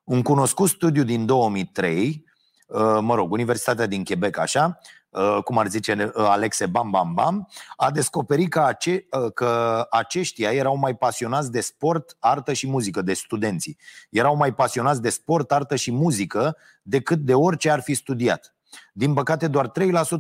Un 0.04 0.22
cunoscut 0.22 0.70
studiu 0.70 1.04
din 1.04 1.26
2003 1.26 2.26
Uh, 2.72 2.98
mă 3.02 3.16
rog, 3.16 3.32
Universitatea 3.32 3.86
din 3.86 4.04
Quebec, 4.04 4.38
așa, 4.38 4.80
uh, 5.10 5.38
cum 5.44 5.58
ar 5.58 5.68
zice 5.68 6.12
uh, 6.16 6.26
Alexe 6.28 6.66
Bam 6.66 6.90
Bam 6.90 7.14
Bam, 7.14 7.48
a 7.76 7.92
descoperit 7.92 8.50
că, 8.50 8.60
ace- 8.60 9.08
că 9.34 9.86
aceștia 9.90 10.52
erau 10.52 10.76
mai 10.76 10.96
pasionați 10.96 11.52
de 11.52 11.62
sport, 11.62 12.16
artă 12.20 12.54
și 12.54 12.68
muzică, 12.68 13.02
de 13.02 13.14
studenții. 13.14 13.78
Erau 14.10 14.36
mai 14.36 14.54
pasionați 14.54 15.02
de 15.02 15.10
sport, 15.10 15.52
artă 15.52 15.76
și 15.76 15.92
muzică 15.92 16.58
decât 16.82 17.20
de 17.20 17.34
orice 17.34 17.70
ar 17.70 17.82
fi 17.82 17.94
studiat. 17.94 18.56
Din 18.94 19.14
păcate, 19.14 19.48
doar 19.48 19.72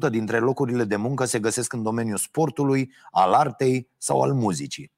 3% 0.07 0.09
dintre 0.09 0.39
locurile 0.39 0.83
de 0.83 0.95
muncă 0.95 1.25
se 1.25 1.39
găsesc 1.39 1.73
în 1.73 1.83
domeniul 1.83 2.17
sportului, 2.17 2.91
al 3.11 3.33
artei 3.33 3.89
sau 3.97 4.21
al 4.21 4.33
muzicii. 4.33 4.91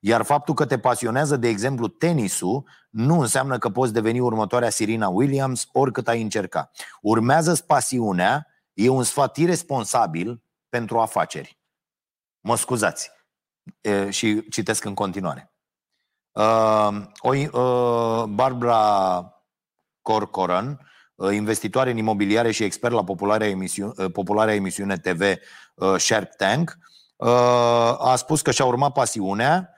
Iar 0.00 0.22
faptul 0.22 0.54
că 0.54 0.66
te 0.66 0.78
pasionează, 0.78 1.36
de 1.36 1.48
exemplu, 1.48 1.88
tenisul, 1.88 2.68
nu 2.90 3.20
înseamnă 3.20 3.58
că 3.58 3.70
poți 3.70 3.92
deveni 3.92 4.20
următoarea 4.20 4.70
Sirina 4.70 5.08
Williams 5.08 5.68
oricât 5.72 6.08
ai 6.08 6.22
încerca. 6.22 6.70
Urmează-ți 7.00 7.66
pasiunea, 7.66 8.46
e 8.72 8.88
un 8.88 9.02
sfat 9.02 9.36
irresponsabil 9.36 10.42
pentru 10.68 10.98
afaceri. 11.00 11.58
Mă 12.40 12.56
scuzați. 12.56 13.10
E, 13.80 14.10
și 14.10 14.48
citesc 14.48 14.84
în 14.84 14.94
continuare. 14.94 15.52
Uh, 16.32 16.88
o, 17.18 17.34
uh, 17.34 18.24
Barbara 18.24 19.28
Corcoran, 20.02 20.68
uh, 20.70 20.78
investitoare 21.32 21.90
în 21.90 21.96
imobiliare 21.96 22.50
și 22.50 22.64
expert 22.64 22.94
la 22.94 23.04
popularea 23.04 23.48
emisiune, 23.48 23.92
uh, 23.96 24.10
popularea 24.12 24.54
emisiune 24.54 24.96
TV 24.96 25.22
uh, 25.74 25.94
Shark 25.96 26.34
Tank, 26.34 26.78
uh, 27.16 27.28
a 27.98 28.14
spus 28.16 28.42
că 28.42 28.50
și-a 28.50 28.64
urmat 28.64 28.92
pasiunea 28.92 29.74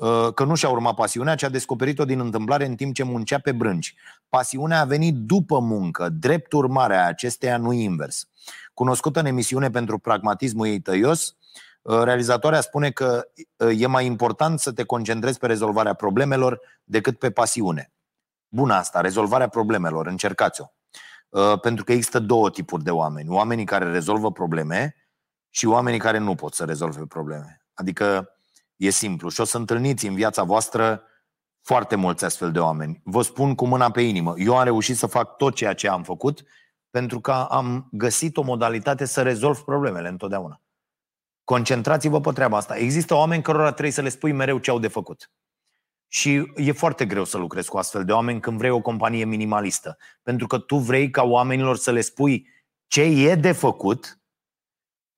Uh, 0.00 0.34
că 0.34 0.44
nu 0.44 0.54
și-a 0.54 0.68
urmat 0.68 0.94
pasiunea, 0.94 1.34
ci 1.34 1.42
a 1.42 1.48
descoperit-o 1.48 2.04
din 2.04 2.20
întâmplare 2.20 2.64
în 2.64 2.74
timp 2.74 2.94
ce 2.94 3.02
muncea 3.02 3.38
pe 3.38 3.52
brânci. 3.52 3.94
Pasiunea 4.28 4.80
a 4.80 4.84
venit 4.84 5.14
după 5.14 5.58
muncă, 5.58 6.08
drept 6.08 6.52
urmare 6.52 6.96
a 6.96 7.06
acesteia, 7.06 7.56
nu 7.56 7.72
invers. 7.72 8.28
Cunoscută 8.74 9.20
în 9.20 9.26
emisiune 9.26 9.70
pentru 9.70 9.98
pragmatismul 9.98 10.66
ei 10.66 10.80
tăios, 10.80 11.36
uh, 11.82 12.02
realizatoarea 12.02 12.60
spune 12.60 12.90
că 12.90 13.28
uh, 13.56 13.80
e 13.80 13.86
mai 13.86 14.06
important 14.06 14.60
să 14.60 14.72
te 14.72 14.84
concentrezi 14.84 15.38
pe 15.38 15.46
rezolvarea 15.46 15.94
problemelor 15.94 16.60
decât 16.84 17.18
pe 17.18 17.30
pasiune. 17.30 17.92
Bună 18.48 18.74
asta, 18.74 19.00
rezolvarea 19.00 19.48
problemelor, 19.48 20.06
încercați-o. 20.06 20.64
Pentru 21.60 21.84
că 21.84 21.92
există 21.92 22.18
două 22.18 22.50
tipuri 22.50 22.84
de 22.84 22.90
oameni. 22.90 23.28
Oamenii 23.28 23.64
care 23.64 23.90
rezolvă 23.90 24.32
probleme 24.32 24.94
și 25.48 25.66
oamenii 25.66 25.98
care 25.98 26.18
nu 26.18 26.34
pot 26.34 26.54
să 26.54 26.64
rezolve 26.64 27.06
probleme. 27.06 27.64
Adică 27.74 28.34
E 28.80 28.90
simplu 28.90 29.28
și 29.28 29.40
o 29.40 29.44
să 29.44 29.56
întâlniți 29.56 30.06
în 30.06 30.14
viața 30.14 30.42
voastră 30.42 31.02
foarte 31.62 31.96
mulți 31.96 32.24
astfel 32.24 32.52
de 32.52 32.58
oameni. 32.58 33.00
Vă 33.04 33.22
spun 33.22 33.54
cu 33.54 33.66
mâna 33.66 33.90
pe 33.90 34.00
inimă, 34.00 34.34
eu 34.36 34.56
am 34.56 34.64
reușit 34.64 34.96
să 34.96 35.06
fac 35.06 35.36
tot 35.36 35.54
ceea 35.54 35.72
ce 35.72 35.88
am 35.88 36.02
făcut 36.02 36.44
pentru 36.90 37.20
că 37.20 37.32
am 37.32 37.88
găsit 37.92 38.36
o 38.36 38.42
modalitate 38.42 39.04
să 39.04 39.22
rezolv 39.22 39.58
problemele 39.58 40.08
întotdeauna. 40.08 40.60
Concentrați-vă 41.44 42.20
pe 42.20 42.32
treaba 42.32 42.56
asta. 42.56 42.76
Există 42.76 43.14
oameni 43.14 43.42
cărora 43.42 43.70
trebuie 43.70 43.92
să 43.92 44.02
le 44.02 44.08
spui 44.08 44.32
mereu 44.32 44.58
ce 44.58 44.70
au 44.70 44.78
de 44.78 44.88
făcut. 44.88 45.30
Și 46.12 46.52
e 46.56 46.72
foarte 46.72 47.06
greu 47.06 47.24
să 47.24 47.38
lucrezi 47.38 47.68
cu 47.68 47.78
astfel 47.78 48.04
de 48.04 48.12
oameni 48.12 48.40
când 48.40 48.58
vrei 48.58 48.70
o 48.70 48.80
companie 48.80 49.24
minimalistă. 49.24 49.96
Pentru 50.22 50.46
că 50.46 50.58
tu 50.58 50.76
vrei 50.76 51.10
ca 51.10 51.22
oamenilor 51.22 51.76
să 51.76 51.90
le 51.90 52.00
spui 52.00 52.48
ce 52.86 53.02
e 53.02 53.34
de 53.34 53.52
făcut 53.52 54.20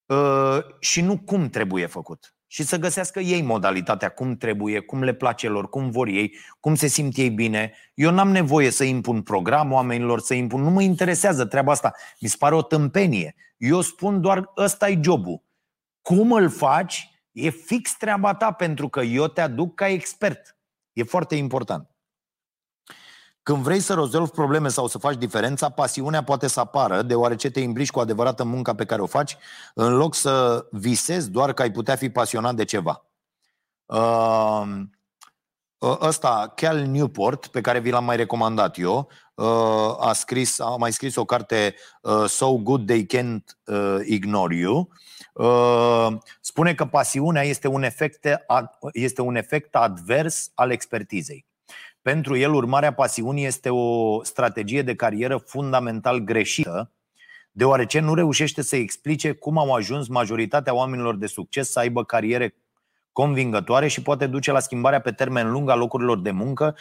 uh, 0.07 0.59
și 0.78 1.01
nu 1.01 1.18
cum 1.18 1.49
trebuie 1.49 1.86
făcut 1.86 2.34
și 2.53 2.62
să 2.62 2.78
găsească 2.78 3.20
ei 3.20 3.43
modalitatea, 3.43 4.09
cum 4.09 4.36
trebuie, 4.36 4.80
cum 4.80 5.03
le 5.03 5.14
place 5.14 5.49
lor, 5.49 5.68
cum 5.68 5.90
vor 5.90 6.07
ei, 6.07 6.36
cum 6.61 6.74
se 6.74 6.86
simt 6.86 7.16
ei 7.16 7.30
bine. 7.30 7.72
Eu 7.95 8.11
n-am 8.11 8.30
nevoie 8.30 8.70
să 8.70 8.84
impun 8.84 9.22
program 9.22 9.72
oamenilor, 9.72 10.20
să 10.20 10.34
impun, 10.34 10.62
nu 10.62 10.70
mă 10.70 10.82
interesează 10.82 11.45
treaba 11.45 11.72
asta. 11.72 11.93
Mi 12.20 12.28
se 12.28 12.36
pare 12.38 12.55
o 12.55 12.62
tâmpenie. 12.62 13.34
Eu 13.57 13.80
spun 13.80 14.20
doar 14.20 14.51
ăsta 14.57 14.88
e 14.88 15.01
jobul. 15.03 15.43
Cum 16.03 16.32
îl 16.32 16.49
faci 16.49 17.11
e 17.30 17.51
fix 17.51 17.97
treaba 17.97 18.34
ta 18.34 18.53
pentru 18.53 18.88
că 18.88 19.01
eu 19.01 19.26
te 19.26 19.40
aduc 19.40 19.74
ca 19.74 19.88
expert. 19.88 20.57
E 20.93 21.03
foarte 21.03 21.34
important. 21.34 21.90
Când 23.43 23.62
vrei 23.62 23.80
să 23.80 23.95
rezolvi 23.95 24.30
probleme 24.30 24.68
sau 24.68 24.86
să 24.86 24.99
faci 24.99 25.16
diferența, 25.16 25.68
pasiunea 25.68 26.22
poate 26.22 26.47
să 26.47 26.61
apară, 26.61 27.03
deoarece 27.03 27.51
te 27.51 27.61
implici 27.61 27.90
cu 27.90 28.01
adevărat 28.01 28.40
în 28.40 28.49
munca 28.49 28.74
pe 28.74 28.84
care 28.84 29.03
o 29.03 29.07
faci, 29.07 29.36
în 29.74 29.97
loc 29.97 30.14
să 30.14 30.66
visezi 30.70 31.30
doar 31.30 31.53
că 31.53 31.62
ai 31.62 31.70
putea 31.70 31.97
fi 31.97 32.11
pasionat 32.11 32.55
de 32.55 32.64
ceva. 32.64 33.05
Uh, 33.86 34.62
ăsta, 35.82 36.53
Cal 36.57 36.78
Newport, 36.78 37.47
pe 37.47 37.61
care 37.61 37.78
vi 37.78 37.90
l-am 37.90 38.05
mai 38.05 38.16
recomandat 38.16 38.78
eu, 38.78 39.09
uh, 39.34 39.97
a, 39.99 40.12
scris, 40.12 40.59
a 40.59 40.76
mai 40.78 40.93
scris 40.93 41.16
o 41.16 41.24
carte 41.24 41.74
uh, 42.03 42.24
So 42.28 42.57
Good 42.57 42.86
They 42.86 43.07
Can't 43.07 43.57
uh, 43.64 43.99
Ignore 44.05 44.57
You. 44.57 44.88
Spune 46.40 46.74
că 46.74 46.84
pasiunea 46.84 47.42
este 47.42 47.68
un 47.68 47.82
efect, 47.82 48.26
este 48.92 49.20
un 49.20 49.36
efect 49.36 49.74
advers 49.74 50.50
al 50.54 50.70
expertizei. 50.70 51.46
Pentru 52.02 52.36
el, 52.36 52.54
urmarea 52.54 52.92
pasiunii 52.92 53.44
este 53.44 53.70
o 53.70 54.22
strategie 54.24 54.82
de 54.82 54.94
carieră 54.94 55.36
fundamental 55.36 56.18
greșită, 56.18 56.90
deoarece 57.52 58.00
nu 58.00 58.14
reușește 58.14 58.62
să 58.62 58.76
explice 58.76 59.32
cum 59.32 59.58
au 59.58 59.72
ajuns 59.72 60.08
majoritatea 60.08 60.74
oamenilor 60.74 61.16
de 61.16 61.26
succes 61.26 61.70
să 61.70 61.78
aibă 61.78 62.04
cariere 62.04 62.54
convingătoare 63.12 63.88
și 63.88 64.02
poate 64.02 64.26
duce 64.26 64.52
la 64.52 64.60
schimbarea 64.60 65.00
pe 65.00 65.12
termen 65.12 65.50
lung 65.50 65.70
a 65.70 65.74
locurilor 65.74 66.20
de 66.20 66.30
muncă 66.30 66.76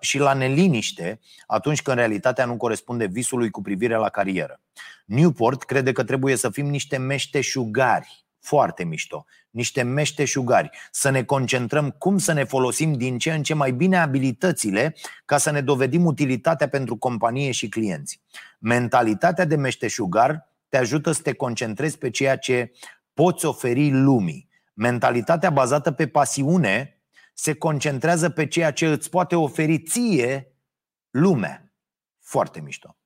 și 0.00 0.18
la 0.18 0.32
neliniște 0.32 1.20
atunci 1.46 1.82
când 1.82 1.96
realitatea 1.96 2.44
nu 2.44 2.56
corespunde 2.56 3.06
visului 3.06 3.50
cu 3.50 3.62
privire 3.62 3.96
la 3.96 4.08
carieră. 4.08 4.60
Newport 5.04 5.62
crede 5.62 5.92
că 5.92 6.04
trebuie 6.04 6.36
să 6.36 6.50
fim 6.50 6.66
niște 6.66 6.96
meșteșugari 6.96 8.24
foarte 8.40 8.84
mișto, 8.84 9.24
niște 9.50 9.82
meșteșugari, 9.82 10.70
să 10.90 11.10
ne 11.10 11.24
concentrăm 11.24 11.90
cum 11.90 12.18
să 12.18 12.32
ne 12.32 12.44
folosim 12.44 12.92
din 12.92 13.18
ce 13.18 13.32
în 13.32 13.42
ce 13.42 13.54
mai 13.54 13.72
bine 13.72 13.96
abilitățile 13.96 14.96
ca 15.24 15.38
să 15.38 15.50
ne 15.50 15.60
dovedim 15.60 16.04
utilitatea 16.04 16.68
pentru 16.68 16.96
companie 16.96 17.50
și 17.50 17.68
clienți. 17.68 18.20
Mentalitatea 18.58 19.44
de 19.44 19.56
meșteșugar 19.56 20.50
te 20.68 20.76
ajută 20.76 21.12
să 21.12 21.22
te 21.22 21.32
concentrezi 21.32 21.98
pe 21.98 22.10
ceea 22.10 22.36
ce 22.36 22.72
poți 23.14 23.46
oferi 23.46 23.90
lumii. 23.90 24.48
Mentalitatea 24.72 25.50
bazată 25.50 25.92
pe 25.92 26.08
pasiune 26.08 27.02
se 27.34 27.54
concentrează 27.54 28.30
pe 28.30 28.46
ceea 28.46 28.72
ce 28.72 28.86
îți 28.86 29.10
poate 29.10 29.36
oferi 29.36 29.78
ție 29.78 30.56
lumea. 31.10 31.72
Foarte 32.20 32.60
mișto. 32.60 32.96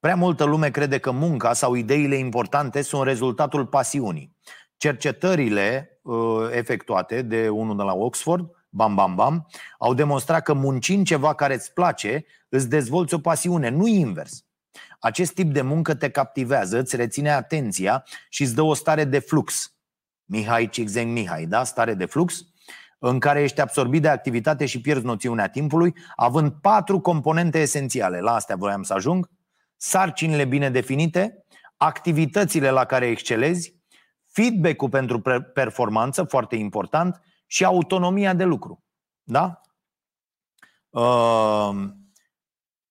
Prea 0.00 0.16
multă 0.16 0.44
lume 0.44 0.70
crede 0.70 0.98
că 0.98 1.10
munca 1.10 1.52
sau 1.52 1.74
ideile 1.74 2.16
importante 2.16 2.82
sunt 2.82 3.02
rezultatul 3.02 3.66
pasiunii. 3.66 4.36
Cercetările 4.76 5.98
uh, 6.02 6.48
efectuate 6.50 7.22
de 7.22 7.48
unul 7.48 7.76
de 7.76 7.82
la 7.82 7.94
Oxford, 7.94 8.50
bam, 8.68 8.94
bam, 8.94 9.14
bam, 9.14 9.46
au 9.78 9.94
demonstrat 9.94 10.42
că 10.42 10.52
muncind 10.52 11.06
ceva 11.06 11.34
care 11.34 11.54
îți 11.54 11.72
place, 11.72 12.24
îți 12.48 12.68
dezvolți 12.68 13.14
o 13.14 13.18
pasiune, 13.18 13.68
nu 13.68 13.86
invers. 13.86 14.44
Acest 14.98 15.32
tip 15.32 15.52
de 15.52 15.62
muncă 15.62 15.94
te 15.94 16.10
captivează, 16.10 16.78
îți 16.78 16.96
reține 16.96 17.30
atenția 17.30 18.04
și 18.28 18.42
îți 18.42 18.54
dă 18.54 18.62
o 18.62 18.74
stare 18.74 19.04
de 19.04 19.18
flux. 19.18 19.73
Mihai 20.24 20.68
Cixeng 20.68 21.12
Mihai, 21.12 21.46
da? 21.46 21.64
Stare 21.64 21.94
de 21.94 22.04
flux 22.04 22.44
în 22.98 23.18
care 23.18 23.42
ești 23.42 23.60
absorbit 23.60 24.02
de 24.02 24.08
activitate 24.08 24.66
și 24.66 24.80
pierzi 24.80 25.04
noțiunea 25.04 25.48
timpului, 25.48 25.94
având 26.16 26.52
patru 26.52 27.00
componente 27.00 27.58
esențiale. 27.58 28.20
La 28.20 28.34
astea 28.34 28.56
voiam 28.56 28.82
să 28.82 28.92
ajung. 28.92 29.30
Sarcinile 29.76 30.44
bine 30.44 30.70
definite, 30.70 31.44
activitățile 31.76 32.70
la 32.70 32.84
care 32.84 33.06
excelezi, 33.06 33.82
feedback-ul 34.26 34.88
pentru 34.88 35.20
performanță, 35.54 36.22
foarte 36.22 36.56
important, 36.56 37.20
și 37.46 37.64
autonomia 37.64 38.34
de 38.34 38.44
lucru. 38.44 38.84
Da? 39.22 39.60
Ehm, 40.90 42.04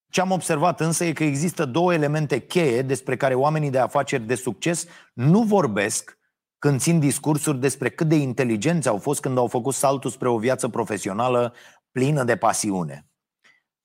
ce 0.08 0.20
am 0.20 0.30
observat 0.30 0.80
însă 0.80 1.04
e 1.04 1.12
că 1.12 1.24
există 1.24 1.64
două 1.64 1.94
elemente 1.94 2.40
cheie 2.40 2.82
despre 2.82 3.16
care 3.16 3.34
oamenii 3.34 3.70
de 3.70 3.78
afaceri 3.78 4.22
de 4.22 4.34
succes 4.34 4.86
nu 5.12 5.42
vorbesc 5.42 6.18
când 6.64 6.80
țin 6.80 6.98
discursuri 6.98 7.58
despre 7.58 7.88
cât 7.88 8.08
de 8.08 8.14
inteligenți 8.14 8.88
au 8.88 8.98
fost 8.98 9.20
când 9.20 9.38
au 9.38 9.46
făcut 9.46 9.74
saltul 9.74 10.10
spre 10.10 10.28
o 10.28 10.38
viață 10.38 10.68
profesională 10.68 11.54
plină 11.90 12.24
de 12.24 12.36
pasiune. 12.36 13.06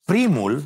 Primul 0.04 0.66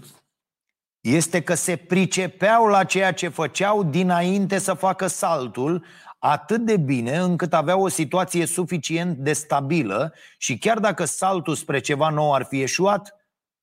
este 0.99 1.41
că 1.41 1.53
se 1.53 1.75
pricepeau 1.75 2.65
la 2.65 2.83
ceea 2.83 3.13
ce 3.13 3.27
făceau 3.27 3.83
dinainte 3.83 4.57
să 4.57 4.73
facă 4.73 5.07
saltul 5.07 5.85
atât 6.19 6.65
de 6.65 6.77
bine 6.77 7.17
încât 7.17 7.53
aveau 7.53 7.81
o 7.81 7.87
situație 7.87 8.45
suficient 8.45 9.17
de 9.17 9.33
stabilă 9.33 10.13
și 10.37 10.57
chiar 10.57 10.79
dacă 10.79 11.05
saltul 11.05 11.55
spre 11.55 11.79
ceva 11.79 12.09
nou 12.09 12.33
ar 12.33 12.43
fi 12.43 12.61
eșuat, 12.61 13.15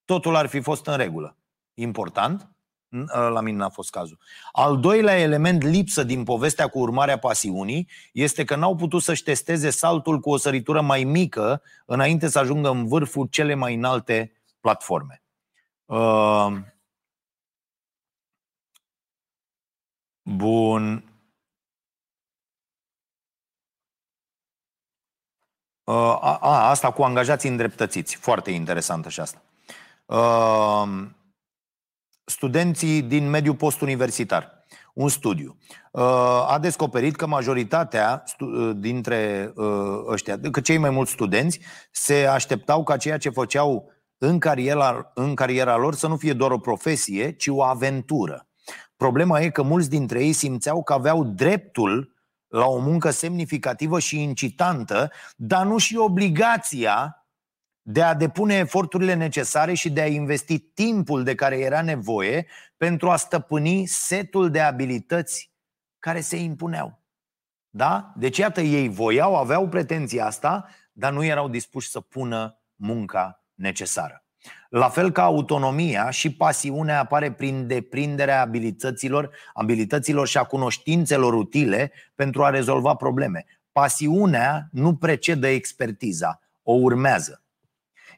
totul 0.04 0.36
ar 0.36 0.46
fi 0.46 0.60
fost 0.60 0.86
în 0.86 0.96
regulă. 0.96 1.36
Important? 1.74 2.50
La 3.10 3.40
mine 3.40 3.56
n-a 3.56 3.68
fost 3.68 3.90
cazul. 3.90 4.18
Al 4.52 4.80
doilea 4.80 5.18
element 5.18 5.62
lipsă 5.62 6.02
din 6.02 6.24
povestea 6.24 6.68
cu 6.68 6.78
urmarea 6.78 7.18
pasiunii 7.18 7.88
este 8.12 8.44
că 8.44 8.56
n-au 8.56 8.76
putut 8.76 9.02
să-și 9.02 9.22
testeze 9.22 9.70
saltul 9.70 10.20
cu 10.20 10.30
o 10.30 10.36
săritură 10.36 10.80
mai 10.80 11.04
mică 11.04 11.62
înainte 11.86 12.28
să 12.28 12.38
ajungă 12.38 12.68
în 12.70 12.86
vârful 12.86 13.26
cele 13.26 13.54
mai 13.54 13.74
înalte 13.74 14.32
platforme. 14.60 15.22
Uh... 15.84 16.56
Bun. 20.22 21.04
Uh, 25.84 25.94
a, 26.20 26.38
a, 26.40 26.68
asta 26.68 26.92
cu 26.92 27.02
angajații 27.02 27.48
îndreptățiți. 27.48 28.16
Foarte 28.16 28.50
interesantă 28.50 29.08
și 29.08 29.20
asta. 29.20 29.42
Uh, 30.06 31.08
studenții 32.30 33.02
din 33.02 33.30
mediul 33.30 33.54
postuniversitar. 33.54 34.58
Un 34.94 35.08
studiu 35.08 35.56
uh, 35.90 36.02
a 36.48 36.58
descoperit 36.60 37.16
că 37.16 37.26
majoritatea 37.26 38.22
uh, 38.40 38.70
dintre 38.76 39.52
uh, 39.54 39.66
ăștia, 40.08 40.38
că 40.50 40.60
cei 40.60 40.78
mai 40.78 40.90
mulți 40.90 41.12
studenți 41.12 41.60
se 41.90 42.26
așteptau 42.26 42.84
ca 42.84 42.96
ceea 42.96 43.18
ce 43.18 43.30
făceau 43.30 43.92
în 44.18 44.38
cariera, 44.38 45.10
în 45.14 45.34
cariera 45.34 45.76
lor 45.76 45.94
să 45.94 46.06
nu 46.06 46.16
fie 46.16 46.32
doar 46.32 46.50
o 46.50 46.58
profesie, 46.58 47.32
ci 47.32 47.46
o 47.46 47.62
aventură. 47.62 48.46
Problema 48.96 49.40
e 49.40 49.50
că 49.50 49.62
mulți 49.62 49.90
dintre 49.90 50.24
ei 50.24 50.32
simțeau 50.32 50.82
că 50.82 50.92
aveau 50.92 51.24
dreptul 51.24 52.14
la 52.48 52.66
o 52.66 52.78
muncă 52.78 53.10
semnificativă 53.10 53.98
și 53.98 54.22
incitantă, 54.22 55.10
dar 55.36 55.66
nu 55.66 55.78
și 55.78 55.96
obligația 55.96 57.19
de 57.92 58.02
a 58.02 58.14
depune 58.14 58.54
eforturile 58.54 59.14
necesare 59.14 59.74
și 59.74 59.90
de 59.90 60.00
a 60.00 60.06
investi 60.06 60.58
timpul 60.58 61.22
de 61.22 61.34
care 61.34 61.58
era 61.58 61.82
nevoie 61.82 62.46
pentru 62.76 63.10
a 63.10 63.16
stăpâni 63.16 63.86
setul 63.86 64.50
de 64.50 64.60
abilități 64.60 65.52
care 65.98 66.20
se 66.20 66.36
impuneau. 66.36 67.02
Da? 67.70 68.12
Deci, 68.16 68.38
iată, 68.38 68.60
ei 68.60 68.88
voiau, 68.88 69.36
aveau 69.36 69.68
pretenția 69.68 70.26
asta, 70.26 70.68
dar 70.92 71.12
nu 71.12 71.24
erau 71.24 71.48
dispuși 71.48 71.90
să 71.90 72.00
pună 72.00 72.60
munca 72.74 73.44
necesară. 73.54 74.24
La 74.68 74.88
fel 74.88 75.10
ca 75.10 75.22
autonomia 75.22 76.10
și 76.10 76.34
pasiunea 76.34 77.00
apare 77.00 77.32
prin 77.32 77.66
deprinderea 77.66 78.40
abilităților, 78.40 79.30
abilităților 79.54 80.26
și 80.26 80.38
a 80.38 80.44
cunoștințelor 80.44 81.34
utile 81.34 81.92
pentru 82.14 82.44
a 82.44 82.50
rezolva 82.50 82.94
probleme. 82.94 83.44
Pasiunea 83.72 84.68
nu 84.72 84.96
precedă 84.96 85.46
expertiza, 85.46 86.40
o 86.62 86.72
urmează. 86.72 87.44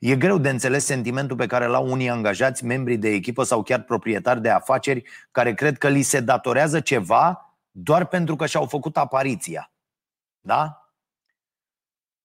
E 0.02 0.16
greu 0.16 0.38
de 0.38 0.48
înțeles 0.48 0.84
sentimentul 0.84 1.36
pe 1.36 1.46
care 1.46 1.66
l-au 1.66 1.90
unii 1.90 2.08
angajați, 2.08 2.64
membri 2.64 2.96
de 2.96 3.08
echipă 3.08 3.42
sau 3.42 3.62
chiar 3.62 3.82
proprietari 3.82 4.42
de 4.42 4.48
afaceri 4.48 5.02
care 5.30 5.54
cred 5.54 5.78
că 5.78 5.88
li 5.88 6.02
se 6.02 6.20
datorează 6.20 6.80
ceva 6.80 7.56
doar 7.70 8.06
pentru 8.06 8.36
că 8.36 8.46
și-au 8.46 8.66
făcut 8.66 8.96
apariția. 8.96 9.72
Da? 10.40 10.86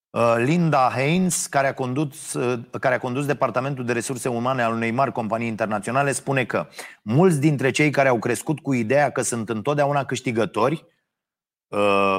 Uh, 0.09 0.35
Linda 0.37 0.89
Haynes, 0.93 1.45
care 1.45 1.67
a, 1.67 1.73
condus, 1.73 2.33
uh, 2.33 2.59
care 2.79 2.95
a 2.95 2.99
condus 2.99 3.25
Departamentul 3.25 3.85
de 3.85 3.93
Resurse 3.93 4.29
Umane 4.29 4.61
al 4.61 4.73
unei 4.73 4.91
mari 4.91 5.11
companii 5.11 5.47
internaționale, 5.47 6.11
spune 6.11 6.45
că 6.45 6.67
mulți 7.01 7.39
dintre 7.39 7.71
cei 7.71 7.89
care 7.89 8.07
au 8.07 8.19
crescut 8.19 8.59
cu 8.59 8.73
ideea 8.73 9.09
că 9.09 9.21
sunt 9.21 9.49
întotdeauna 9.49 10.05
câștigători 10.05 10.73
Uh, 10.75 10.96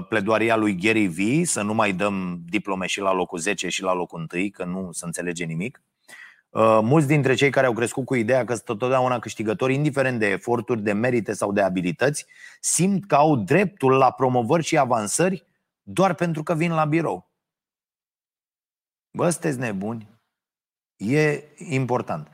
pledoaria 0.08 0.56
lui 0.56 0.76
Gary 0.76 1.06
V, 1.06 1.46
să 1.46 1.62
nu 1.62 1.74
mai 1.74 1.92
dăm 1.92 2.40
diplome 2.48 2.86
și 2.86 3.00
la 3.00 3.12
locul 3.12 3.38
10 3.38 3.68
și 3.68 3.82
la 3.82 3.92
locul 3.92 4.26
1, 4.32 4.48
că 4.50 4.64
nu 4.64 4.92
se 4.92 5.04
înțelege 5.04 5.44
nimic. 5.44 5.82
Uh, 6.50 6.78
mulți 6.82 7.06
dintre 7.06 7.34
cei 7.34 7.50
care 7.50 7.66
au 7.66 7.72
crescut 7.72 8.04
cu 8.04 8.14
ideea 8.14 8.44
că 8.44 8.54
sunt 8.54 8.78
totdeauna 8.78 9.18
câștigători, 9.18 9.74
indiferent 9.74 10.18
de 10.18 10.26
eforturi, 10.26 10.82
de 10.82 10.92
merite 10.92 11.32
sau 11.32 11.52
de 11.52 11.60
abilități, 11.60 12.26
simt 12.60 13.06
că 13.06 13.14
au 13.14 13.36
dreptul 13.36 13.92
la 13.92 14.10
promovări 14.10 14.64
și 14.64 14.78
avansări 14.78 15.46
doar 15.82 16.14
pentru 16.14 16.42
că 16.42 16.54
vin 16.54 16.72
la 16.72 16.84
birou. 16.84 17.30
Bă, 19.10 19.30
sunteți 19.30 19.58
nebuni? 19.58 20.08
E 20.96 21.42
important. 21.56 22.28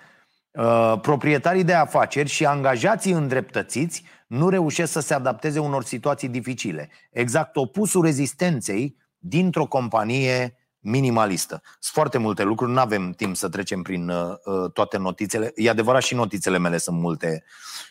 Uh, 0.51 0.99
proprietarii 1.01 1.65
de 1.65 1.75
afaceri 1.75 2.29
și 2.29 2.47
angajații 2.47 3.12
îndreptățiți 3.12 4.05
nu 4.27 4.49
reușesc 4.49 4.93
să 4.93 5.01
se 5.01 5.14
adapteze 5.14 5.59
unor 5.59 5.85
situații 5.85 6.29
dificile. 6.29 6.91
Exact 7.11 7.57
opusul 7.57 8.03
rezistenței 8.03 8.97
dintr-o 9.18 9.66
companie 9.66 10.59
minimalistă. 10.79 11.61
Sunt 11.62 11.95
foarte 11.95 12.18
multe 12.18 12.43
lucruri, 12.43 12.72
nu 12.72 12.81
avem 12.81 13.12
timp 13.12 13.37
să 13.37 13.49
trecem 13.49 13.83
prin 13.83 14.09
uh, 14.09 14.35
uh, 14.45 14.70
toate 14.72 14.99
notițele. 14.99 15.53
E 15.55 15.70
adevărat 15.70 16.03
și 16.03 16.14
notițele 16.14 16.59
mele 16.59 16.79
sunt 16.79 16.99
multe 16.99 17.45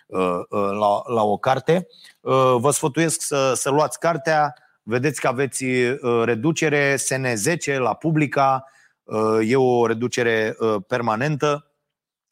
uh, 0.07 0.39
uh, 0.49 0.69
la, 0.79 1.13
la 1.13 1.23
o 1.23 1.37
carte. 1.37 1.87
Uh, 2.21 2.55
vă 2.57 2.71
sfătuiesc 2.71 3.21
să, 3.21 3.53
să 3.55 3.69
luați 3.69 3.99
cartea, 3.99 4.53
vedeți 4.83 5.21
că 5.21 5.27
aveți 5.27 5.63
uh, 5.63 5.97
reducere 6.23 6.95
SN10 6.95 7.77
la 7.77 7.93
Publica, 7.93 8.63
uh, 9.03 9.39
e 9.49 9.55
o 9.55 9.85
reducere 9.85 10.55
uh, 10.59 10.75
permanentă 10.87 11.71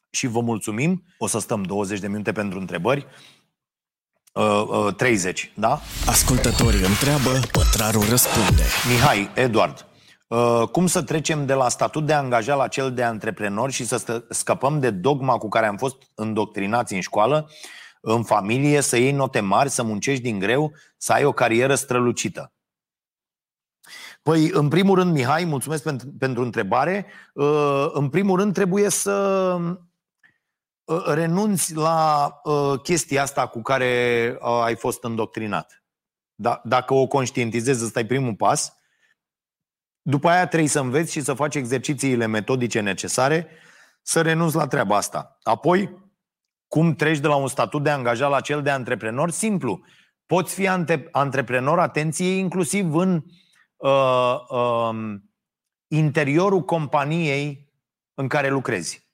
și 0.10 0.28
vă 0.28 0.41
mulțumim. 0.41 1.04
O 1.18 1.28
să 1.28 1.39
stăm 1.39 1.64
20 1.64 1.99
de 1.99 2.08
minute 2.08 2.32
pentru 2.32 2.60
întrebări. 2.60 3.08
Uh, 4.34 4.64
uh, 4.68 4.96
30, 4.96 5.52
da? 5.56 5.80
Ascultătorii 6.08 6.86
întreabă, 6.86 7.30
pătrarul 7.52 8.04
răspunde. 8.10 8.64
Mihai, 8.90 9.32
Eduard, 9.36 9.88
uh, 10.28 10.64
cum 10.72 10.88
să 10.88 11.04
trecem 11.04 11.46
de 11.46 11.54
la 11.54 11.70
statut 11.70 12.06
de 12.06 12.14
angajat 12.14 12.58
la 12.58 12.68
cel 12.68 12.94
de 12.94 13.04
antreprenor 13.04 13.72
și 13.72 13.86
să 13.86 14.24
scăpăm 14.30 14.80
de 14.80 14.90
dogma 14.90 15.38
cu 15.38 15.48
care 15.50 15.66
am 15.66 15.78
fost 15.78 15.96
îndoctrinați 16.16 16.94
în 16.94 17.00
școală, 17.00 17.50
în 18.02 18.24
familie, 18.24 18.82
să 18.82 18.98
iei 18.98 19.12
note 19.12 19.40
mari, 19.40 19.70
să 19.70 19.84
muncești 19.84 20.24
din 20.24 20.40
greu, 20.40 20.74
să 20.98 21.14
ai 21.14 21.24
o 21.24 21.32
carieră 21.32 21.76
strălucită? 21.76 22.54
Păi, 24.22 24.50
în 24.54 24.68
primul 24.68 24.96
rând, 24.96 25.14
Mihai, 25.14 25.44
mulțumesc 25.44 25.84
pentru, 25.84 26.08
pentru 26.20 26.44
întrebare. 26.44 27.06
Uh, 27.34 27.90
în 27.94 28.10
primul 28.10 28.40
rând, 28.40 28.54
trebuie 28.54 28.90
să 28.90 29.58
Uh, 29.60 29.78
renunți 31.06 31.76
la 31.76 32.32
uh, 32.44 32.80
chestia 32.84 33.22
asta 33.22 33.48
cu 33.48 33.62
care 33.62 34.38
uh, 34.42 34.62
ai 34.64 34.76
fost 34.76 35.04
îndoctrinat. 35.04 35.84
Da, 36.36 36.62
dacă 36.64 36.94
o 36.94 37.08
conștientizezi, 37.08 37.84
ăsta 37.84 38.00
e 38.00 38.06
primul 38.06 38.36
pas. 38.36 38.74
După 40.02 40.30
aia 40.30 40.48
trebuie 40.48 40.70
să 40.70 40.80
înveți 40.80 41.12
și 41.12 41.22
să 41.22 41.34
faci 41.34 41.56
exercițiile 41.56 42.26
metodice 42.26 42.80
necesare 42.80 43.48
să 44.02 44.22
renunți 44.22 44.56
la 44.56 44.68
treaba 44.68 44.96
asta. 44.96 45.38
Apoi, 45.44 46.10
cum 46.68 46.96
treci 46.96 47.20
de 47.20 47.28
la 47.28 47.36
un 47.36 47.48
statut 47.48 47.84
de 47.84 47.90
angajat 47.90 48.30
la 48.30 48.42
cel 48.42 48.62
de 48.62 48.70
antreprenor? 48.70 49.32
Simplu. 49.32 49.82
Poți 50.26 50.54
fi 50.54 50.68
ante- 50.68 51.08
antreprenor, 51.12 51.80
atenție, 51.80 52.36
inclusiv 52.36 52.96
în 52.96 53.24
uh, 53.76 54.36
uh, 54.50 55.16
interiorul 55.88 56.62
companiei 56.62 57.72
în 58.14 58.28
care 58.28 58.50
lucrezi. 58.50 59.11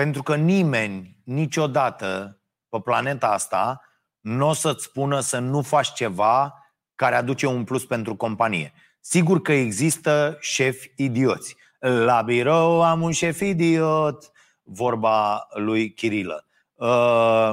Pentru 0.00 0.22
că 0.22 0.36
nimeni, 0.36 1.16
niciodată, 1.24 2.40
pe 2.68 2.80
planeta 2.80 3.28
asta, 3.32 3.80
nu 4.20 4.48
o 4.48 4.52
să-ți 4.52 4.84
spună 4.84 5.20
să 5.20 5.38
nu 5.38 5.62
faci 5.62 5.92
ceva 5.92 6.54
care 6.94 7.14
aduce 7.14 7.46
un 7.46 7.64
plus 7.64 7.84
pentru 7.86 8.16
companie. 8.16 8.72
Sigur 9.00 9.42
că 9.42 9.52
există 9.52 10.36
șefi 10.40 10.92
idioți. 10.96 11.56
La 11.78 12.22
birou 12.22 12.82
am 12.82 13.02
un 13.02 13.10
șef 13.10 13.40
idiot, 13.40 14.30
vorba 14.62 15.46
lui 15.54 15.92
Chirilă. 15.92 16.46
Uh, 16.74 17.52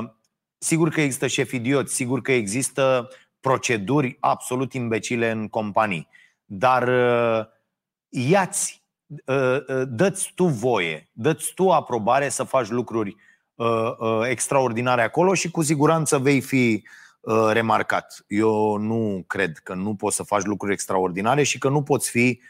sigur 0.58 0.90
că 0.90 1.02
există 1.02 1.28
șefi 1.28 1.56
idioți, 1.56 1.94
sigur 1.94 2.22
că 2.22 2.32
există 2.32 3.10
proceduri 3.40 4.18
absolut 4.20 4.74
imbecile 4.74 5.32
în 5.32 5.48
companii. 5.48 6.08
Dar 6.46 6.88
uh, 6.88 7.46
iați 8.10 8.78
Ă, 8.78 8.87
ă, 8.87 8.87
dă-ți 9.88 10.32
tu 10.36 10.46
voie, 10.46 11.10
dă-ți 11.14 11.54
tu 11.54 11.72
aprobare 11.72 12.30
să 12.30 12.44
faci 12.44 12.68
lucruri 12.68 13.16
ă, 13.60 14.28
extraordinare 14.30 15.02
acolo 15.02 15.34
și 15.34 15.52
cu 15.52 15.62
siguranță 15.62 16.18
vei 16.18 16.42
fi 16.42 16.84
remarcat. 17.52 18.24
Eu 18.28 18.78
nu 18.78 19.24
cred 19.28 19.58
că 19.58 19.74
nu 19.74 19.96
poți 19.96 20.16
să 20.16 20.24
faci 20.24 20.44
lucruri 20.44 20.74
extraordinare 20.74 21.44
și 21.44 21.58
că 21.58 21.70
nu 21.70 21.84
poți 21.84 22.10
fi 22.10 22.42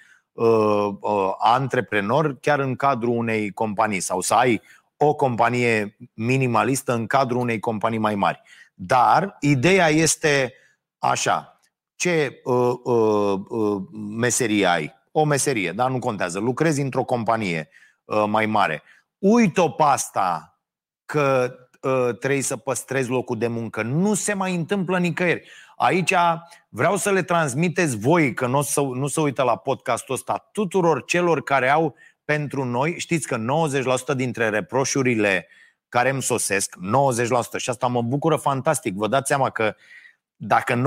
antreprenor 1.38 2.38
chiar 2.40 2.60
în 2.60 2.76
cadrul 2.76 3.18
unei 3.18 3.52
companii 3.52 4.00
sau 4.00 4.22
să 4.22 4.34
ai 4.34 4.62
o 4.98 5.14
companie 5.14 5.98
minimalistă 6.14 6.94
în 6.94 7.08
cadrul 7.08 7.40
unei 7.40 7.60
companii 7.60 7.98
mai 7.98 8.16
mari. 8.16 8.42
Dar 8.74 9.38
ideea 9.40 9.90
este 9.90 10.54
așa, 10.98 11.60
ce 11.96 12.42
uh, 12.44 12.74
uh, 12.84 13.40
uh, 13.50 13.82
meserie 14.10 14.66
ai. 14.66 14.96
O 15.20 15.24
meserie, 15.24 15.72
dar 15.72 15.90
nu 15.90 16.00
contează. 16.00 16.40
Lucrezi 16.40 16.82
într-o 16.82 17.04
companie 17.04 17.70
uh, 18.06 18.24
mai 18.28 18.46
mare. 18.46 18.84
Uit-o 19.18 19.70
pe 19.70 19.84
asta 19.84 20.60
că 21.06 21.56
uh, 21.82 22.18
trebuie 22.20 22.42
să 22.42 22.58
păstrezi 22.58 23.10
locul 23.10 23.38
de 23.38 23.48
muncă. 23.48 23.82
Nu 23.82 24.14
se 24.14 24.34
mai 24.34 24.56
întâmplă 24.56 25.00
nicăieri. 25.00 25.50
Aici 25.76 26.14
vreau 26.70 26.96
să 26.96 27.12
le 27.12 27.24
transmiteți 27.24 27.98
voi, 27.98 28.34
că 28.34 28.48
nu, 28.48 28.62
să, 28.62 28.82
nu 28.82 29.08
se 29.08 29.22
uită 29.22 29.44
la 29.44 29.56
podcastul 29.56 30.16
ăsta, 30.16 30.50
tuturor 30.52 31.04
celor 31.06 31.44
care 31.44 31.70
au 31.70 31.96
pentru 32.26 32.64
noi, 32.64 33.00
știți 33.00 33.28
că 33.28 33.38
90% 34.14 34.16
dintre 34.16 34.50
reproșurile 34.50 35.48
care 35.90 36.10
îmi 36.10 36.22
sosesc, 36.22 36.76
90%, 37.56 37.58
și 37.58 37.70
asta 37.70 37.88
mă 37.88 38.02
bucură 38.02 38.36
fantastic, 38.36 38.94
vă 38.94 39.08
dați 39.08 39.28
seama 39.28 39.50
că 39.50 39.76
dacă 40.36 40.82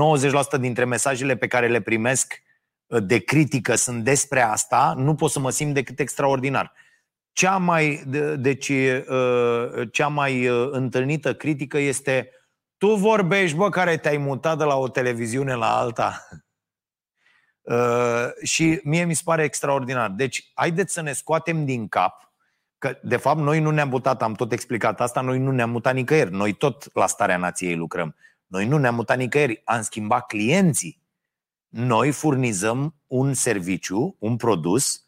90% 0.57 0.59
dintre 0.59 0.85
mesajele 0.85 1.35
pe 1.35 1.47
care 1.47 1.67
le 1.67 1.81
primesc 1.81 2.33
uh, 2.33 2.50
de 2.99 3.19
critică 3.19 3.75
sunt 3.75 4.03
despre 4.03 4.41
asta, 4.41 4.93
nu 4.97 5.15
pot 5.15 5.31
să 5.31 5.39
mă 5.39 5.49
simt 5.49 5.73
decât 5.73 5.99
extraordinar. 5.99 6.73
Cea 7.31 7.57
mai, 7.57 8.03
deci, 8.37 8.69
uh, 8.69 9.89
cea 9.91 10.07
mai 10.07 10.47
uh, 10.47 10.69
întâlnită 10.71 11.33
critică 11.33 11.77
este 11.77 12.29
tu 12.77 12.87
vorbești, 12.87 13.57
bă, 13.57 13.69
care 13.69 13.97
te-ai 13.97 14.17
mutat 14.17 14.57
de 14.57 14.63
la 14.63 14.77
o 14.77 14.87
televiziune 14.87 15.53
la 15.53 15.77
alta. 15.77 16.27
și 18.43 18.79
mie 18.83 19.03
mi 19.03 19.13
se 19.13 19.21
pare 19.25 19.43
extraordinar. 19.43 20.09
Deci, 20.09 20.51
haideți 20.53 20.93
să 20.93 21.01
ne 21.01 21.13
scoatem 21.13 21.65
din 21.65 21.87
cap 21.87 22.33
că, 22.77 22.97
de 23.01 23.17
fapt, 23.17 23.39
noi 23.39 23.59
nu 23.59 23.71
ne-am 23.71 23.89
mutat, 23.89 24.21
am 24.21 24.33
tot 24.33 24.51
explicat 24.51 25.01
asta, 25.01 25.21
noi 25.21 25.39
nu 25.39 25.51
ne-am 25.51 25.69
mutat 25.69 25.93
nicăieri. 25.93 26.31
Noi 26.31 26.53
tot 26.53 26.93
la 26.93 27.07
starea 27.07 27.37
nației 27.37 27.75
lucrăm. 27.75 28.15
Noi 28.47 28.65
nu 28.65 28.77
ne-am 28.77 28.95
mutat 28.95 29.17
nicăieri, 29.17 29.61
am 29.65 29.81
schimbat 29.81 30.25
clienții. 30.25 31.00
Noi 31.71 32.11
furnizăm 32.11 32.95
un 33.07 33.33
serviciu, 33.33 34.15
un 34.19 34.35
produs 34.35 35.05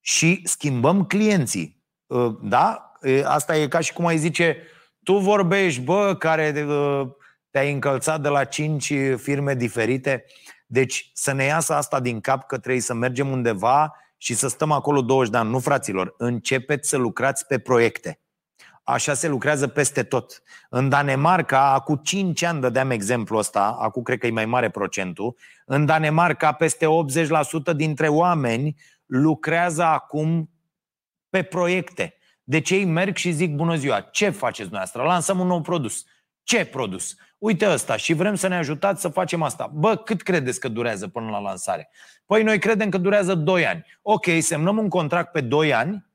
și 0.00 0.40
schimbăm 0.44 1.04
clienții. 1.04 1.82
Ă, 2.10 2.38
da? 2.42 2.92
Asta 3.24 3.56
e 3.56 3.68
ca 3.68 3.80
și 3.80 3.92
cum 3.92 4.06
ai 4.06 4.18
zice, 4.18 4.56
tu 5.02 5.16
vorbești, 5.16 5.80
bă, 5.80 6.16
care 6.18 6.66
ă, 6.68 7.16
te-ai 7.50 7.72
încălțat 7.72 8.20
de 8.20 8.28
la 8.28 8.44
cinci 8.44 8.92
firme 9.16 9.54
diferite. 9.54 10.24
Deci 10.66 11.10
să 11.14 11.32
ne 11.32 11.44
iasă 11.44 11.74
asta 11.74 12.00
din 12.00 12.20
cap 12.20 12.46
că 12.46 12.58
trebuie 12.58 12.82
să 12.82 12.94
mergem 12.94 13.30
undeva 13.30 13.94
și 14.16 14.34
să 14.34 14.48
stăm 14.48 14.70
acolo 14.70 15.02
20 15.02 15.32
de 15.32 15.38
ani. 15.38 15.50
Nu, 15.50 15.58
fraților, 15.58 16.14
începeți 16.18 16.88
să 16.88 16.96
lucrați 16.96 17.46
pe 17.46 17.58
proiecte. 17.58 18.23
Așa 18.84 19.14
se 19.14 19.28
lucrează 19.28 19.68
peste 19.68 20.02
tot. 20.02 20.42
În 20.68 20.88
Danemarca, 20.88 21.72
acum 21.72 21.96
5 21.96 22.42
ani 22.42 22.60
dădeam 22.60 22.90
exemplu 22.90 23.36
ăsta, 23.38 23.76
acum 23.80 24.02
cred 24.02 24.18
că 24.18 24.26
e 24.26 24.30
mai 24.30 24.46
mare 24.46 24.70
procentul, 24.70 25.36
în 25.66 25.86
Danemarca 25.86 26.52
peste 26.52 26.86
80% 27.72 27.76
dintre 27.76 28.08
oameni 28.08 28.76
lucrează 29.06 29.82
acum 29.82 30.50
pe 31.30 31.42
proiecte. 31.42 32.14
Deci 32.42 32.70
ei 32.70 32.84
merg 32.84 33.16
și 33.16 33.30
zic, 33.30 33.54
bună 33.54 33.74
ziua, 33.74 34.00
ce 34.00 34.30
faceți 34.30 34.68
dumneavoastră? 34.68 35.02
Lansăm 35.02 35.40
un 35.40 35.46
nou 35.46 35.60
produs. 35.60 36.04
Ce 36.42 36.64
produs? 36.64 37.14
Uite 37.38 37.70
ăsta 37.70 37.96
și 37.96 38.12
vrem 38.12 38.34
să 38.34 38.48
ne 38.48 38.56
ajutați 38.56 39.00
să 39.00 39.08
facem 39.08 39.42
asta. 39.42 39.70
Bă, 39.74 39.96
cât 39.96 40.22
credeți 40.22 40.60
că 40.60 40.68
durează 40.68 41.08
până 41.08 41.30
la 41.30 41.38
lansare? 41.38 41.90
Păi 42.26 42.42
noi 42.42 42.58
credem 42.58 42.88
că 42.88 42.98
durează 42.98 43.34
2 43.34 43.66
ani. 43.66 43.84
Ok, 44.02 44.24
semnăm 44.40 44.78
un 44.78 44.88
contract 44.88 45.32
pe 45.32 45.40
2 45.40 45.72
ani 45.72 46.06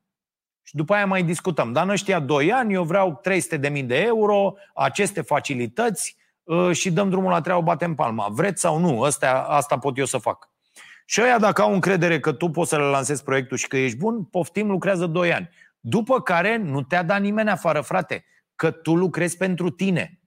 și 0.69 0.75
după 0.75 0.93
aia 0.93 1.05
mai 1.05 1.23
discutăm. 1.23 1.71
Dar 1.71 1.83
în 1.83 1.89
ăștia 1.89 2.19
2 2.19 2.51
ani 2.51 2.73
eu 2.73 2.83
vreau 2.83 3.21
300.000 3.71 3.85
de 3.85 3.97
euro, 3.97 4.53
aceste 4.73 5.21
facilități 5.21 6.15
uh, 6.43 6.71
și 6.71 6.91
dăm 6.91 7.09
drumul 7.09 7.31
la 7.31 7.41
treabă, 7.41 7.61
batem 7.61 7.95
palma. 7.95 8.27
Vreți 8.31 8.61
sau 8.61 8.79
nu? 8.79 9.01
Asta, 9.01 9.45
asta 9.49 9.77
pot 9.77 9.97
eu 9.97 10.05
să 10.05 10.17
fac. 10.17 10.49
Și 11.05 11.21
ăia 11.21 11.39
dacă 11.39 11.61
au 11.61 11.73
încredere 11.73 12.19
că 12.19 12.31
tu 12.31 12.49
poți 12.49 12.69
să 12.69 12.77
le 12.77 12.83
lansezi 12.83 13.23
proiectul 13.23 13.57
și 13.57 13.67
că 13.67 13.77
ești 13.77 13.97
bun, 13.97 14.23
poftim, 14.23 14.69
lucrează 14.69 15.05
2 15.05 15.33
ani. 15.33 15.49
După 15.79 16.21
care 16.21 16.57
nu 16.57 16.81
te-a 16.81 17.03
dat 17.03 17.21
nimeni 17.21 17.49
afară, 17.49 17.81
frate, 17.81 18.25
că 18.55 18.71
tu 18.71 18.95
lucrezi 18.95 19.37
pentru 19.37 19.69
tine. 19.69 20.19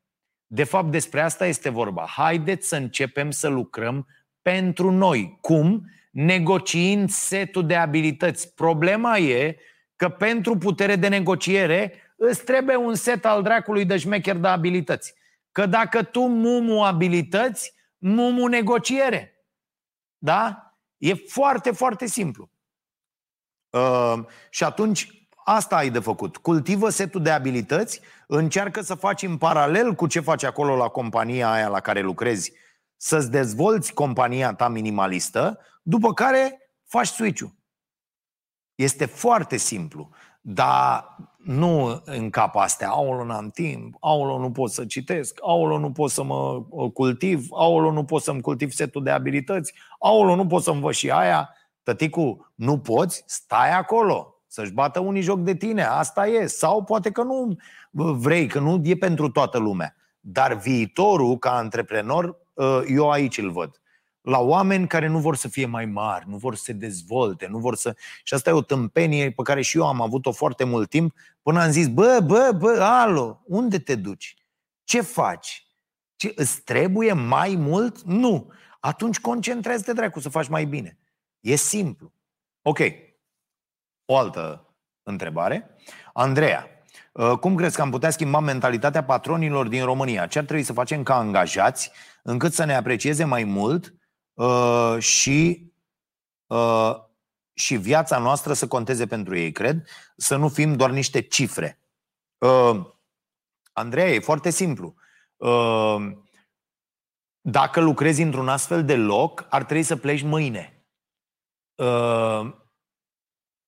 De 0.46 0.64
fapt, 0.64 0.90
despre 0.90 1.20
asta 1.20 1.46
este 1.46 1.68
vorba. 1.68 2.04
Haideți 2.08 2.68
să 2.68 2.76
începem 2.76 3.30
să 3.30 3.48
lucrăm 3.48 4.06
pentru 4.42 4.90
noi. 4.90 5.38
Cum? 5.40 5.90
Negociind 6.10 7.10
setul 7.10 7.66
de 7.66 7.76
abilități. 7.76 8.54
Problema 8.54 9.18
e 9.18 9.56
că 10.02 10.08
pentru 10.08 10.56
putere 10.58 10.96
de 10.96 11.08
negociere 11.08 11.92
îți 12.16 12.44
trebuie 12.44 12.76
un 12.76 12.94
set 12.94 13.24
al 13.24 13.42
dracului 13.42 13.84
de 13.84 13.96
șmecher 13.96 14.36
de 14.36 14.48
abilități. 14.48 15.14
Că 15.52 15.66
dacă 15.66 16.02
tu 16.02 16.20
mumu 16.20 16.84
abilități, 16.84 17.74
mumu 17.98 18.46
negociere. 18.46 19.46
Da? 20.18 20.74
E 20.96 21.14
foarte, 21.14 21.70
foarte 21.70 22.06
simplu. 22.06 22.50
Uh, 23.70 24.24
și 24.50 24.64
atunci 24.64 25.28
asta 25.44 25.76
ai 25.76 25.90
de 25.90 25.98
făcut. 25.98 26.36
Cultivă 26.36 26.90
setul 26.90 27.22
de 27.22 27.30
abilități, 27.30 28.00
încearcă 28.26 28.80
să 28.80 28.94
faci 28.94 29.22
în 29.22 29.36
paralel 29.36 29.94
cu 29.94 30.06
ce 30.06 30.20
faci 30.20 30.44
acolo 30.44 30.76
la 30.76 30.88
compania 30.88 31.52
aia 31.52 31.68
la 31.68 31.80
care 31.80 32.00
lucrezi, 32.00 32.52
să-ți 32.96 33.30
dezvolți 33.30 33.92
compania 33.92 34.54
ta 34.54 34.68
minimalistă, 34.68 35.58
după 35.82 36.12
care 36.12 36.70
faci 36.84 37.06
switch-ul. 37.06 37.60
Este 38.74 39.04
foarte 39.04 39.56
simplu, 39.56 40.08
dar 40.40 41.16
nu 41.36 42.02
în 42.04 42.30
cap 42.30 42.56
astea, 42.56 42.88
aolo, 42.90 43.24
n-am 43.24 43.50
timp, 43.50 43.96
aolo, 44.00 44.38
nu 44.38 44.50
pot 44.50 44.70
să 44.70 44.84
citesc, 44.84 45.38
aolo, 45.42 45.78
nu 45.78 45.92
pot 45.92 46.10
să 46.10 46.22
mă 46.22 46.62
cultiv, 46.94 47.46
aolo, 47.50 47.92
nu 47.92 48.04
pot 48.04 48.22
să-mi 48.22 48.40
cultiv 48.40 48.70
setul 48.70 49.02
de 49.02 49.10
abilități, 49.10 49.74
aolo, 49.98 50.34
nu 50.34 50.46
pot 50.46 50.62
să 50.62 50.70
văd 50.70 50.92
și 50.92 51.10
aia. 51.10 51.54
Tăticu, 51.82 52.52
nu 52.54 52.78
poți? 52.78 53.24
Stai 53.26 53.72
acolo, 53.72 54.34
să-și 54.46 54.72
bată 54.72 55.00
unii 55.00 55.22
joc 55.22 55.40
de 55.40 55.54
tine, 55.54 55.82
asta 55.82 56.26
e. 56.26 56.46
Sau 56.46 56.84
poate 56.84 57.10
că 57.10 57.22
nu 57.22 57.56
vrei, 57.90 58.46
că 58.46 58.58
nu 58.58 58.80
e 58.84 58.96
pentru 58.96 59.28
toată 59.28 59.58
lumea. 59.58 59.94
Dar 60.20 60.54
viitorul, 60.54 61.38
ca 61.38 61.56
antreprenor, 61.56 62.38
eu 62.88 63.10
aici 63.10 63.38
îl 63.38 63.50
văd 63.50 63.81
la 64.22 64.38
oameni 64.38 64.86
care 64.86 65.06
nu 65.06 65.18
vor 65.18 65.36
să 65.36 65.48
fie 65.48 65.66
mai 65.66 65.86
mari, 65.86 66.28
nu 66.28 66.36
vor 66.36 66.54
să 66.54 66.62
se 66.62 66.72
dezvolte, 66.72 67.46
nu 67.46 67.58
vor 67.58 67.76
să... 67.76 67.96
Și 68.22 68.34
asta 68.34 68.50
e 68.50 68.52
o 68.52 68.62
tâmpenie 68.62 69.30
pe 69.30 69.42
care 69.42 69.62
și 69.62 69.76
eu 69.76 69.86
am 69.86 70.00
avut-o 70.00 70.32
foarte 70.32 70.64
mult 70.64 70.90
timp, 70.90 71.14
până 71.42 71.62
am 71.62 71.70
zis, 71.70 71.88
bă, 71.88 72.20
bă, 72.26 72.52
bă, 72.58 72.78
alo, 72.80 73.42
unde 73.44 73.78
te 73.78 73.94
duci? 73.94 74.36
Ce 74.84 75.00
faci? 75.00 75.66
Ce, 76.16 76.32
îți 76.34 76.60
trebuie 76.60 77.12
mai 77.12 77.54
mult? 77.58 78.02
Nu. 78.02 78.52
Atunci 78.80 79.20
concentrează-te, 79.20 79.92
dracu, 79.92 80.20
să 80.20 80.28
faci 80.28 80.48
mai 80.48 80.64
bine. 80.64 80.98
E 81.40 81.54
simplu. 81.54 82.12
Ok. 82.62 82.78
O 84.04 84.16
altă 84.16 84.74
întrebare. 85.02 85.76
Andreea, 86.12 86.68
uh, 87.12 87.38
cum 87.38 87.54
crezi 87.54 87.76
că 87.76 87.82
am 87.82 87.90
putea 87.90 88.10
schimba 88.10 88.40
mentalitatea 88.40 89.04
patronilor 89.04 89.68
din 89.68 89.84
România? 89.84 90.26
Ce 90.26 90.38
ar 90.38 90.44
trebui 90.44 90.62
să 90.62 90.72
facem 90.72 91.02
ca 91.02 91.14
angajați 91.16 91.90
încât 92.22 92.52
să 92.52 92.64
ne 92.64 92.74
aprecieze 92.74 93.24
mai 93.24 93.44
mult 93.44 93.94
Uh, 94.34 94.96
și, 94.98 95.70
uh, 96.46 96.94
și 97.54 97.76
viața 97.76 98.18
noastră 98.18 98.52
să 98.52 98.68
conteze 98.68 99.06
pentru 99.06 99.36
ei, 99.36 99.52
cred, 99.52 99.86
să 100.16 100.36
nu 100.36 100.48
fim 100.48 100.76
doar 100.76 100.90
niște 100.90 101.20
cifre. 101.20 101.80
Uh, 102.38 102.86
Andreea, 103.72 104.08
e 104.08 104.20
foarte 104.20 104.50
simplu. 104.50 104.94
Uh, 105.36 105.96
dacă 107.40 107.80
lucrezi 107.80 108.22
într-un 108.22 108.48
astfel 108.48 108.84
de 108.84 108.96
loc, 108.96 109.46
ar 109.50 109.64
trebui 109.64 109.82
să 109.82 109.96
pleci 109.96 110.22
mâine. 110.22 110.86
Uh, 111.74 112.54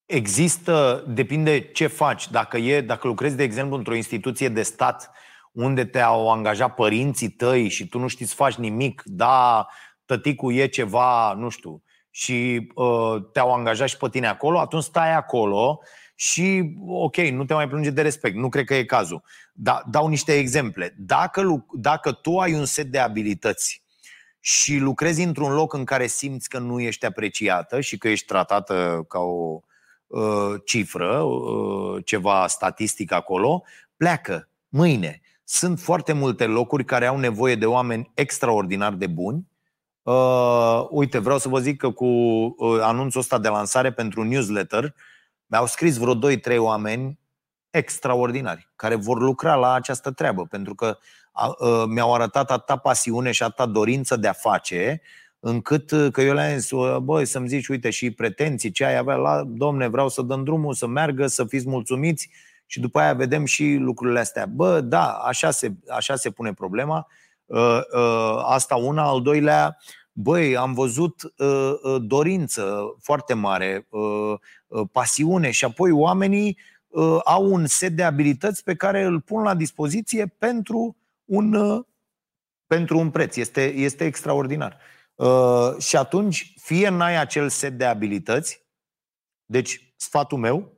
există, 0.05 1.05
depinde 1.09 1.61
ce 1.61 1.87
faci. 1.87 2.31
Dacă, 2.31 2.57
e, 2.57 2.81
dacă 2.81 3.07
lucrezi, 3.07 3.37
de 3.37 3.43
exemplu, 3.43 3.77
într-o 3.77 3.95
instituție 3.95 4.49
de 4.49 4.63
stat 4.63 5.11
unde 5.53 5.85
te-au 5.85 6.31
angajat 6.31 6.75
părinții 6.75 7.31
tăi 7.31 7.69
și 7.69 7.89
tu 7.89 7.99
nu 7.99 8.09
știți 8.09 8.31
să 8.31 8.37
faci 8.37 8.55
nimic, 8.55 9.03
da, 9.05 9.67
tăticul 10.07 10.55
e 10.55 10.67
ceva, 10.67 11.33
nu 11.33 11.49
știu, 11.49 11.83
și 12.11 12.69
uh, 12.75 13.17
te-au 13.33 13.53
angajat 13.53 13.89
și 13.89 13.97
pe 13.97 14.09
tine 14.09 14.27
acolo, 14.27 14.59
atunci 14.59 14.83
stai 14.83 15.15
acolo 15.15 15.81
și, 16.15 16.75
ok, 16.87 17.17
nu 17.17 17.45
te 17.45 17.55
mai 17.55 17.69
plânge 17.69 17.91
de 17.91 18.03
respect. 18.03 18.37
Nu 18.37 18.49
cred 18.49 18.65
că 18.65 18.75
e 18.75 18.85
cazul. 18.85 19.23
Da, 19.53 19.83
dau 19.91 20.09
niște 20.09 20.39
exemple. 20.39 20.95
Dacă, 20.99 21.67
dacă 21.73 22.13
tu 22.13 22.39
ai 22.39 22.55
un 22.55 22.65
set 22.65 22.87
de 22.87 22.99
abilități 22.99 23.83
și 24.41 24.77
lucrezi 24.77 25.23
într-un 25.23 25.53
loc 25.53 25.73
în 25.73 25.85
care 25.85 26.07
simți 26.07 26.49
că 26.49 26.59
nu 26.59 26.81
ești 26.81 27.07
apreciată 27.07 27.81
și 27.81 27.99
că 27.99 28.09
ești 28.09 28.27
tratată 28.27 29.05
ca 29.09 29.19
o 29.19 29.61
uh, 30.07 30.55
cifră, 30.65 31.19
uh, 31.19 32.05
ceva 32.05 32.47
statistic 32.47 33.13
acolo, 33.13 33.63
pleacă 33.97 34.49
mâine. 34.69 35.21
Sunt 35.45 35.81
foarte 35.81 36.13
multe 36.13 36.47
locuri 36.47 36.85
care 36.85 37.07
au 37.07 37.19
nevoie 37.19 37.55
de 37.55 37.67
oameni 37.67 38.11
extraordinar 38.15 38.93
de 38.93 39.07
buni 39.07 39.47
Uh, 40.05 40.87
uite, 40.91 41.19
vreau 41.19 41.39
să 41.39 41.49
vă 41.49 41.59
zic 41.59 41.77
că 41.77 41.91
cu 41.91 42.05
uh, 42.05 42.81
anunțul 42.81 43.21
ăsta 43.21 43.39
de 43.39 43.49
lansare 43.49 43.93
pentru 43.93 44.21
un 44.21 44.29
newsletter 44.29 44.95
mi-au 45.47 45.67
scris 45.67 45.97
vreo 45.97 46.15
2-3 46.15 46.57
oameni 46.57 47.19
extraordinari 47.71 48.69
care 48.77 48.95
vor 48.95 49.21
lucra 49.21 49.55
la 49.55 49.73
această 49.73 50.11
treabă 50.11 50.47
pentru 50.47 50.75
că 50.75 50.99
uh, 51.59 51.85
mi-au 51.87 52.15
arătat 52.15 52.51
atâta 52.51 52.77
pasiune 52.77 53.31
și 53.31 53.43
atâta 53.43 53.67
dorință 53.67 54.17
de 54.17 54.29
a 54.29 54.33
face 54.33 55.01
încât 55.41 55.91
uh, 55.91 56.13
că 56.13 56.21
eu 56.21 56.35
le-am 56.35 56.59
zis, 56.59 56.71
băi, 57.03 57.25
să-mi 57.25 57.49
zici, 57.49 57.69
uite, 57.69 57.91
și 57.91 58.11
pretenții, 58.11 58.71
ce 58.71 58.85
ai 58.85 58.97
avea 58.97 59.17
la, 59.17 59.43
domne, 59.47 59.89
vreau 59.89 60.09
să 60.09 60.23
dăm 60.23 60.45
drumul, 60.45 60.75
să 60.75 60.87
meargă, 60.87 61.27
să 61.27 61.45
fiți 61.45 61.69
mulțumiți 61.69 62.31
și 62.67 62.81
după 62.81 62.99
aia 62.99 63.15
vedem 63.15 63.45
și 63.45 63.77
lucrurile 63.81 64.21
astea. 64.21 64.47
Bă, 64.47 64.81
da, 64.81 65.13
așa 65.13 65.51
se, 65.51 65.73
așa 65.89 66.17
se 66.17 66.31
pune 66.31 66.53
problema. 66.53 67.07
Asta 68.43 68.77
una, 68.77 69.03
al 69.03 69.23
doilea, 69.23 69.77
băi, 70.13 70.57
am 70.57 70.75
văzut 70.75 71.35
dorință 72.01 72.97
foarte 73.01 73.35
mare, 73.35 73.89
pasiune 74.93 75.51
și 75.51 75.65
apoi 75.65 75.91
oamenii 75.91 76.59
au 77.25 77.53
un 77.53 77.67
set 77.67 77.93
de 77.93 78.03
abilități 78.03 78.63
pe 78.63 78.75
care 78.75 79.03
îl 79.03 79.21
pun 79.21 79.43
la 79.43 79.55
dispoziție 79.55 80.27
pentru 80.39 80.97
un, 81.25 81.83
pentru 82.67 82.99
un 82.99 83.11
preț. 83.11 83.37
Este, 83.37 83.73
este 83.73 84.05
extraordinar. 84.05 84.79
Uh, 85.15 85.79
și 85.79 85.97
atunci, 85.97 86.55
fie 86.61 86.89
n-ai 86.89 87.17
acel 87.17 87.49
set 87.49 87.79
de 87.79 87.85
abilități, 87.85 88.67
deci 89.45 89.95
sfatul 89.97 90.39
meu, 90.39 90.73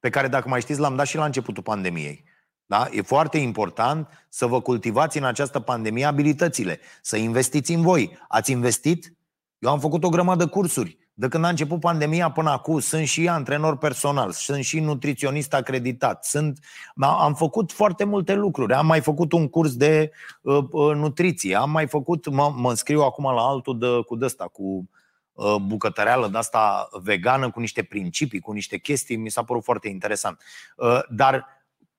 pe 0.00 0.10
care 0.10 0.28
dacă 0.28 0.48
mai 0.48 0.60
știți 0.60 0.80
l-am 0.80 0.96
dat 0.96 1.06
și 1.06 1.16
la 1.16 1.24
începutul 1.24 1.62
pandemiei, 1.62 2.23
da? 2.66 2.88
E 2.90 3.02
foarte 3.02 3.38
important 3.38 4.08
să 4.28 4.46
vă 4.46 4.60
cultivați 4.60 5.18
în 5.18 5.24
această 5.24 5.60
pandemie 5.60 6.04
abilitățile, 6.04 6.80
să 7.02 7.16
investiți 7.16 7.72
în 7.72 7.82
voi. 7.82 8.18
Ați 8.28 8.50
investit? 8.50 9.14
Eu 9.58 9.70
am 9.70 9.80
făcut 9.80 10.04
o 10.04 10.08
grămadă 10.08 10.44
de 10.44 10.50
cursuri. 10.50 10.98
De 11.16 11.28
când 11.28 11.44
a 11.44 11.48
început 11.48 11.80
pandemia 11.80 12.30
până 12.30 12.50
acum, 12.50 12.78
sunt 12.78 13.06
și 13.06 13.28
antrenor 13.28 13.76
personal, 13.76 14.30
sunt 14.30 14.64
și 14.64 14.80
nutriționist 14.80 15.54
acreditat, 15.54 16.24
sunt, 16.24 16.58
am 16.96 17.34
făcut 17.34 17.72
foarte 17.72 18.04
multe 18.04 18.34
lucruri. 18.34 18.72
Am 18.72 18.86
mai 18.86 19.00
făcut 19.00 19.32
un 19.32 19.48
curs 19.48 19.76
de 19.76 20.10
uh, 20.40 20.64
uh, 20.70 20.94
nutriție, 20.94 21.56
am 21.56 21.70
mai 21.70 21.86
făcut, 21.86 22.28
mă, 22.28 22.52
mă 22.56 22.68
înscriu 22.70 23.00
acum 23.00 23.24
la 23.24 23.42
altul 23.42 23.78
de, 23.78 23.86
cu 24.06 24.16
dăsta, 24.16 24.44
cu 24.44 24.90
uh, 25.32 25.56
bucătăreală 25.66 26.28
de 26.28 26.38
asta 26.38 26.88
vegană, 27.02 27.50
cu 27.50 27.60
niște 27.60 27.82
principii, 27.82 28.40
cu 28.40 28.52
niște 28.52 28.78
chestii, 28.78 29.16
mi 29.16 29.30
s-a 29.30 29.42
părut 29.42 29.64
foarte 29.64 29.88
interesant. 29.88 30.42
Uh, 30.76 31.00
dar 31.08 31.46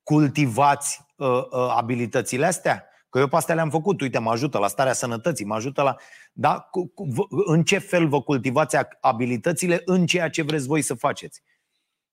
cultivați 0.06 1.06
uh, 1.16 1.28
uh, 1.28 1.74
abilitățile 1.76 2.45
astea? 2.45 2.89
Că 3.10 3.20
eu 3.20 3.28
pe 3.28 3.36
astea 3.36 3.56
le-am 3.56 3.70
făcut, 3.70 4.01
uite, 4.01 4.20
mă 4.20 4.32
ajută 4.32 4.58
la 4.58 4.68
starea 4.68 4.93
sănătății, 4.93 5.45
mă 5.45 5.56
ajută 5.56 5.82
la... 5.82 5.95
Da? 6.34 6.70
În 7.45 7.64
ce 7.64 7.78
fel 7.78 8.08
vă 8.08 8.22
cultivați 8.22 8.78
abilitățile 9.01 9.82
în 9.86 10.06
ceea 10.06 10.30
ce 10.30 10.41
vreți 10.41 10.68
voi 10.68 10.82
să 10.82 10.93
faceți? 10.93 11.41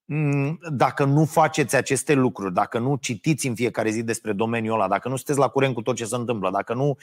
Mm, 0.04 0.58
dacă 0.70 1.04
nu 1.04 1.24
faceți 1.24 1.76
aceste 1.76 2.12
lucruri, 2.12 2.54
dacă 2.54 2.78
nu 2.78 2.96
citiți 2.96 3.46
în 3.46 3.54
fiecare 3.54 3.90
zi 3.90 4.02
despre 4.02 4.32
domeniul 4.32 4.74
ăla, 4.74 4.88
dacă 4.88 5.08
nu 5.08 5.16
sunteți 5.16 5.38
la 5.38 5.48
curent 5.48 5.74
cu 5.74 5.82
tot 5.82 5.96
ce 5.96 6.04
se 6.04 6.14
întâmplă, 6.14 6.50
dacă 6.50 6.74
nu 6.74 6.88
uh, 6.88 6.96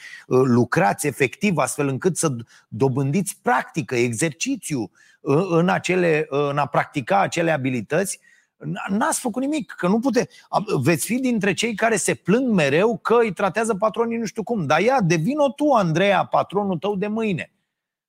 lucrați 0.44 1.06
efectiv 1.06 1.56
astfel 1.56 1.88
încât 1.88 2.16
să 2.16 2.36
dobândiți 2.68 3.38
practică, 3.42 3.94
exercițiu 3.94 4.90
uh, 5.20 5.46
în, 5.50 5.68
acele, 5.68 6.26
uh, 6.30 6.48
în 6.50 6.58
a 6.58 6.66
practica 6.66 7.20
acele 7.20 7.50
abilități, 7.50 8.20
N-ați 8.88 9.20
făcut 9.20 9.42
nimic, 9.42 9.74
că 9.76 9.86
nu 9.86 9.98
pute. 9.98 10.28
Veți 10.82 11.06
fi 11.06 11.18
dintre 11.18 11.52
cei 11.52 11.74
care 11.74 11.96
se 11.96 12.14
plâng 12.14 12.52
mereu 12.54 12.98
că 12.98 13.18
îi 13.20 13.32
tratează 13.32 13.74
patronii 13.74 14.18
nu 14.18 14.24
știu 14.24 14.42
cum. 14.42 14.66
Dar 14.66 14.80
ia, 14.80 15.00
devino 15.00 15.48
tu, 15.48 15.72
Andreea, 15.72 16.24
patronul 16.24 16.78
tău 16.78 16.96
de 16.96 17.06
mâine. 17.06 17.52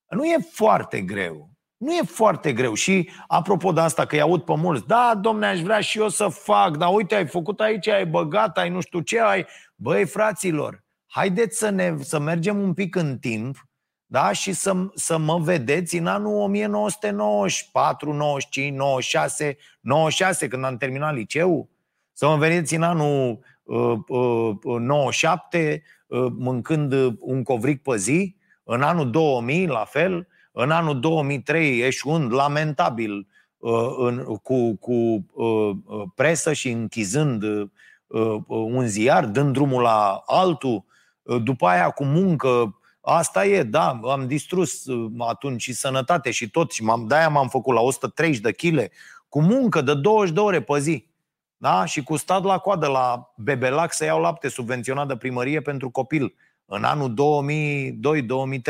Nu 0.09 0.25
e 0.25 0.37
foarte 0.51 1.01
greu. 1.01 1.49
Nu 1.77 1.93
e 1.93 2.01
foarte 2.01 2.53
greu. 2.53 2.73
Și 2.73 3.09
apropo 3.27 3.71
de 3.71 3.79
asta, 3.79 4.05
că 4.05 4.15
îi 4.15 4.21
aud 4.21 4.41
pe 4.41 4.55
mulți, 4.55 4.87
da, 4.87 5.19
domne, 5.21 5.45
aș 5.45 5.61
vrea 5.61 5.79
și 5.79 5.99
eu 5.99 6.09
să 6.09 6.27
fac, 6.27 6.77
dar 6.77 6.93
uite, 6.93 7.15
ai 7.15 7.27
făcut 7.27 7.59
aici, 7.59 7.87
ai 7.87 8.05
băgat, 8.05 8.57
ai 8.57 8.69
nu 8.69 8.81
știu 8.81 8.99
ce, 8.99 9.19
ai... 9.19 9.45
Băi, 9.75 10.05
fraților, 10.05 10.83
haideți 11.05 11.57
să, 11.57 11.69
ne, 11.69 11.95
să 11.99 12.19
mergem 12.19 12.61
un 12.61 12.73
pic 12.73 12.95
în 12.95 13.17
timp 13.17 13.69
da? 14.12 14.32
și 14.32 14.53
să, 14.53 14.74
să 14.93 15.18
mă 15.18 15.38
vedeți 15.38 15.97
în 15.97 16.07
anul 16.07 16.41
1994, 16.41 18.14
95, 18.14 18.76
96, 18.78 19.57
96, 19.82 20.47
când 20.47 20.64
am 20.64 20.78
terminat 20.78 21.14
liceul, 21.14 21.68
să 22.14 22.28
mă 22.28 22.38
vedeți 22.38 22.76
în 22.76 22.82
anul 22.84 23.39
uh, 23.64 23.97
uh, 24.07 24.80
97, 24.80 25.84
uh, 26.07 26.32
mâncând 26.38 26.93
un 27.20 27.43
covric 27.43 27.82
pe 27.82 27.97
zi, 27.97 28.36
în 28.64 28.82
anul 28.82 29.09
2000, 29.09 29.66
la 29.68 29.86
fel, 29.86 30.28
în 30.51 30.72
anul 30.72 30.99
2003, 30.99 31.80
eșuând 31.80 32.34
lamentabil 32.34 33.28
uh, 33.57 33.95
în, 33.97 34.24
cu, 34.24 34.76
cu 34.76 34.93
uh, 34.93 35.76
uh, 35.86 36.03
presă 36.16 36.53
și 36.53 36.70
închizând 36.70 37.43
uh, 37.43 37.68
uh, 38.07 38.43
un 38.47 38.88
ziar, 38.88 39.26
dând 39.26 39.53
drumul 39.53 39.82
la 39.82 40.24
altul, 40.26 40.84
uh, 41.22 41.41
după 41.43 41.68
aia 41.68 41.89
cu 41.89 42.03
muncă 42.03 42.76
Asta 43.01 43.45
e, 43.45 43.63
da, 43.63 43.99
am 44.03 44.27
distrus 44.27 44.85
uh, 44.85 45.11
atunci 45.17 45.61
și 45.61 45.73
sănătate 45.73 46.31
și 46.31 46.49
tot 46.49 46.71
și 46.71 46.83
m-am, 46.83 47.07
de-aia 47.07 47.29
m-am 47.29 47.49
făcut 47.49 47.73
la 47.73 47.81
130 47.81 48.41
de 48.41 48.51
kg 48.51 48.91
cu 49.29 49.41
muncă 49.41 49.81
de 49.81 49.93
20 49.95 50.33
de 50.33 50.39
ore 50.39 50.61
pe 50.61 50.79
zi. 50.79 51.09
Da? 51.57 51.85
Și 51.85 52.03
cu 52.03 52.15
stat 52.15 52.43
la 52.43 52.57
coadă 52.57 52.87
la 52.87 53.33
Bebelac 53.37 53.93
să 53.93 54.05
iau 54.05 54.21
lapte 54.21 54.47
subvenționat 54.47 55.07
de 55.07 55.17
primărie 55.17 55.61
pentru 55.61 55.89
copil 55.89 56.35
în 56.65 56.83
anul 56.83 57.13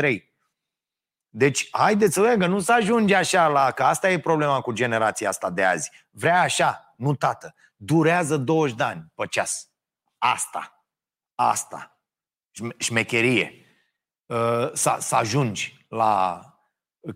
2002-2003. 0.00 0.32
Deci, 1.28 1.68
haideți 1.70 2.14
să 2.14 2.20
vedem 2.20 2.38
că 2.38 2.46
nu 2.46 2.58
să 2.58 2.72
ajunge 2.72 3.14
așa 3.14 3.46
la... 3.46 3.70
Că 3.70 3.82
asta 3.82 4.10
e 4.10 4.18
problema 4.18 4.60
cu 4.60 4.72
generația 4.72 5.28
asta 5.28 5.50
de 5.50 5.64
azi. 5.64 5.90
Vrea 6.10 6.40
așa, 6.40 6.94
nu 6.96 7.14
tată. 7.14 7.54
Durează 7.76 8.36
20 8.36 8.76
de 8.76 8.82
ani 8.82 9.04
pe 9.14 9.26
ceas. 9.26 9.68
Asta. 10.18 10.86
Asta. 11.34 12.00
Șmecherie. 12.78 13.61
Uh, 14.32 14.70
să, 14.72 14.96
să 14.98 15.14
ajungi 15.14 15.86
la 15.88 16.40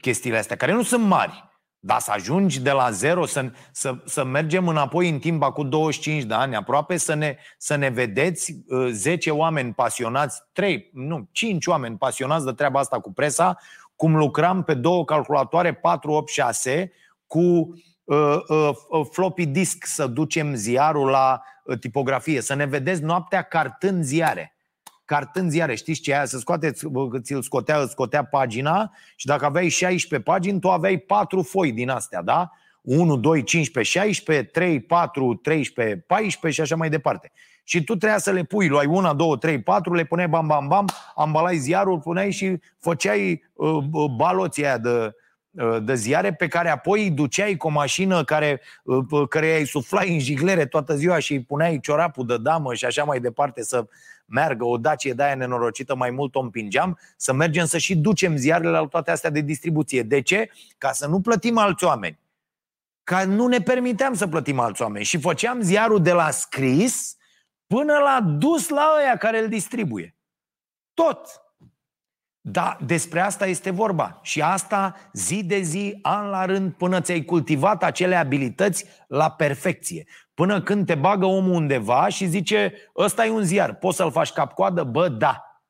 chestiile 0.00 0.38
astea, 0.38 0.56
care 0.56 0.72
nu 0.72 0.82
sunt 0.82 1.04
mari, 1.04 1.44
dar 1.78 2.00
să 2.00 2.10
ajungi 2.10 2.60
de 2.60 2.70
la 2.70 2.90
zero, 2.90 3.26
să, 3.26 3.50
să, 3.72 3.94
să 4.04 4.24
mergem 4.24 4.68
înapoi 4.68 5.08
în 5.08 5.18
timp 5.18 5.44
cu 5.44 5.62
25 5.62 6.22
de 6.22 6.34
ani 6.34 6.56
aproape, 6.56 6.96
să 6.96 7.14
ne, 7.14 7.36
să 7.58 7.74
ne 7.74 7.88
vedeți 7.88 8.64
10 8.90 9.30
uh, 9.30 9.38
oameni 9.38 9.72
pasionați, 9.72 10.42
3, 10.52 10.90
nu, 10.92 11.28
5 11.32 11.66
oameni 11.66 11.96
pasionați 11.96 12.44
de 12.44 12.52
treaba 12.52 12.80
asta 12.80 13.00
cu 13.00 13.12
presa, 13.12 13.58
cum 13.94 14.16
lucram 14.16 14.62
pe 14.62 14.74
două 14.74 15.04
calculatoare 15.04 15.74
486 15.74 16.92
cu 17.26 17.38
uh, 17.38 18.38
uh, 18.48 18.70
uh, 18.88 19.06
floppy 19.10 19.46
disk 19.46 19.84
să 19.84 20.06
ducem 20.06 20.54
ziarul 20.54 21.08
la 21.08 21.42
uh, 21.64 21.78
tipografie, 21.78 22.40
să 22.40 22.54
ne 22.54 22.64
vedeți 22.64 23.02
noaptea 23.02 23.42
cartând 23.42 24.04
ziare 24.04 24.55
cartând 25.06 25.50
ziare, 25.50 25.74
știți 25.74 26.00
ce 26.00 26.14
aia, 26.14 26.24
să 26.24 26.38
scoate, 26.38 26.70
ți-l 27.20 27.42
scotea, 27.42 27.78
îți 27.78 27.90
scotea 27.90 28.24
pagina 28.24 28.92
și 29.16 29.26
dacă 29.26 29.44
aveai 29.44 29.68
16 29.68 30.30
pagini, 30.30 30.60
tu 30.60 30.70
aveai 30.70 30.98
4 30.98 31.42
foi 31.42 31.72
din 31.72 31.88
astea, 31.88 32.22
da? 32.22 32.50
1, 32.86 33.16
2, 33.16 33.42
15, 33.42 33.98
16, 33.98 34.44
3, 34.44 34.80
4, 34.80 35.34
13, 35.34 35.96
14 35.96 36.50
și 36.50 36.60
așa 36.60 36.76
mai 36.76 36.90
departe. 36.90 37.32
Și 37.64 37.84
tu 37.84 37.96
trebuia 37.96 38.18
să 38.18 38.30
le 38.30 38.42
pui, 38.42 38.68
luai 38.68 38.86
1, 38.86 39.14
2, 39.14 39.38
3, 39.38 39.62
4, 39.62 39.94
le 39.94 40.04
puneai 40.04 40.28
bam, 40.28 40.46
bam, 40.46 40.68
bam, 40.68 40.86
ambalai 41.14 41.56
ziarul, 41.56 42.00
puneai 42.00 42.30
și 42.30 42.60
făceai 42.78 43.42
uh, 43.52 43.84
uh 43.92 44.10
baloții 44.16 44.64
aia 44.64 44.78
de, 44.78 45.14
uh, 45.50 45.78
de 45.82 45.94
ziare 45.94 46.32
pe 46.32 46.48
care 46.48 46.68
apoi 46.68 47.02
îi 47.02 47.10
duceai 47.10 47.56
cu 47.56 47.66
o 47.66 47.70
mașină 47.70 48.24
care, 48.24 48.60
uh, 48.84 49.28
care 49.28 49.58
îi 49.58 49.66
suflai 49.66 50.12
în 50.12 50.18
jiglere 50.18 50.66
toată 50.66 50.94
ziua 50.94 51.18
și 51.18 51.32
îi 51.32 51.42
puneai 51.42 51.80
ciorapul 51.80 52.26
de 52.26 52.36
damă 52.36 52.74
și 52.74 52.84
așa 52.84 53.04
mai 53.04 53.20
departe 53.20 53.62
să 53.62 53.86
meargă 54.26 54.64
o 54.64 54.76
Dacie 54.76 55.12
de 55.12 55.22
aia 55.22 55.34
nenorocită, 55.34 55.94
mai 55.94 56.10
mult 56.10 56.34
o 56.34 56.40
împingeam, 56.40 56.98
să 57.16 57.32
mergem 57.32 57.64
să 57.64 57.78
și 57.78 57.96
ducem 57.96 58.36
ziarele 58.36 58.70
la 58.70 58.86
toate 58.86 59.10
astea 59.10 59.30
de 59.30 59.40
distribuție. 59.40 60.02
De 60.02 60.20
ce? 60.20 60.50
Ca 60.78 60.92
să 60.92 61.06
nu 61.06 61.20
plătim 61.20 61.58
alți 61.58 61.84
oameni. 61.84 62.18
Ca 63.04 63.24
nu 63.24 63.46
ne 63.46 63.58
permiteam 63.58 64.14
să 64.14 64.26
plătim 64.26 64.58
alți 64.58 64.82
oameni. 64.82 65.04
Și 65.04 65.20
făceam 65.20 65.60
ziarul 65.60 66.02
de 66.02 66.12
la 66.12 66.30
scris 66.30 67.16
până 67.66 67.98
la 67.98 68.20
dus 68.20 68.68
la 68.68 68.92
ăia 69.00 69.16
care 69.16 69.42
îl 69.42 69.48
distribuie. 69.48 70.16
Tot. 70.94 71.45
Da, 72.48 72.76
despre 72.84 73.20
asta 73.20 73.46
este 73.46 73.70
vorba. 73.70 74.18
Și 74.22 74.42
asta 74.42 74.94
zi 75.12 75.44
de 75.44 75.60
zi, 75.60 75.98
an 76.02 76.28
la 76.28 76.44
rând, 76.44 76.72
până 76.72 77.00
ți-ai 77.00 77.24
cultivat 77.24 77.82
acele 77.82 78.14
abilități 78.14 78.84
la 79.08 79.30
perfecție. 79.30 80.06
Până 80.34 80.62
când 80.62 80.86
te 80.86 80.94
bagă 80.94 81.24
omul 81.24 81.54
undeva 81.54 82.08
și 82.08 82.26
zice, 82.26 82.72
ăsta 82.96 83.26
e 83.26 83.30
un 83.30 83.42
ziar, 83.42 83.74
poți 83.74 83.96
să-l 83.96 84.10
faci 84.10 84.30
cap-coadă? 84.30 84.82
Bă, 84.82 85.08
da. 85.08 85.62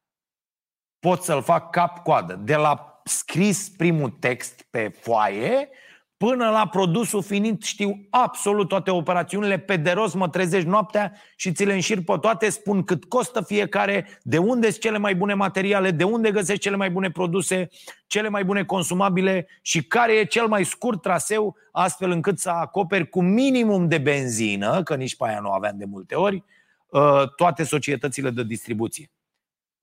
Pot 0.99 1.23
să-l 1.23 1.43
fac 1.43 1.71
cap-coadă. 1.71 2.35
De 2.35 2.57
la 2.57 3.01
scris 3.05 3.69
primul 3.77 4.11
text 4.11 4.67
pe 4.71 4.89
foaie 4.89 5.69
Până 6.17 6.51
la 6.51 6.67
produsul 6.67 7.23
finit 7.23 7.63
știu 7.63 8.07
absolut 8.11 8.69
toate 8.69 8.91
operațiunile, 8.91 9.59
pe 9.59 9.77
de 9.77 9.91
rost 9.91 10.15
mă 10.15 10.29
trezești 10.29 10.69
noaptea 10.69 11.13
și 11.37 11.53
ți 11.53 11.65
le 11.65 11.73
înșir 11.73 12.05
pe 12.05 12.17
toate, 12.21 12.49
spun 12.49 12.83
cât 12.83 13.05
costă 13.05 13.41
fiecare, 13.41 14.09
de 14.23 14.39
unde 14.39 14.71
sunt 14.71 14.81
cele 14.81 14.99
mai 14.99 15.15
bune 15.15 15.35
materiale, 15.35 15.91
de 15.91 16.05
unde 16.05 16.31
găsești 16.31 16.63
cele 16.63 16.77
mai 16.77 16.91
bune 16.91 17.11
produse, 17.11 17.69
cele 18.07 18.29
mai 18.29 18.45
bune 18.45 18.65
consumabile 18.65 19.47
și 19.63 19.85
care 19.85 20.13
e 20.13 20.25
cel 20.25 20.47
mai 20.47 20.65
scurt 20.65 21.03
traseu, 21.03 21.57
astfel 21.73 22.11
încât 22.11 22.39
să 22.39 22.51
acoperi 22.51 23.09
cu 23.09 23.23
minimum 23.23 23.89
de 23.89 23.99
benzină, 23.99 24.83
că 24.83 24.95
nici 24.95 25.17
pe 25.17 25.25
aia 25.27 25.41
nu 25.41 25.51
aveam 25.51 25.79
de 25.79 25.85
multe 25.85 26.15
ori, 26.15 26.45
uh, 26.87 27.35
toate 27.37 27.65
societățile 27.65 28.31
de 28.31 28.45
distribuție. 28.45 29.11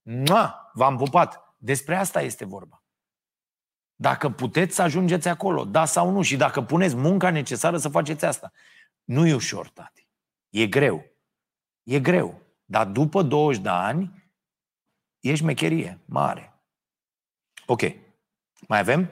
Mua, 0.02 0.72
v-am 0.74 0.98
pupat. 0.98 1.56
Despre 1.58 1.96
asta 1.96 2.22
este 2.22 2.46
vorba. 2.46 2.83
Dacă 4.04 4.30
puteți 4.30 4.76
să 4.76 4.82
ajungeți 4.82 5.28
acolo, 5.28 5.66
da 5.66 5.86
sau 5.86 6.12
nu, 6.12 6.22
și 6.22 6.36
dacă 6.38 6.62
puneți 6.62 6.96
munca 6.96 7.30
necesară 7.30 7.78
să 7.78 7.90
faceți 7.90 8.26
asta. 8.26 8.52
Nu 9.04 9.28
e 9.28 9.34
ușor, 9.34 9.70
tati. 9.70 10.08
E 10.50 10.68
greu. 10.68 11.06
E 11.84 12.00
greu. 12.00 12.42
Dar 12.66 12.88
după 12.88 13.22
20 13.22 13.62
de 13.62 13.70
ani, 13.70 14.32
e 15.20 15.36
șmecherie 15.36 16.00
mare. 16.06 16.64
Ok. 17.66 17.82
Mai 18.68 18.80
avem? 18.80 19.10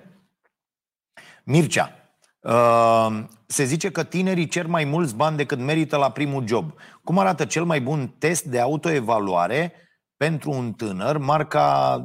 Mircea. 1.43 2.15
Uh, 2.39 3.23
se 3.45 3.63
zice 3.63 3.91
că 3.91 4.03
tinerii 4.03 4.47
cer 4.47 4.65
mai 4.65 4.83
mulți 4.83 5.15
bani 5.15 5.37
decât 5.37 5.59
merită 5.59 5.97
la 5.97 6.11
primul 6.11 6.47
job. 6.47 6.73
Cum 7.03 7.17
arată 7.17 7.45
cel 7.45 7.63
mai 7.63 7.81
bun 7.81 8.07
test 8.07 8.43
de 8.43 8.59
autoevaluare 8.59 9.73
pentru 10.17 10.51
un 10.51 10.73
tânăr? 10.73 11.17
Marca 11.17 11.97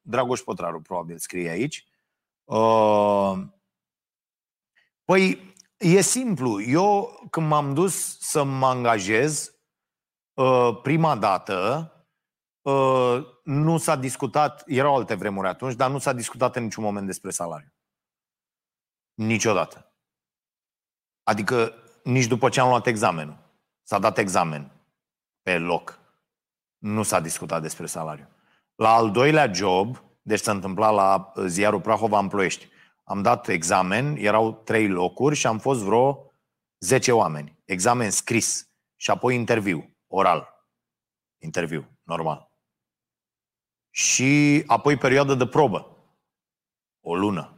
Dragoș 0.00 0.40
Pătraru, 0.40 0.80
probabil, 0.80 1.18
scrie 1.18 1.50
aici. 1.50 1.88
Uh, 2.50 3.38
păi, 5.04 5.54
e 5.76 6.00
simplu. 6.00 6.62
Eu, 6.62 7.20
când 7.30 7.46
m-am 7.48 7.74
dus 7.74 8.18
să 8.18 8.42
mă 8.42 8.66
angajez 8.66 9.54
uh, 10.34 10.78
prima 10.82 11.16
dată, 11.16 11.90
uh, 12.60 13.26
nu 13.44 13.78
s-a 13.78 13.96
discutat, 13.96 14.62
erau 14.66 14.96
alte 14.96 15.14
vremuri 15.14 15.48
atunci, 15.48 15.74
dar 15.74 15.90
nu 15.90 15.98
s-a 15.98 16.12
discutat 16.12 16.56
în 16.56 16.62
niciun 16.62 16.84
moment 16.84 17.06
despre 17.06 17.30
salariu. 17.30 17.72
Niciodată. 19.14 19.94
Adică 21.22 21.74
nici 22.04 22.26
după 22.26 22.48
ce 22.48 22.60
am 22.60 22.68
luat 22.68 22.86
examenul. 22.86 23.38
S-a 23.82 23.98
dat 23.98 24.18
examen 24.18 24.72
pe 25.42 25.58
loc. 25.58 25.98
Nu 26.78 27.02
s-a 27.02 27.20
discutat 27.20 27.62
despre 27.62 27.86
salariu. 27.86 28.28
La 28.74 28.94
al 28.94 29.10
doilea 29.10 29.52
job, 29.52 30.09
deci 30.22 30.40
s-a 30.40 30.50
întâmplat 30.50 30.94
la 30.94 31.32
ziarul 31.46 31.80
Prahova 31.80 32.18
în 32.18 32.28
Ploiești, 32.28 32.68
am 33.04 33.22
dat 33.22 33.48
examen, 33.48 34.16
erau 34.16 34.52
trei 34.52 34.88
locuri 34.88 35.36
și 35.36 35.46
am 35.46 35.58
fost 35.58 35.80
vreo 35.82 36.32
10 36.78 37.12
oameni. 37.12 37.58
Examen 37.64 38.10
scris 38.10 38.70
și 38.96 39.10
apoi 39.10 39.34
interviu, 39.34 39.96
oral. 40.06 40.48
Interviu, 41.42 41.98
normal. 42.02 42.50
Și 43.90 44.62
apoi 44.66 44.96
perioadă 44.96 45.34
de 45.34 45.46
probă. 45.46 45.96
O 47.00 47.14
lună 47.14 47.54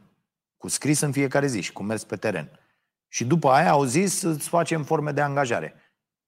cu 0.57 0.67
scris 0.67 0.99
în 0.99 1.11
fiecare 1.11 1.47
zi 1.47 1.61
și 1.61 1.71
cu 1.71 1.83
mers 1.83 2.03
pe 2.03 2.15
teren. 2.15 2.59
Și 3.07 3.25
după 3.25 3.49
aia 3.49 3.71
au 3.71 3.83
zis 3.83 4.19
să-ți 4.19 4.49
facem 4.49 4.83
forme 4.83 5.11
de 5.11 5.21
angajare. 5.21 5.73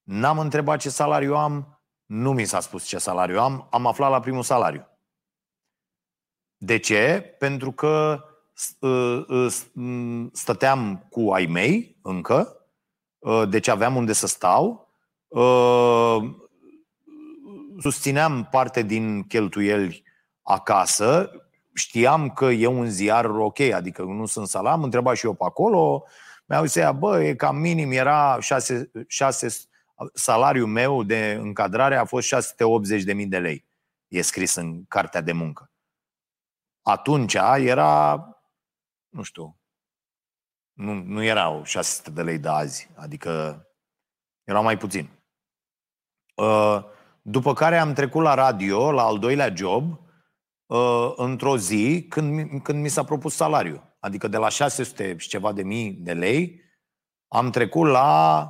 N-am 0.02 0.40
întrebat 0.40 0.80
ce 0.80 0.90
salariu 0.90 1.36
am, 1.36 1.82
nu 2.06 2.34
mi 2.34 2.46
s-a 2.46 2.60
spus 2.60 2.86
ce 2.86 2.98
salariu 2.98 3.40
am, 3.40 3.68
am 3.72 3.86
aflat 3.86 4.10
la 4.10 4.20
primul 4.20 4.44
salariu. 4.44 4.88
De 6.58 6.78
ce? 6.78 7.36
Pentru 7.39 7.72
că 7.72 8.24
ă, 8.82 9.26
ă, 9.30 9.47
stăteam 10.32 11.06
cu 11.10 11.32
ai 11.32 11.45
mei 11.45 11.97
încă, 12.01 12.68
ă, 13.24 13.45
deci 13.45 13.68
aveam 13.68 13.95
unde 13.95 14.14
să 14.14 14.28
stau, 14.28 14.89
susțineam 17.80 18.47
parte 18.51 18.82
din 18.82 19.24
cheltuieli 19.24 20.03
acasă, 20.41 21.32
știam 21.74 22.30
că 22.30 22.45
e 22.45 22.68
un 22.68 22.89
ziar 22.89 23.26
ok, 23.26 23.60
adică 23.60 24.01
nu 24.01 24.26
sunt 24.26 24.47
salam, 24.47 24.74
am 24.74 24.84
întrebat 24.84 25.16
și 25.16 25.26
eu 25.26 25.34
pe 25.34 25.43
acolo, 25.43 26.03
mi-au 26.45 26.66
zis, 26.66 26.84
bă, 26.97 27.24
e 27.24 27.36
cam 27.36 27.56
minim, 27.56 27.91
era 27.91 28.38
6, 28.39 28.91
6 29.08 29.47
salariul 30.14 30.68
meu 30.68 31.03
de 31.03 31.38
încadrare 31.41 31.95
a 31.95 32.06
fost 32.06 32.36
680.000 32.36 33.28
de 33.28 33.38
lei. 33.38 33.66
E 34.08 34.22
scris 34.22 34.56
în 34.56 34.84
cartea 34.88 35.22
de 35.22 35.32
muncă. 35.32 35.70
Atunci 36.88 37.34
era, 37.58 38.16
nu 39.10 39.22
știu, 39.22 39.60
nu, 40.74 40.94
nu 40.94 41.24
erau 41.24 41.64
600 41.64 42.12
de 42.12 42.22
lei 42.22 42.40
de 42.40 42.48
azi, 42.48 42.90
adică 42.96 43.64
erau 44.44 44.64
mai 44.64 44.78
puțin. 44.78 45.10
Uh, 46.36 46.84
după 47.22 47.54
care 47.54 47.78
am 47.78 47.94
trecut 47.94 48.24
la 48.24 48.34
radio, 48.34 48.92
la 48.92 49.04
al 49.04 49.20
doilea 49.20 49.54
job, 49.56 50.00
uh, 50.66 51.14
într-o 51.16 51.58
zi 51.58 52.06
când, 52.10 52.62
când 52.62 52.82
mi 52.82 52.90
s-a 52.90 53.04
propus 53.04 53.36
salariu. 53.36 53.96
Adică 54.00 54.28
de 54.28 54.38
la 54.38 54.50
600 54.50 55.18
și 55.18 55.28
ceva 55.28 55.52
de 55.52 55.64
mii 55.64 55.92
de 55.92 56.14
lei 56.14 56.62
am 57.28 57.50
trecut 57.50 57.88
la 57.88 58.50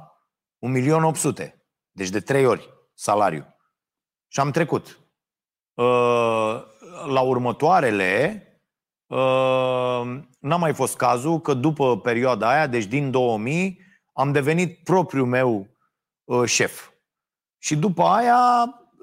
1.800.000. 0.59 1.53
Deci 1.91 2.09
de 2.09 2.19
trei 2.19 2.45
ori 2.45 2.69
salariu. 2.93 3.45
Și 4.27 4.39
am 4.39 4.51
trecut. 4.51 4.99
Uh, 7.05 7.11
la 7.11 7.21
următoarele 7.21 8.43
uh, 9.07 10.19
n-a 10.39 10.55
mai 10.55 10.73
fost 10.73 10.95
cazul 10.95 11.39
că 11.39 11.53
după 11.53 11.99
perioada 11.99 12.49
aia, 12.49 12.67
deci 12.67 12.85
din 12.85 13.11
2000, 13.11 13.79
am 14.13 14.31
devenit 14.31 14.83
propriul 14.83 15.25
meu 15.25 15.67
uh, 16.23 16.45
șef. 16.45 16.89
Și 17.57 17.75
după 17.75 18.03
aia 18.03 18.39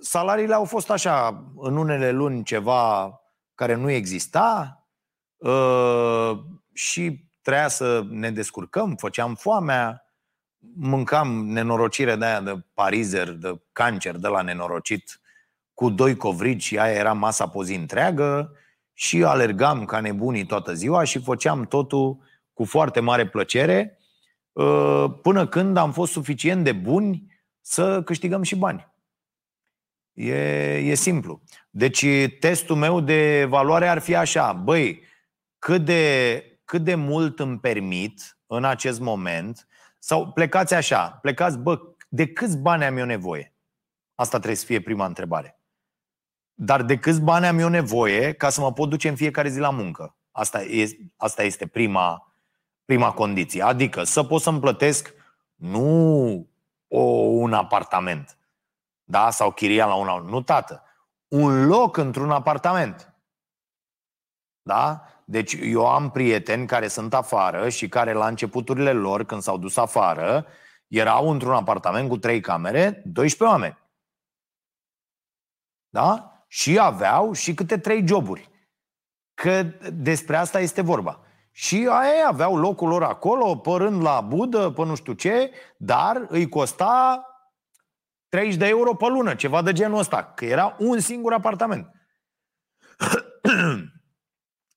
salariile 0.01 0.55
au 0.55 0.65
fost 0.65 0.91
așa, 0.91 1.45
în 1.57 1.77
unele 1.77 2.11
luni 2.11 2.43
ceva 2.43 3.17
care 3.55 3.75
nu 3.75 3.91
exista 3.91 4.83
uh, 5.37 6.33
și 6.73 7.31
trebuia 7.43 7.69
să 7.69 8.05
ne 8.09 8.31
descurcăm, 8.31 8.97
făceam 8.97 9.35
foamea, 9.35 10.03
mâncam 10.75 11.47
nenorocire 11.47 12.17
de 12.17 12.25
aia 12.25 12.41
de 12.41 12.65
parizer, 12.75 13.31
de 13.31 13.61
cancer, 13.73 14.17
de 14.17 14.29
la 14.29 14.43
nenorocit, 14.43 15.21
cu 15.75 15.91
doi 15.91 16.17
covrigi 16.17 16.67
și 16.67 16.79
aia 16.79 16.95
era 16.95 17.13
masa 17.13 17.49
pe 17.49 17.63
zi 17.63 17.75
întreagă 17.75 18.57
și 18.93 19.25
alergam 19.25 19.85
ca 19.85 20.01
nebunii 20.01 20.47
toată 20.47 20.75
ziua 20.75 21.05
și 21.05 21.19
făceam 21.19 21.67
totul 21.67 22.19
cu 22.53 22.65
foarte 22.65 23.01
mare 23.01 23.29
plăcere 23.29 23.99
uh, 24.53 25.05
până 25.23 25.47
când 25.47 25.77
am 25.77 25.93
fost 25.93 26.13
suficient 26.13 26.65
de 26.65 26.73
buni 26.73 27.31
să 27.61 28.03
câștigăm 28.03 28.43
și 28.43 28.57
bani. 28.57 28.91
E, 30.13 30.35
e 30.77 30.95
simplu. 30.95 31.43
Deci 31.71 32.07
testul 32.41 32.77
meu 32.77 33.01
de 33.01 33.39
evaluare 33.41 33.89
ar 33.89 33.99
fi 33.99 34.15
așa, 34.15 34.53
băi, 34.53 35.03
cât 35.59 35.85
de, 35.85 36.45
cât 36.65 36.85
de 36.85 36.95
mult 36.95 37.39
îmi 37.41 37.59
permit 37.59 38.39
în 38.47 38.65
acest 38.65 39.01
moment, 39.01 39.67
sau 39.99 40.33
plecați 40.33 40.75
așa, 40.75 41.19
plecați, 41.23 41.59
bă, 41.59 41.81
de 42.09 42.27
câți 42.27 42.59
bani 42.59 42.85
am 42.85 42.97
eu 42.97 43.05
nevoie? 43.05 43.55
Asta 44.15 44.37
trebuie 44.37 44.57
să 44.57 44.65
fie 44.65 44.81
prima 44.81 45.07
întrebare. 45.07 45.62
Dar 46.65 46.83
de 46.83 46.99
câți 46.99 47.21
bani 47.21 47.47
am 47.47 47.59
eu 47.59 47.69
nevoie 47.69 48.33
ca 48.33 48.51
să 48.51 48.61
mă 48.61 48.73
pot 48.73 48.89
duce 48.89 49.09
în 49.09 49.17
fiecare 49.17 49.49
zi 49.49 49.59
la 49.59 49.71
muncă? 49.71 50.17
Asta, 50.31 50.63
e, 50.63 50.97
asta 51.17 51.43
este 51.43 51.67
prima, 51.67 52.35
prima 52.85 53.13
condiție. 53.13 53.63
Adică 53.63 54.03
să 54.03 54.25
pot 54.25 54.41
să-mi 54.41 54.61
plătesc 54.61 55.15
nu 55.55 56.47
o, 56.89 57.01
un 57.01 57.53
apartament, 57.53 58.39
da? 59.05 59.31
Sau 59.31 59.53
chiria 59.53 59.87
la 59.87 59.95
un 59.95 60.29
Nu, 60.29 60.43
tată. 60.43 60.83
Un 61.29 61.67
loc 61.67 61.97
într-un 61.97 62.31
apartament. 62.31 63.15
Da? 64.63 65.07
Deci 65.25 65.57
eu 65.61 65.87
am 65.87 66.11
prieteni 66.11 66.67
care 66.67 66.89
sunt 66.89 67.15
afară 67.15 67.69
și 67.69 67.89
care 67.89 68.13
la 68.13 68.27
începuturile 68.27 68.93
lor, 68.93 69.25
când 69.25 69.43
s-au 69.43 69.59
dus 69.59 69.77
afară, 69.77 70.47
erau 70.87 71.31
într-un 71.31 71.53
apartament 71.55 72.09
cu 72.09 72.17
trei 72.19 72.41
camere, 72.41 73.03
12 73.05 73.57
oameni. 73.57 73.79
Da? 75.89 76.32
Și 76.53 76.79
aveau 76.79 77.33
și 77.33 77.55
câte 77.55 77.79
trei 77.79 78.07
joburi. 78.07 78.51
Că 79.35 79.63
despre 79.93 80.37
asta 80.37 80.61
este 80.61 80.81
vorba. 80.81 81.21
Și 81.51 81.77
ei 81.77 82.23
aveau 82.27 82.57
locul 82.57 82.89
lor 82.89 83.03
acolo, 83.03 83.57
părând 83.57 84.03
la 84.03 84.21
budă, 84.21 84.71
pe 84.71 84.85
nu 84.85 84.95
știu 84.95 85.13
ce, 85.13 85.51
dar 85.77 86.27
îi 86.29 86.49
costa 86.49 87.25
30 88.29 88.57
de 88.57 88.67
euro 88.67 88.95
pe 88.95 89.07
lună, 89.07 89.35
ceva 89.35 89.63
de 89.63 89.73
genul 89.73 89.99
ăsta, 89.99 90.25
că 90.25 90.45
era 90.45 90.77
un 90.79 91.01
singur 91.01 91.33
apartament. 91.33 91.91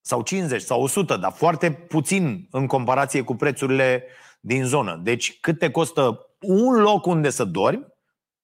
sau 0.09 0.21
50 0.21 0.61
sau 0.61 0.81
100, 0.81 1.17
dar 1.17 1.31
foarte 1.31 1.71
puțin 1.71 2.47
în 2.51 2.67
comparație 2.67 3.23
cu 3.23 3.35
prețurile 3.35 4.07
din 4.39 4.65
zonă. 4.65 4.99
Deci 5.03 5.39
cât 5.39 5.59
te 5.59 5.71
costă 5.71 6.19
un 6.39 6.81
loc 6.81 7.05
unde 7.05 7.29
să 7.29 7.43
dormi, 7.43 7.87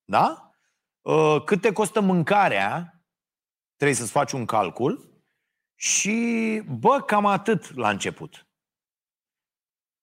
da? 0.04 0.52
Uh, 1.02 1.44
cât 1.44 1.62
te 1.62 1.72
costă 1.72 2.00
mâncarea, 2.02 3.01
trebuie 3.82 4.02
să-ți 4.02 4.18
faci 4.18 4.32
un 4.32 4.46
calcul 4.46 5.10
și, 5.76 6.62
bă, 6.80 7.02
cam 7.06 7.26
atât 7.26 7.76
la 7.76 7.90
început. 7.90 8.48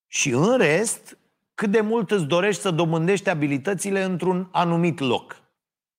Și 0.07 0.29
în 0.29 0.57
rest, 0.57 1.19
cât 1.53 1.71
de 1.71 1.81
mult 1.81 2.11
îți 2.11 2.25
dorești 2.25 2.61
să 2.61 2.71
domândești 2.71 3.29
abilitățile 3.29 4.03
într-un 4.03 4.49
anumit 4.51 4.99
loc 4.99 5.41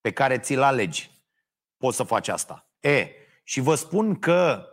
pe 0.00 0.12
care 0.12 0.38
ți-l 0.38 0.62
alegi. 0.62 1.10
Poți 1.76 1.96
să 1.96 2.02
faci 2.02 2.28
asta. 2.28 2.70
E, 2.80 3.08
și 3.44 3.60
vă 3.60 3.74
spun 3.74 4.18
că 4.18 4.66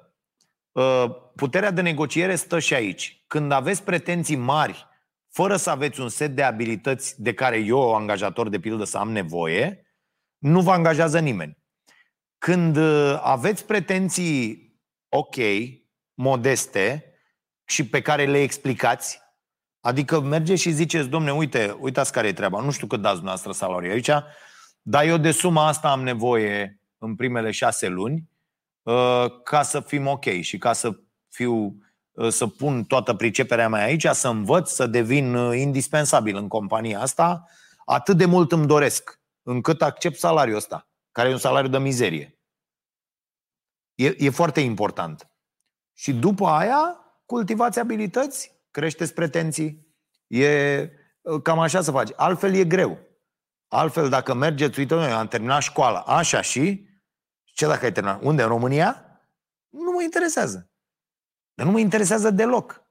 uh, 0.72 1.05
puterea 1.36 1.72
de 1.72 1.82
negociere 1.82 2.36
stă 2.36 2.60
și 2.60 2.74
aici. 2.74 3.24
Când 3.28 3.51
aveți 3.51 3.84
pretenții 3.84 4.36
mari, 4.36 4.88
fără 5.30 5.55
să 5.55 5.70
aveți 5.70 5.99
un 5.99 6.10
set 6.10 6.36
de 6.36 6.43
abilități 6.43 7.22
de 7.22 7.34
care 7.34 7.58
eu, 7.58 7.95
angajator 7.95 8.49
de 8.49 8.60
pildă, 8.60 8.84
să 8.84 8.97
am 8.97 9.12
nevoie, 9.12 9.86
nu 10.38 10.62
vă 10.62 10.72
angajează 10.72 11.20
nimeni. 11.20 11.66
Când 12.38 12.78
uh, 12.78 13.20
aveți 13.22 13.66
pretenții 13.66 14.68
ok, 15.10 15.36
modeste 16.14 17.12
și 17.66 17.88
pe 17.88 18.02
care 18.02 18.26
le 18.26 18.42
explicați. 18.42 19.20
Adică 19.80 20.20
mergeți 20.20 20.62
și 20.62 20.72
ziceți, 20.72 21.08
domne, 21.08 21.34
uite, 21.34 21.78
uitați 21.80 22.12
care 22.12 22.28
e 22.28 22.34
treaba. 22.34 22.62
Nu 22.62 22.72
știu 22.72 22.88
cât 22.88 23.02
dați 23.02 23.16
dumneavoastră 23.16 23.52
salariu 23.52 23.92
aici, 23.92 24.10
dar 24.82 25.06
eu 25.06 25.18
de 25.18 25.32
suma 25.32 25.68
asta 25.68 25.92
am 25.92 26.04
nevoie 26.04 26.82
în 26.98 27.16
primele 27.16 27.52
șase 27.52 27.88
luni 27.88 28.30
uh, 28.84 29.26
ca 29.44 29.62
să 29.62 29.80
fim 29.80 30.08
ok 30.08 30.26
și 30.42 30.58
ca 30.58 30.74
să 30.74 31.00
fiu 31.30 31.78
uh, 32.12 32.30
să 32.30 32.48
pun 32.48 32.84
toată 32.84 33.14
priceperea 33.14 33.70
mea 33.70 33.84
aici, 33.84 34.06
să 34.06 34.28
învăț, 34.28 34.70
să 34.70 34.88
devin 34.88 35.36
uh, 35.36 35.58
indispensabil 35.58 36.36
în 36.36 36.48
compania 36.48 37.02
asta, 37.02 37.46
atât 37.86 38.18
de 38.18 38.26
mult 38.26 38.52
îmi 38.52 38.68
doresc, 38.68 39.22
încât 39.44 39.82
accept 39.82 40.20
salariul 40.20 40.58
ăsta, 40.58 40.87
care 41.18 41.30
e 41.30 41.34
un 41.34 41.38
salariu 41.38 41.70
de 41.70 41.78
mizerie. 41.78 42.39
E, 43.95 44.15
e 44.18 44.30
foarte 44.30 44.59
important. 44.59 45.32
Și 45.93 46.13
după 46.13 46.47
aia, 46.47 46.99
cultivați 47.26 47.80
abilități, 47.80 48.61
creșteți 48.72 49.13
pretenții. 49.13 49.95
E 50.28 50.89
cam 51.43 51.59
așa 51.59 51.82
să 51.82 51.91
faci. 51.91 52.09
Altfel 52.15 52.53
e 52.53 52.63
greu. 52.63 52.99
Altfel, 53.68 54.09
dacă 54.09 54.34
mergeți, 54.34 54.80
uite, 54.80 54.95
noi 54.95 55.11
am 55.11 55.28
terminat 55.28 55.61
școala, 55.61 55.99
așa 55.99 56.41
și, 56.41 56.88
ce 57.43 57.68
dacă 57.68 57.86
ai 57.86 57.91
terminat? 57.91 58.22
Unde? 58.22 58.41
În 58.41 58.47
România? 58.47 59.22
Nu 59.70 59.91
mă 59.91 60.03
interesează. 60.03 60.72
Dar 61.53 61.65
nu 61.65 61.72
mă 61.72 61.80
interesează 61.80 62.30
deloc. 62.30 62.87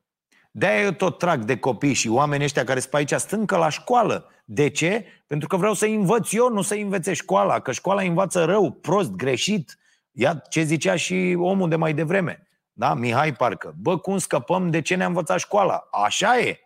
De-aia 0.58 0.82
eu 0.82 0.90
tot 0.90 1.18
trag 1.18 1.44
de 1.44 1.56
copii 1.58 1.92
și 1.92 2.08
oamenii 2.08 2.44
ăștia 2.44 2.64
care 2.64 2.78
sunt 2.78 2.90
pe 2.90 2.96
aici 2.96 3.12
stâncă 3.12 3.56
la 3.56 3.68
școală. 3.68 4.30
De 4.44 4.68
ce? 4.68 5.04
Pentru 5.26 5.48
că 5.48 5.56
vreau 5.56 5.74
să 5.74 5.86
învăț 5.86 6.32
eu, 6.32 6.52
nu 6.52 6.62
să 6.62 6.74
învețe 6.74 7.12
școala. 7.12 7.60
Că 7.60 7.72
școala 7.72 8.02
învață 8.02 8.44
rău, 8.44 8.70
prost, 8.70 9.10
greșit. 9.10 9.78
Ia 10.12 10.34
ce 10.34 10.62
zicea 10.62 10.96
și 10.96 11.36
omul 11.38 11.68
de 11.68 11.76
mai 11.76 11.94
devreme. 11.94 12.48
Da? 12.72 12.94
Mihai 12.94 13.32
parcă. 13.32 13.74
Bă, 13.78 13.98
cum 13.98 14.18
scăpăm 14.18 14.70
de 14.70 14.80
ce 14.80 14.94
ne-a 14.94 15.06
învățat 15.06 15.38
școala? 15.38 15.88
Așa 16.04 16.38
e. 16.38 16.58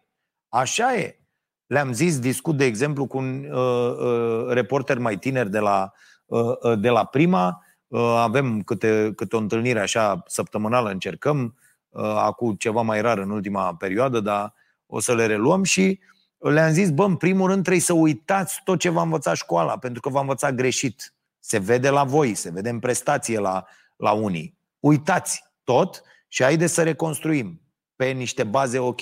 Așa 0.49 0.97
e. 0.97 1.18
Le-am 1.66 1.93
zis, 1.93 2.18
discut 2.18 2.57
de 2.57 2.64
exemplu 2.64 3.07
cu 3.07 3.18
un 3.18 3.45
uh, 3.53 3.97
uh, 3.97 4.47
reporter 4.49 4.99
mai 4.99 5.18
tiner 5.18 5.47
de 5.47 5.59
la, 5.59 5.93
uh, 6.26 6.41
uh, 6.62 6.78
de 6.80 6.88
la 6.88 7.05
Prima. 7.05 7.64
Uh, 7.86 8.01
avem 8.01 8.61
câte, 8.61 9.12
câte 9.16 9.36
o 9.36 9.38
întâlnire 9.38 9.80
așa 9.80 10.22
săptămânală, 10.26 10.91
încercăm, 10.91 11.45
uh, 11.45 11.59
acum 11.99 12.55
ceva 12.55 12.82
mai 12.82 13.01
rar 13.01 13.18
în 13.18 13.30
ultima 13.30 13.74
perioadă, 13.74 14.20
dar 14.20 14.55
o 14.86 15.01
să 15.01 15.14
le 15.14 15.26
reluăm 15.26 15.62
și 15.62 16.01
le-am 16.38 16.72
zis, 16.72 16.91
bă, 16.91 17.05
în 17.05 17.16
primul 17.16 17.49
rând 17.49 17.62
trebuie 17.62 17.82
să 17.82 17.93
uitați 17.93 18.61
tot 18.64 18.78
ce 18.78 18.88
v-a 18.88 19.03
învățat 19.03 19.36
școala, 19.36 19.78
pentru 19.78 20.01
că 20.01 20.09
v-a 20.09 20.20
învățat 20.20 20.55
greșit. 20.55 21.14
Se 21.38 21.59
vede 21.59 21.91
la 21.91 22.05
voi, 22.05 22.34
se 22.34 22.51
vede 22.51 22.68
în 22.68 22.78
prestație 22.78 23.38
la, 23.38 23.64
la 23.97 24.12
unii. 24.12 24.59
Uitați 24.80 25.45
tot 25.64 26.03
și 26.28 26.43
haideți 26.43 26.74
să 26.74 26.82
reconstruim 26.82 27.61
pe 27.97 28.11
niște 28.11 28.45
baze 28.45 28.78
ok. 28.78 29.01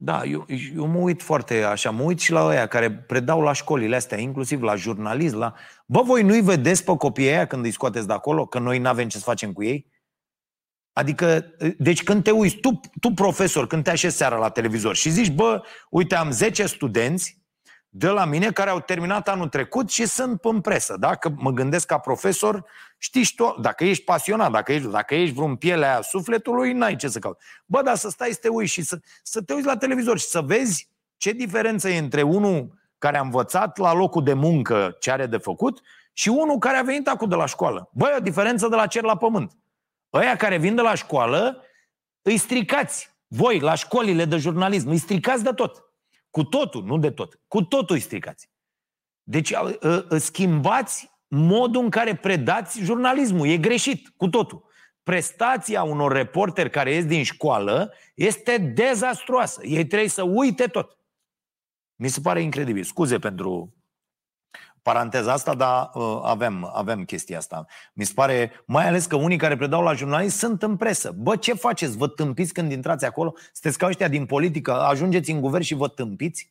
Da, 0.00 0.24
eu, 0.24 0.46
eu 0.74 0.86
mă 0.86 0.98
uit 0.98 1.22
foarte 1.22 1.62
așa, 1.62 1.90
mă 1.90 2.02
uit 2.02 2.18
și 2.18 2.32
la 2.32 2.46
ăia 2.46 2.66
care 2.66 2.92
predau 2.92 3.40
la 3.40 3.52
școlile 3.52 3.96
astea, 3.96 4.18
inclusiv 4.18 4.62
la 4.62 4.74
jurnalism, 4.74 5.38
la... 5.38 5.54
Bă, 5.86 6.02
voi 6.02 6.22
nu-i 6.22 6.40
vedeți 6.40 6.84
pe 6.84 6.96
copiii 6.96 7.28
aia 7.28 7.46
când 7.46 7.64
îi 7.64 7.70
scoateți 7.70 8.06
de 8.06 8.12
acolo, 8.12 8.46
că 8.46 8.58
noi 8.58 8.78
nu 8.78 8.88
avem 8.88 9.08
ce 9.08 9.16
să 9.16 9.22
facem 9.24 9.52
cu 9.52 9.62
ei? 9.62 9.86
Adică, 10.98 11.54
deci 11.78 12.02
când 12.02 12.22
te 12.22 12.30
uiți, 12.30 12.56
tu, 12.56 12.80
tu 13.00 13.10
profesor, 13.10 13.66
când 13.66 13.84
te 13.84 13.90
așezi 13.90 14.16
seara 14.16 14.36
la 14.36 14.48
televizor 14.48 14.96
și 14.96 15.10
zici, 15.10 15.30
bă, 15.30 15.62
uite, 15.90 16.14
am 16.14 16.30
10 16.30 16.66
studenți 16.66 17.42
de 17.88 18.08
la 18.08 18.24
mine 18.24 18.50
care 18.50 18.70
au 18.70 18.80
terminat 18.80 19.28
anul 19.28 19.48
trecut 19.48 19.90
și 19.90 20.06
sunt 20.06 20.44
în 20.44 20.60
presă. 20.60 20.96
Dacă 20.96 21.34
mă 21.36 21.50
gândesc 21.50 21.86
ca 21.86 21.98
profesor, 21.98 22.64
știți 22.96 23.34
tu, 23.34 23.54
dacă 23.60 23.84
ești 23.84 24.04
pasionat, 24.04 24.50
dacă 24.50 24.72
ești, 24.72 24.88
dacă 24.88 25.14
ești 25.14 25.34
vreun 25.34 25.56
pielea 25.56 26.00
sufletului, 26.02 26.72
n-ai 26.72 26.96
ce 26.96 27.08
să 27.08 27.18
cauți. 27.18 27.44
Bă, 27.66 27.82
dar 27.82 27.96
să 27.96 28.08
stai 28.08 28.30
să 28.32 28.38
te 28.40 28.48
uiți 28.48 28.72
și 28.72 28.82
să, 28.82 28.98
să 29.22 29.42
te 29.42 29.52
uiți 29.52 29.66
la 29.66 29.76
televizor 29.76 30.18
și 30.18 30.26
să 30.26 30.40
vezi 30.40 30.90
ce 31.16 31.32
diferență 31.32 31.88
e 31.88 31.98
între 31.98 32.22
unul 32.22 32.78
care 32.98 33.18
a 33.18 33.22
învățat 33.22 33.78
la 33.78 33.92
locul 33.92 34.22
de 34.22 34.32
muncă 34.32 34.96
ce 35.00 35.10
are 35.10 35.26
de 35.26 35.36
făcut 35.36 35.80
și 36.12 36.28
unul 36.28 36.58
care 36.58 36.76
a 36.76 36.82
venit 36.82 37.08
acum 37.08 37.28
de 37.28 37.34
la 37.34 37.46
școală. 37.46 37.90
Băi, 37.92 38.14
o 38.16 38.20
diferență 38.20 38.68
de 38.68 38.76
la 38.76 38.86
cer 38.86 39.02
la 39.02 39.16
pământ. 39.16 39.52
Ăia 40.12 40.36
care 40.36 40.58
vin 40.58 40.74
de 40.74 40.80
la 40.80 40.94
școală, 40.94 41.64
îi 42.22 42.36
stricați. 42.36 43.16
Voi, 43.26 43.58
la 43.58 43.74
școlile 43.74 44.24
de 44.24 44.36
jurnalism, 44.36 44.88
îi 44.88 44.98
stricați 44.98 45.44
de 45.44 45.50
tot. 45.50 45.82
Cu 46.30 46.44
totul, 46.44 46.84
nu 46.84 46.98
de 46.98 47.10
tot. 47.10 47.40
Cu 47.48 47.62
totul 47.62 47.94
îi 47.94 48.00
stricați. 48.00 48.50
Deci 49.22 49.52
schimbați 50.16 51.10
modul 51.28 51.82
în 51.82 51.90
care 51.90 52.16
predați 52.16 52.80
jurnalismul. 52.80 53.46
E 53.46 53.56
greșit, 53.56 54.08
cu 54.16 54.28
totul. 54.28 54.66
Prestația 55.02 55.82
unor 55.82 56.12
reporteri 56.12 56.70
care 56.70 56.92
ies 56.92 57.06
din 57.06 57.22
școală 57.22 57.94
este 58.14 58.58
dezastruoasă. 58.58 59.60
Ei 59.64 59.86
trebuie 59.86 60.08
să 60.08 60.22
uite 60.22 60.66
tot. 60.66 60.98
Mi 61.94 62.08
se 62.08 62.20
pare 62.20 62.42
incredibil. 62.42 62.82
Scuze 62.82 63.18
pentru 63.18 63.77
paranteza 64.88 65.32
asta, 65.32 65.54
dar 65.54 65.90
uh, 65.94 66.20
avem, 66.22 66.70
avem 66.74 67.04
chestia 67.04 67.38
asta. 67.38 67.66
Mi 67.92 68.04
se 68.04 68.12
pare, 68.14 68.50
mai 68.64 68.86
ales 68.88 69.06
că 69.06 69.16
unii 69.16 69.36
care 69.36 69.56
predau 69.56 69.82
la 69.82 69.92
jurnalist 69.92 70.38
sunt 70.38 70.62
în 70.62 70.76
presă. 70.76 71.14
Bă, 71.16 71.36
ce 71.36 71.52
faceți? 71.52 71.96
Vă 71.96 72.08
tâmpiți 72.08 72.52
când 72.52 72.72
intrați 72.72 73.04
acolo? 73.04 73.34
Sunteți 73.52 73.78
ca 73.78 73.86
ăștia 73.86 74.08
din 74.08 74.26
politică, 74.26 74.80
ajungeți 74.80 75.30
în 75.30 75.40
guvern 75.40 75.62
și 75.62 75.74
vă 75.74 75.88
tâmpiți? 75.88 76.50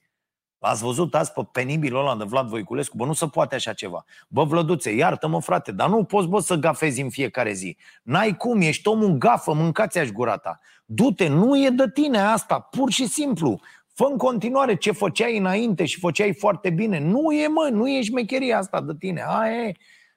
Ați 0.60 0.84
văzut 0.84 1.16
azi 1.16 1.32
pe 1.32 1.42
penibilul 1.52 2.00
ăla 2.00 2.16
de 2.16 2.24
Vlad 2.24 2.48
Voiculescu? 2.48 2.98
Bă, 2.98 3.06
nu 3.06 3.14
se 3.14 3.28
poate 3.28 3.56
așa 3.56 3.74
ceva. 3.74 4.06
Bă, 4.28 4.44
Vlăduțe, 4.44 4.96
iartă-mă, 4.96 5.42
frate, 5.42 5.72
dar 5.72 5.90
nu 5.90 6.04
poți, 6.04 6.28
bă, 6.28 6.40
să 6.40 6.56
gafezi 6.56 7.02
în 7.02 7.10
fiecare 7.10 7.54
zi. 7.54 7.78
N-ai 8.04 8.36
cum, 8.36 8.62
ești 8.62 8.88
omul 8.88 9.12
gafă, 9.12 9.54
mâncați-aș 9.54 10.10
gurata. 10.10 10.60
Du-te, 10.86 11.28
nu 11.28 11.66
e 11.66 11.70
de 11.70 11.90
tine 11.94 12.20
asta, 12.20 12.60
pur 12.60 12.92
și 12.92 13.08
simplu. 13.08 13.60
Fă 13.98 14.04
în 14.04 14.18
continuare 14.18 14.76
ce 14.76 14.91
făceai 14.91 15.38
înainte 15.38 15.86
și 15.86 16.00
făceai 16.00 16.34
foarte 16.34 16.70
bine. 16.70 17.00
Nu 17.00 17.32
e, 17.32 17.48
mă, 17.48 17.70
nu 17.72 17.89
e 17.89 18.02
șmecheria 18.02 18.58
asta 18.58 18.82
de 18.82 18.95
tine. 19.00 19.24
Aia 19.28 19.62
e. 19.62 19.72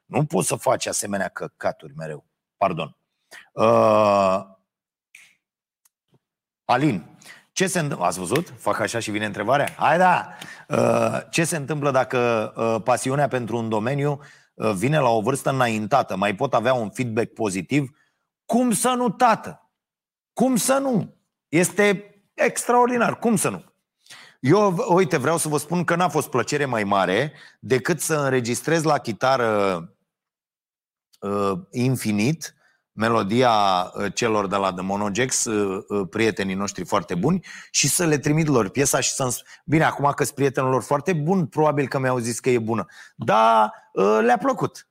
Nu 0.05 0.24
poți 0.24 0.47
să 0.47 0.57
faci 0.57 0.87
asemenea 0.87 1.28
căcaturi 1.28 1.95
mereu. 1.97 2.26
Pardon. 2.57 2.97
Uh... 3.53 4.41
Alin, 6.64 7.05
ce 7.53 7.66
se 7.66 7.78
întâmplă? 7.78 8.07
Ați 8.07 8.18
văzut? 8.18 8.55
Fac 8.57 8.78
așa 8.78 8.99
și 8.99 9.11
vine 9.11 9.24
întrebarea? 9.24 9.70
Hai 9.76 9.99
da! 9.99 10.28
Uh, 10.68 11.20
ce 11.31 11.45
se 11.45 11.57
întâmplă 11.57 11.91
dacă 11.91 12.53
uh, 12.57 12.83
pasiunea 12.85 13.28
pentru 13.28 13.57
un 13.57 13.68
domeniu 13.68 14.20
uh, 14.55 14.72
vine 14.72 14.99
la 14.99 15.09
o 15.09 15.20
vârstă 15.20 15.51
înaintată? 15.51 16.16
Mai 16.16 16.35
pot 16.35 16.55
avea 16.55 16.74
un 16.74 16.91
feedback 16.91 17.33
pozitiv? 17.33 17.99
Cum 18.45 18.72
să 18.72 18.89
nu, 18.89 19.09
tată? 19.11 19.70
Cum 20.33 20.57
să 20.57 20.78
nu? 20.78 21.16
Este 21.49 22.14
extraordinar. 22.35 23.18
Cum 23.18 23.37
să 23.37 23.49
nu? 23.49 23.70
Eu, 24.41 24.74
uite, 24.88 25.16
vreau 25.16 25.36
să 25.36 25.49
vă 25.49 25.59
spun 25.59 25.84
că 25.84 25.95
n-a 25.95 26.09
fost 26.09 26.28
plăcere 26.28 26.64
mai 26.64 26.84
mare 26.84 27.32
decât 27.59 28.01
să 28.01 28.14
înregistrez 28.14 28.82
la 28.82 28.99
chitară 28.99 29.78
uh, 31.20 31.53
infinit 31.70 32.55
melodia 32.93 33.53
uh, 33.53 34.14
celor 34.14 34.47
de 34.47 34.57
la 34.57 34.72
The 34.72 34.82
Monogex, 34.82 35.45
uh, 35.45 35.84
uh, 35.88 36.07
prietenii 36.11 36.55
noștri 36.55 36.84
foarte 36.84 37.14
buni, 37.14 37.45
și 37.70 37.88
să 37.88 38.07
le 38.07 38.18
trimit 38.18 38.47
lor 38.47 38.68
piesa 38.68 39.01
și 39.01 39.11
să 39.11 39.43
Bine, 39.64 39.84
acum 39.84 40.12
că 40.14 40.24
sunt 40.24 40.36
prietenul 40.36 40.70
lor 40.70 40.82
foarte 40.82 41.12
bun, 41.12 41.47
probabil 41.47 41.88
că 41.88 41.99
mi-au 41.99 42.18
zis 42.18 42.41
că 42.41 42.51
e 42.51 42.59
bună. 42.59 42.86
Dar 43.16 43.72
uh, 43.93 44.18
le-a 44.22 44.38
plăcut. 44.38 44.88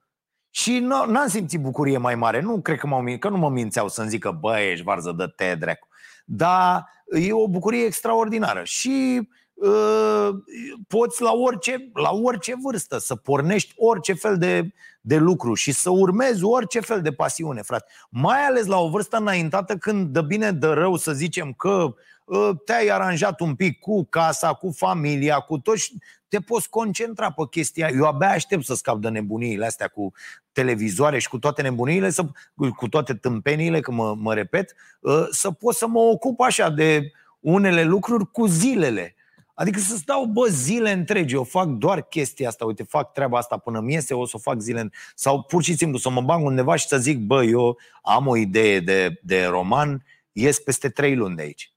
Și 0.49 0.79
n-am 0.79 1.27
simțit 1.27 1.59
bucurie 1.59 1.97
mai 1.97 2.15
mare. 2.15 2.39
Nu 2.41 2.61
cred 2.61 2.77
că, 2.77 2.87
m-au, 2.87 3.03
că 3.19 3.29
nu 3.29 3.37
mă 3.37 3.49
mințeau 3.49 3.87
să-mi 3.87 4.09
zică, 4.09 4.31
bă, 4.31 4.59
ești 4.59 4.83
varză 4.83 5.11
de 5.17 5.33
te, 5.35 5.55
dracu. 5.55 5.87
Dar 6.25 6.85
e 7.05 7.33
o 7.33 7.47
bucurie 7.47 7.85
extraordinară. 7.85 8.61
Și 8.63 9.19
uh, 9.19 9.38
poți 10.87 11.21
la 11.21 11.31
orice, 11.31 11.89
la 11.93 12.11
orice 12.11 12.53
vârstă 12.61 12.97
să 12.97 13.15
pornești 13.15 13.73
orice 13.77 14.13
fel 14.13 14.37
de, 14.37 14.73
de 15.01 15.17
lucru 15.17 15.53
și 15.53 15.71
să 15.71 15.89
urmezi 15.89 16.43
orice 16.43 16.79
fel 16.79 17.01
de 17.01 17.11
pasiune, 17.11 17.61
frate. 17.61 17.85
Mai 18.09 18.39
ales 18.45 18.65
la 18.65 18.79
o 18.79 18.89
vârstă 18.89 19.17
înaintată 19.17 19.77
când 19.77 20.07
de 20.07 20.21
bine 20.21 20.51
de 20.51 20.67
rău 20.67 20.95
să 20.95 21.11
zicem 21.11 21.53
că 21.53 21.95
uh, 22.25 22.49
te-ai 22.65 22.87
aranjat 22.87 23.39
un 23.39 23.55
pic 23.55 23.79
cu 23.79 24.03
casa, 24.03 24.53
cu 24.53 24.71
familia, 24.75 25.39
cu 25.39 25.57
toți, 25.57 25.93
te 26.27 26.39
poți 26.39 26.69
concentra 26.69 27.31
pe 27.31 27.43
chestia. 27.49 27.89
Eu 27.93 28.05
abia 28.05 28.29
aștept 28.29 28.65
să 28.65 28.75
scap 28.75 28.97
de 28.97 29.09
nebuniile 29.09 29.65
astea 29.65 29.87
cu 29.87 30.13
televizoare 30.51 31.19
și 31.19 31.29
cu 31.29 31.39
toate 31.39 31.61
nebuniile, 31.61 32.09
să, 32.09 32.25
cu 32.75 32.87
toate 32.87 33.13
tâmpeniile, 33.13 33.79
că 33.79 33.91
mă, 33.91 34.15
mă 34.17 34.33
repet, 34.33 34.75
uh, 34.99 35.27
să 35.31 35.51
pot 35.51 35.75
să 35.75 35.87
mă 35.87 35.99
ocup 35.99 36.39
așa 36.39 36.69
de 36.69 37.11
unele 37.39 37.83
lucruri 37.83 38.31
cu 38.31 38.45
zilele. 38.45 39.13
Adică 39.59 39.79
să 39.79 39.95
stau, 39.95 40.25
bă, 40.25 40.47
zile 40.49 40.91
întregi, 40.91 41.33
eu 41.33 41.43
fac 41.43 41.67
doar 41.67 42.01
chestia 42.01 42.47
asta, 42.47 42.65
uite, 42.65 42.83
fac 42.83 43.11
treaba 43.13 43.37
asta 43.37 43.57
până 43.57 43.79
mi 43.79 43.93
iese, 43.93 44.13
o 44.13 44.25
să 44.25 44.33
o 44.35 44.39
fac 44.39 44.59
zile 44.59 44.89
Sau 45.15 45.43
pur 45.43 45.63
și 45.63 45.75
simplu 45.75 45.97
să 45.97 46.09
mă 46.09 46.21
bag 46.21 46.45
undeva 46.45 46.75
și 46.75 46.87
să 46.87 46.97
zic, 46.97 47.19
bă, 47.19 47.43
eu 47.43 47.77
am 48.01 48.27
o 48.27 48.35
idee 48.35 48.79
de, 48.79 49.19
de 49.23 49.45
roman, 49.45 50.05
ies 50.31 50.59
peste 50.59 50.89
trei 50.89 51.15
luni 51.15 51.35
de 51.35 51.41
aici. 51.41 51.73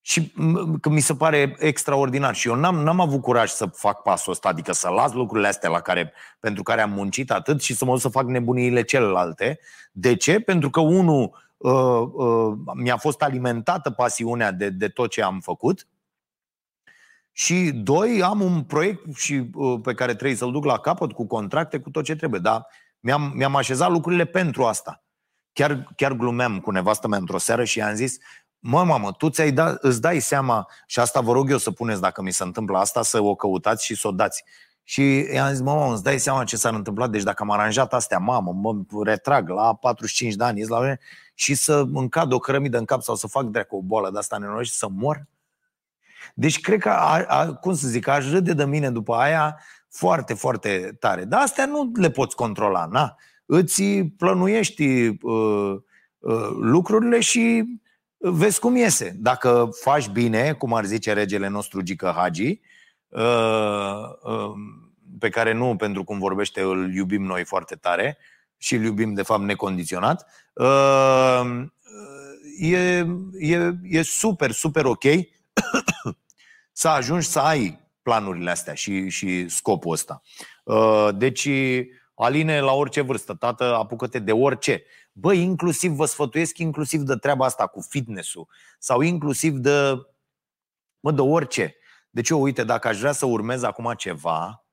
și 0.00 0.32
că 0.80 0.88
mi 0.88 1.00
se 1.00 1.14
pare 1.14 1.56
extraordinar. 1.58 2.34
Și 2.34 2.48
eu 2.48 2.54
n-am, 2.54 2.76
n-am 2.76 3.00
avut 3.00 3.22
curaj 3.22 3.50
să 3.50 3.66
fac 3.66 4.02
pasul 4.02 4.32
ăsta, 4.32 4.48
adică 4.48 4.72
să 4.72 4.88
las 4.88 5.12
lucrurile 5.12 5.48
astea 5.48 5.70
la 5.70 5.80
care, 5.80 6.12
pentru 6.40 6.62
care 6.62 6.80
am 6.80 6.90
muncit 6.90 7.30
atât 7.30 7.62
și 7.62 7.74
să 7.74 7.84
mă 7.84 7.90
duc 7.92 8.00
să 8.00 8.08
fac 8.08 8.26
nebuniile 8.26 8.82
celelalte. 8.82 9.58
De 9.92 10.16
ce? 10.16 10.40
Pentru 10.40 10.70
că, 10.70 10.80
unul, 10.80 11.52
uh, 11.56 12.08
uh, 12.12 12.56
mi-a 12.74 12.96
fost 12.96 13.22
alimentată 13.22 13.90
pasiunea 13.90 14.52
de, 14.52 14.70
de 14.70 14.88
tot 14.88 15.10
ce 15.10 15.22
am 15.22 15.40
făcut 15.40 15.86
și, 17.38 17.70
doi, 17.74 18.22
am 18.22 18.40
un 18.40 18.62
proiect 18.62 19.16
și, 19.16 19.50
uh, 19.54 19.80
pe 19.82 19.94
care 19.94 20.14
trebuie 20.14 20.36
să-l 20.36 20.52
duc 20.52 20.64
la 20.64 20.78
capăt 20.78 21.12
cu 21.12 21.26
contracte, 21.26 21.78
cu 21.78 21.90
tot 21.90 22.04
ce 22.04 22.16
trebuie. 22.16 22.40
Dar 22.40 22.66
mi-am, 23.00 23.32
mi-am 23.34 23.56
așezat 23.56 23.90
lucrurile 23.90 24.24
pentru 24.24 24.64
asta. 24.64 25.04
Chiar, 25.52 25.88
chiar 25.96 26.12
glumeam 26.12 26.60
cu 26.60 26.70
nevastă 26.70 27.08
mea 27.08 27.18
într-o 27.18 27.38
seară 27.38 27.64
și 27.64 27.78
i-am 27.78 27.94
zis 27.94 28.16
Mă, 28.58 28.84
mamă, 28.84 29.12
tu 29.12 29.28
ți-ai 29.28 29.52
da, 29.52 29.76
îți 29.80 30.00
dai 30.00 30.20
seama, 30.20 30.68
și 30.86 30.98
asta 31.00 31.20
vă 31.20 31.32
rog 31.32 31.50
eu 31.50 31.56
să 31.56 31.70
puneți 31.70 32.00
dacă 32.00 32.22
mi 32.22 32.30
se 32.30 32.42
întâmplă 32.42 32.78
asta, 32.78 33.02
să 33.02 33.22
o 33.22 33.34
căutați 33.34 33.84
și 33.84 33.94
să 33.94 34.08
o 34.08 34.10
dați. 34.10 34.44
Și 34.82 35.26
i-am 35.32 35.50
zis, 35.50 35.60
mă, 35.60 35.90
îți 35.92 36.02
dai 36.02 36.18
seama 36.18 36.44
ce 36.44 36.56
s-ar 36.56 36.74
întâmpla? 36.74 37.08
Deci 37.08 37.22
dacă 37.22 37.42
am 37.42 37.50
aranjat 37.50 37.92
astea, 37.92 38.18
mamă, 38.18 38.52
mă 38.52 38.74
retrag 39.04 39.48
la 39.48 39.74
45 39.74 40.34
de 40.34 40.44
ani, 40.44 40.66
la 40.66 40.80
mine, 40.80 40.98
și 41.34 41.54
să 41.54 41.84
îmi 41.92 42.08
cad 42.08 42.32
o 42.32 42.38
cărămidă 42.38 42.78
în 42.78 42.84
cap 42.84 43.02
sau 43.02 43.14
să 43.14 43.26
fac 43.26 43.44
dreacă 43.44 43.74
o 43.74 43.82
boală 43.82 44.10
de 44.10 44.18
asta 44.18 44.38
nenorocit 44.38 44.72
și 44.72 44.78
să 44.78 44.88
mor? 44.88 45.26
Deci 46.34 46.60
cred 46.60 46.80
că, 46.80 46.88
a, 46.88 47.24
a, 47.26 47.54
cum 47.54 47.74
să 47.74 47.88
zic, 47.88 48.06
aș 48.08 48.30
râde 48.30 48.52
de 48.52 48.64
mine 48.64 48.90
după 48.90 49.14
aia 49.14 49.58
foarte, 49.90 50.34
foarte 50.34 50.96
tare. 51.00 51.24
Dar 51.24 51.40
astea 51.40 51.66
nu 51.66 51.92
le 51.94 52.10
poți 52.10 52.36
controla, 52.36 52.88
na? 52.90 53.16
Îți 53.46 53.82
plănuiești 54.16 55.06
uh, 55.22 55.76
uh, 56.18 56.48
lucrurile 56.60 57.20
și 57.20 57.64
vezi 58.16 58.60
cum 58.60 58.76
iese. 58.76 59.16
Dacă 59.18 59.68
faci 59.82 60.08
bine, 60.08 60.52
cum 60.52 60.74
ar 60.74 60.84
zice 60.84 61.12
regele 61.12 61.48
nostru 61.48 61.80
Gică 61.80 62.12
Hagi, 62.16 62.60
uh, 63.08 64.02
uh, 64.22 64.52
pe 65.18 65.28
care 65.28 65.52
nu 65.52 65.76
pentru 65.76 66.04
cum 66.04 66.18
vorbește 66.18 66.60
îl 66.60 66.94
iubim 66.94 67.22
noi 67.22 67.44
foarte 67.44 67.74
tare 67.74 68.18
și 68.56 68.74
îl 68.74 68.84
iubim 68.84 69.14
de 69.14 69.22
fapt 69.22 69.42
necondiționat, 69.42 70.26
uh, 70.54 71.64
e, 72.58 73.06
e, 73.38 73.72
e 73.82 74.02
super, 74.02 74.50
super 74.50 74.84
ok 74.84 75.04
să 76.72 76.88
ajungi 76.88 77.26
să 77.26 77.40
ai 77.40 77.90
planurile 78.02 78.50
astea 78.50 78.74
și, 78.74 79.08
și 79.08 79.48
scopul 79.48 79.92
ăsta. 79.92 80.22
Deci, 81.14 81.48
Aline, 82.14 82.60
la 82.60 82.72
orice 82.72 83.00
vârstă, 83.00 83.34
tată, 83.34 83.74
apucă-te 83.74 84.18
de 84.18 84.32
orice. 84.32 84.84
Bă, 85.12 85.32
inclusiv 85.32 85.92
vă 85.92 86.04
sfătuiesc 86.04 86.58
inclusiv 86.58 87.00
de 87.00 87.16
treaba 87.16 87.44
asta 87.44 87.66
cu 87.66 87.80
fitness-ul 87.80 88.48
sau 88.78 89.00
inclusiv 89.00 89.52
de, 89.56 90.06
mă, 91.00 91.12
de 91.12 91.20
orice. 91.20 91.76
Deci 92.10 92.28
eu, 92.28 92.42
uite, 92.42 92.64
dacă 92.64 92.88
aș 92.88 92.98
vrea 92.98 93.12
să 93.12 93.26
urmez 93.26 93.62
acum 93.62 93.92
ceva 93.96 94.66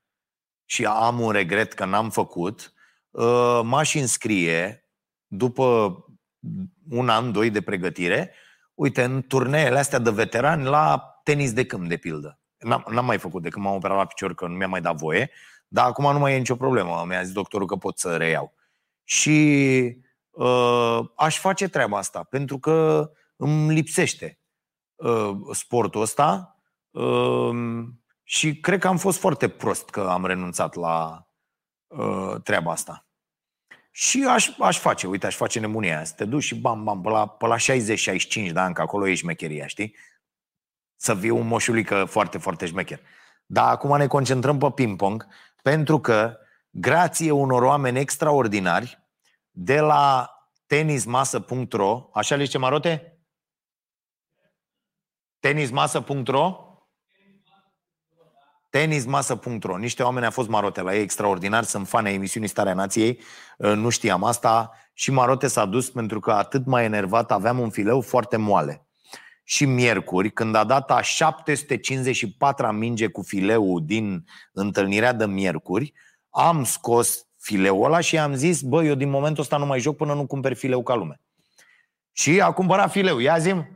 și 0.66 0.86
am 0.86 1.20
un 1.20 1.32
regret 1.32 1.74
că 1.74 1.86
n-am 1.86 2.10
făcut, 2.10 2.74
uh, 3.10 3.62
m-aș 3.64 3.94
înscrie 3.94 4.90
după 5.28 5.98
un 6.90 7.10
an, 7.10 7.32
doi 7.32 7.50
de 7.50 7.62
pregătire, 7.62 8.34
uite, 8.74 9.04
în 9.04 9.22
turneele 9.28 9.80
astea 9.80 10.00
de 10.00 10.10
veterani 10.10 10.64
la 10.64 11.14
tenis 11.24 11.54
de 11.54 11.66
câmp, 11.66 11.88
de 11.88 11.98
pildă. 11.98 12.40
N-am, 12.58 12.86
n-am 12.90 13.06
mai 13.06 13.18
făcut 13.18 13.42
de 13.42 13.50
când 13.50 13.66
m-am 13.66 13.76
operat 13.76 13.98
la 13.98 14.06
picior, 14.06 14.34
că 14.36 14.48
nu 14.48 14.54
mi-a 14.56 14.68
mai 14.68 14.82
dat 14.82 14.96
voie, 14.96 15.32
dar 15.68 15.86
acum 15.86 16.12
nu 16.12 16.20
mai 16.20 16.34
e 16.34 16.38
nicio 16.38 16.56
problemă. 16.56 17.04
Mi-a 17.08 17.24
zis 17.24 17.34
doctorul 17.34 17.68
că 17.68 17.76
pot 17.76 17.98
să 17.98 18.18
reiau. 18.18 18.54
Și 19.04 19.98
uh, 20.30 21.00
aș 21.16 21.40
face 21.40 21.68
treaba 21.68 21.98
asta, 21.98 22.24
pentru 22.24 22.60
că 22.60 23.10
îmi 23.36 23.74
lipsește 23.74 24.40
uh, 24.96 25.32
sportul 25.52 26.02
ăsta 26.02 26.58
uh, 26.92 27.84
și 28.24 28.60
cred 28.60 28.80
că 28.80 28.88
am 28.88 28.98
fost 28.98 29.20
foarte 29.20 29.48
prost 29.48 29.90
că 29.90 30.02
am 30.10 30.26
renunțat 30.26 30.76
la 30.76 31.28
uh, 31.88 32.36
treaba 32.44 32.72
asta. 32.72 33.08
Și 33.96 34.26
aș, 34.30 34.50
aș 34.60 34.80
face, 34.80 35.08
uite, 35.08 35.26
aș 35.26 35.36
face 35.36 35.60
nebunia 35.60 35.96
aia, 35.96 36.04
să 36.04 36.14
te 36.16 36.26
duci 36.26 36.44
și 36.44 36.56
bam, 36.56 36.84
bam, 36.84 37.02
pe 37.02 37.10
la, 37.10 37.28
pe 37.28 37.46
la 37.46 37.56
60-65 37.58 38.52
de 38.52 38.60
ani, 38.60 38.74
că 38.74 38.82
acolo 38.82 39.08
e 39.08 39.14
șmecheria, 39.14 39.68
știi? 39.68 39.96
Să 40.96 41.16
fii 41.16 41.30
un 41.30 41.48
moșulică 41.48 42.06
foarte, 42.06 42.38
foarte 42.38 42.66
șmecher. 42.66 43.00
Dar 43.46 43.70
acum 43.70 43.98
ne 43.98 44.08
concentrăm 44.08 44.58
pe 44.58 44.72
ping-pong, 44.76 45.28
pentru 45.62 46.00
că, 46.00 46.38
grație 46.70 47.32
unor 47.32 47.62
oameni 47.62 48.00
extraordinari, 48.00 49.04
de 49.50 49.80
la 49.80 50.30
tenismasă.ro, 50.66 52.10
așa 52.14 52.36
le 52.36 52.44
zice 52.44 52.58
Marote? 52.58 53.18
Tenismasă.ro? 55.40 56.73
Tenismasă.ro 58.74 59.78
Niște 59.78 60.04
oameni 60.04 60.26
au 60.26 60.32
fost 60.32 60.50
Marote 60.50 60.82
la 60.82 60.96
ei 60.96 61.02
extraordinar, 61.02 61.64
sunt 61.64 61.88
fani 61.88 62.08
ai 62.08 62.14
emisiunii 62.14 62.50
Starea 62.50 62.74
Nației, 62.74 63.20
ă, 63.60 63.74
nu 63.74 63.90
știam 63.90 64.24
asta 64.24 64.72
și 64.94 65.12
Marote 65.12 65.48
s-a 65.48 65.66
dus 65.66 65.90
pentru 65.90 66.20
că 66.20 66.32
atât 66.32 66.66
mai 66.66 66.84
enervat 66.84 67.32
aveam 67.32 67.60
un 67.60 67.70
fileu 67.70 68.02
foarte 68.02 68.38
moale. 68.38 68.88
Și 69.44 69.66
miercuri, 69.66 70.32
când 70.32 70.56
a 70.56 70.64
dat 70.64 70.92
a 70.92 71.02
754 71.02 72.72
minge 72.72 73.08
cu 73.08 73.22
fileul 73.22 73.82
din 73.86 74.26
întâlnirea 74.52 75.14
de 75.14 75.26
miercuri, 75.26 75.94
am 76.30 76.64
scos 76.64 77.26
fileul 77.40 77.86
ăla 77.86 78.00
și 78.00 78.18
am 78.18 78.34
zis, 78.34 78.62
bă, 78.62 78.84
eu 78.84 78.96
din 78.96 79.10
momentul 79.10 79.44
ăsta 79.44 79.58
nu 79.58 79.66
mai 79.66 79.80
joc 79.80 79.96
până 79.96 80.14
nu 80.14 80.26
cumperi 80.26 80.56
fileu 80.56 80.84
ca 80.84 80.96
lume. 80.96 81.22
Și 82.12 82.42
a 82.42 82.52
cumpărat 82.52 82.92
fileu. 82.92 83.20
Ia 83.20 83.38
zim. 83.38 83.68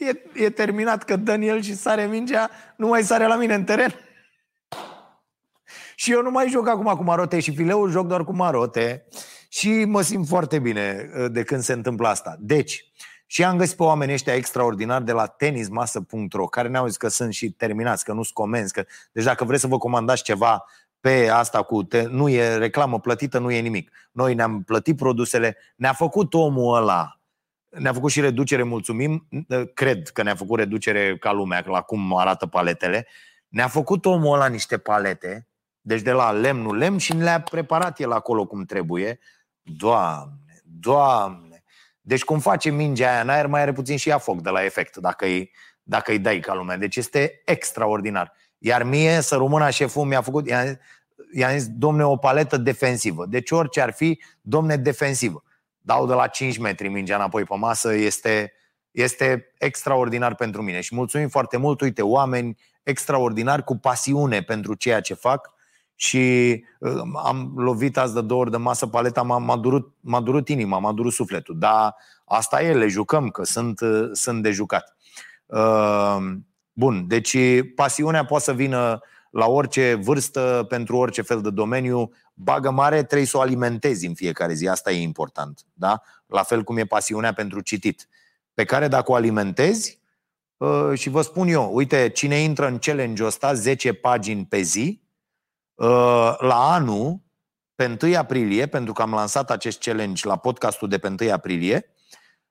E, 0.00 0.44
e 0.44 0.50
terminat 0.50 1.02
că 1.02 1.16
Daniel 1.16 1.62
și 1.62 1.76
sare 1.76 2.06
mingea, 2.06 2.50
nu 2.76 2.86
mai 2.86 3.02
sare 3.02 3.26
la 3.26 3.36
mine 3.36 3.54
în 3.54 3.64
teren. 3.64 3.94
și 5.96 6.12
eu 6.12 6.22
nu 6.22 6.30
mai 6.30 6.48
joc 6.48 6.68
acum 6.68 6.94
cu 6.96 7.02
marote 7.02 7.40
și 7.40 7.54
fileul 7.54 7.90
joc 7.90 8.06
doar 8.06 8.24
cu 8.24 8.32
marote. 8.32 9.06
Și 9.48 9.84
mă 9.84 10.02
simt 10.02 10.26
foarte 10.26 10.58
bine 10.58 11.10
uh, 11.18 11.30
de 11.30 11.42
când 11.42 11.62
se 11.62 11.72
întâmplă 11.72 12.08
asta. 12.08 12.36
Deci, 12.38 12.90
și 13.26 13.44
am 13.44 13.56
găsit 13.56 13.76
pe 13.76 13.82
oamenii 13.82 14.14
ăștia 14.14 14.34
extraordinari 14.34 15.04
de 15.04 15.12
la 15.12 15.26
tenismasă.ro 15.26 16.46
care 16.46 16.68
ne-au 16.68 16.86
zis 16.86 16.96
că 16.96 17.08
sunt 17.08 17.32
și 17.32 17.50
terminați, 17.50 18.04
că 18.04 18.12
nu 18.12 18.22
sunt 18.22 18.34
comenzi. 18.34 18.72
Că... 18.72 18.84
Deci 19.12 19.24
dacă 19.24 19.44
vreți 19.44 19.60
să 19.60 19.66
vă 19.66 19.78
comandați 19.78 20.22
ceva 20.22 20.64
pe 21.00 21.28
asta 21.28 21.62
cu 21.62 21.82
te... 21.82 22.02
nu 22.02 22.28
e 22.28 22.56
reclamă 22.56 23.00
plătită, 23.00 23.38
nu 23.38 23.50
e 23.50 23.60
nimic. 23.60 23.90
Noi 24.12 24.34
ne-am 24.34 24.62
plătit 24.62 24.96
produsele, 24.96 25.56
ne-a 25.76 25.92
făcut 25.92 26.34
omul 26.34 26.76
ăla, 26.76 27.19
ne-a 27.70 27.92
făcut 27.92 28.10
și 28.10 28.20
reducere, 28.20 28.62
mulțumim, 28.62 29.28
cred 29.74 30.08
că 30.08 30.22
ne-a 30.22 30.34
făcut 30.34 30.58
reducere 30.58 31.18
ca 31.18 31.32
lumea, 31.32 31.62
la 31.66 31.80
cum 31.80 32.16
arată 32.16 32.46
paletele. 32.46 33.06
Ne-a 33.48 33.68
făcut 33.68 34.04
omul 34.04 34.34
ăla 34.34 34.46
niște 34.46 34.78
palete, 34.78 35.48
deci 35.80 36.00
de 36.00 36.12
la 36.12 36.30
lemnul 36.30 36.76
lemn 36.76 36.98
și 36.98 37.12
le-a 37.12 37.40
preparat 37.40 38.00
el 38.00 38.12
acolo 38.12 38.46
cum 38.46 38.64
trebuie. 38.64 39.18
Doamne, 39.62 40.62
doamne, 40.64 41.64
deci 42.00 42.24
cum 42.24 42.38
face 42.38 42.70
mingea 42.70 43.10
aia 43.10 43.20
în 43.20 43.28
aer, 43.28 43.46
mai 43.46 43.60
are 43.60 43.72
puțin 43.72 43.96
și 43.96 44.08
ea 44.08 44.18
foc 44.18 44.40
de 44.40 44.50
la 44.50 44.64
efect, 44.64 44.96
dacă 44.96 45.24
îi, 45.24 45.50
dacă 45.82 46.10
îi 46.10 46.18
dai 46.18 46.40
ca 46.40 46.54
lumea. 46.54 46.76
Deci 46.76 46.96
este 46.96 47.42
extraordinar. 47.44 48.32
Iar 48.58 48.82
mie, 48.82 49.20
să 49.20 49.36
rămână 49.36 49.70
șeful, 49.70 50.04
mi-a 50.04 50.20
făcut, 50.20 50.48
i-a, 50.48 50.78
i-a 51.32 51.56
zis, 51.56 51.68
domne, 51.68 52.04
o 52.04 52.16
paletă 52.16 52.56
defensivă. 52.56 53.26
Deci 53.26 53.50
orice 53.50 53.80
ar 53.80 53.92
fi, 53.92 54.22
domne, 54.40 54.76
defensivă. 54.76 55.44
Dau 55.80 56.06
de 56.06 56.14
la 56.14 56.26
5 56.26 56.58
metri 56.58 56.88
mingea 56.88 57.14
înapoi 57.14 57.44
pe 57.44 57.56
masă, 57.56 57.94
este, 57.94 58.52
este 58.90 59.52
extraordinar 59.58 60.34
pentru 60.34 60.62
mine. 60.62 60.80
Și 60.80 60.94
mulțumim 60.94 61.28
foarte 61.28 61.56
mult, 61.56 61.80
uite, 61.80 62.02
oameni 62.02 62.58
extraordinari 62.82 63.64
cu 63.64 63.76
pasiune 63.76 64.42
pentru 64.42 64.74
ceea 64.74 65.00
ce 65.00 65.14
fac 65.14 65.50
și 65.94 66.64
uh, 66.78 67.00
am 67.24 67.52
lovit 67.56 67.96
azi 67.96 68.14
de 68.14 68.20
două 68.20 68.40
ori 68.40 68.50
de 68.50 68.56
masă 68.56 68.86
paleta, 68.86 69.22
m-a, 69.22 69.38
m-a, 69.38 69.56
durut, 69.56 69.94
m-a 70.00 70.20
durut 70.20 70.48
inima, 70.48 70.78
m-a 70.78 70.92
durut 70.92 71.12
sufletul. 71.12 71.58
Dar 71.58 71.94
asta 72.24 72.62
e, 72.62 72.72
le 72.72 72.86
jucăm, 72.86 73.28
că 73.28 73.44
sunt, 73.44 73.80
uh, 73.80 74.08
sunt 74.12 74.42
de 74.42 74.50
jucat. 74.50 74.96
Uh, 75.46 76.16
bun, 76.72 77.04
deci 77.06 77.36
pasiunea 77.74 78.24
poate 78.24 78.44
să 78.44 78.52
vină 78.52 79.00
la 79.30 79.46
orice 79.46 79.94
vârstă, 79.94 80.66
pentru 80.68 80.96
orice 80.96 81.22
fel 81.22 81.40
de 81.40 81.50
domeniu. 81.50 82.12
Bagă 82.42 82.70
mare, 82.70 83.02
trebuie 83.02 83.26
să 83.26 83.36
o 83.36 83.40
alimentezi 83.40 84.06
în 84.06 84.14
fiecare 84.14 84.52
zi, 84.52 84.68
asta 84.68 84.90
e 84.90 85.02
important. 85.02 85.60
Da? 85.72 86.02
La 86.26 86.42
fel 86.42 86.62
cum 86.62 86.76
e 86.76 86.84
pasiunea 86.84 87.32
pentru 87.32 87.60
citit, 87.60 88.08
pe 88.54 88.64
care 88.64 88.88
dacă 88.88 89.10
o 89.10 89.14
alimentezi, 89.14 89.98
și 90.94 91.08
vă 91.08 91.22
spun 91.22 91.48
eu, 91.48 91.70
uite, 91.74 92.08
cine 92.08 92.36
intră 92.36 92.66
în 92.66 92.78
challenge-ul 92.78 93.28
ăsta, 93.28 93.54
10 93.54 93.92
pagini 93.92 94.46
pe 94.46 94.60
zi, 94.60 95.00
Uh, 95.80 96.34
la 96.38 96.72
anul, 96.72 97.20
pe 97.74 97.98
1 98.02 98.16
aprilie, 98.16 98.66
pentru 98.66 98.92
că 98.92 99.02
am 99.02 99.12
lansat 99.12 99.50
acest 99.50 99.80
challenge 99.80 100.26
la 100.26 100.36
podcastul 100.36 100.88
de 100.88 100.98
pe 100.98 101.14
1 101.20 101.32
aprilie, 101.32 101.94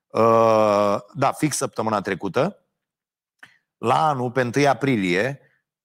uh, 0.06 0.96
da, 1.14 1.32
fix 1.32 1.56
săptămâna 1.56 2.00
trecută, 2.00 2.66
la 3.78 4.08
anul, 4.08 4.30
pe 4.30 4.50
1 4.56 4.68
aprilie, 4.68 5.40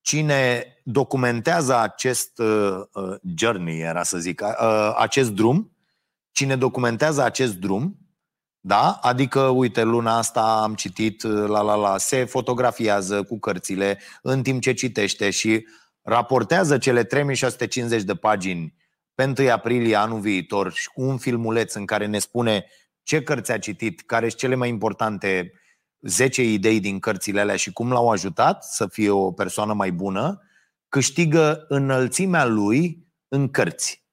cine 0.06 0.66
documentează 0.84 1.78
acest 1.78 2.38
uh, 2.38 2.82
journey, 3.36 3.80
era 3.80 4.02
să 4.02 4.18
zic, 4.18 4.42
acest 4.96 5.30
drum, 5.30 5.76
cine 6.32 6.56
documentează 6.56 7.22
acest 7.22 7.54
drum, 7.54 7.98
Da? 8.60 8.98
Adică, 9.02 9.40
uite, 9.40 9.82
luna 9.82 10.16
asta 10.16 10.60
am 10.62 10.74
citit, 10.74 11.22
la 11.22 11.60
la 11.60 11.74
la, 11.74 11.98
se 11.98 12.24
fotografiază 12.24 13.22
cu 13.22 13.38
cărțile 13.38 13.98
în 14.22 14.42
timp 14.42 14.62
ce 14.62 14.72
citește 14.72 15.30
și 15.30 15.66
raportează 16.02 16.78
cele 16.78 17.04
3650 17.04 18.02
de 18.02 18.14
pagini 18.14 18.74
pe 19.14 19.34
1 19.38 19.50
aprilie 19.50 19.96
anul 19.96 20.20
viitor 20.20 20.72
și 20.72 20.88
cu 20.88 21.02
un 21.02 21.18
filmuleț 21.18 21.74
în 21.74 21.84
care 21.84 22.06
ne 22.06 22.18
spune 22.18 22.66
ce 23.02 23.22
cărți 23.22 23.52
a 23.52 23.58
citit, 23.58 24.00
care 24.00 24.28
sunt 24.28 24.40
cele 24.40 24.54
mai 24.54 24.68
importante 24.68 25.52
10 26.00 26.42
idei 26.42 26.80
din 26.80 26.98
cărțile 26.98 27.40
alea 27.40 27.56
și 27.56 27.72
cum 27.72 27.92
l-au 27.92 28.10
ajutat 28.10 28.64
să 28.64 28.86
fie 28.86 29.10
o 29.10 29.32
persoană 29.32 29.72
mai 29.72 29.92
bună, 29.92 30.42
câștigă 30.88 31.64
înălțimea 31.68 32.44
lui 32.44 33.06
în 33.28 33.48
cărți 33.50 34.04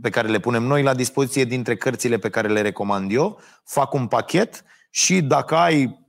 pe 0.00 0.10
care 0.10 0.28
le 0.28 0.38
punem 0.38 0.62
noi 0.62 0.82
la 0.82 0.94
dispoziție 0.94 1.44
dintre 1.44 1.76
cărțile 1.76 2.18
pe 2.18 2.30
care 2.30 2.48
le 2.48 2.60
recomand 2.60 3.12
eu, 3.12 3.40
fac 3.64 3.92
un 3.92 4.06
pachet 4.06 4.64
și 4.90 5.22
dacă 5.22 5.56
ai 5.56 6.08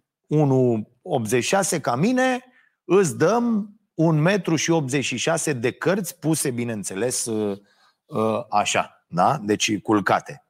1,86 1.75 1.81
ca 1.81 1.95
mine, 1.95 2.43
îți 2.83 3.17
dăm 3.17 3.75
un 3.93 4.21
metru 4.21 4.55
și 4.55 4.71
86 4.71 5.53
de 5.53 5.71
cărți 5.71 6.19
puse, 6.19 6.51
bineînțeles, 6.51 7.25
uh, 7.25 7.59
uh, 8.05 8.45
așa, 8.49 9.05
da? 9.07 9.37
Deci 9.37 9.79
culcate. 9.79 10.44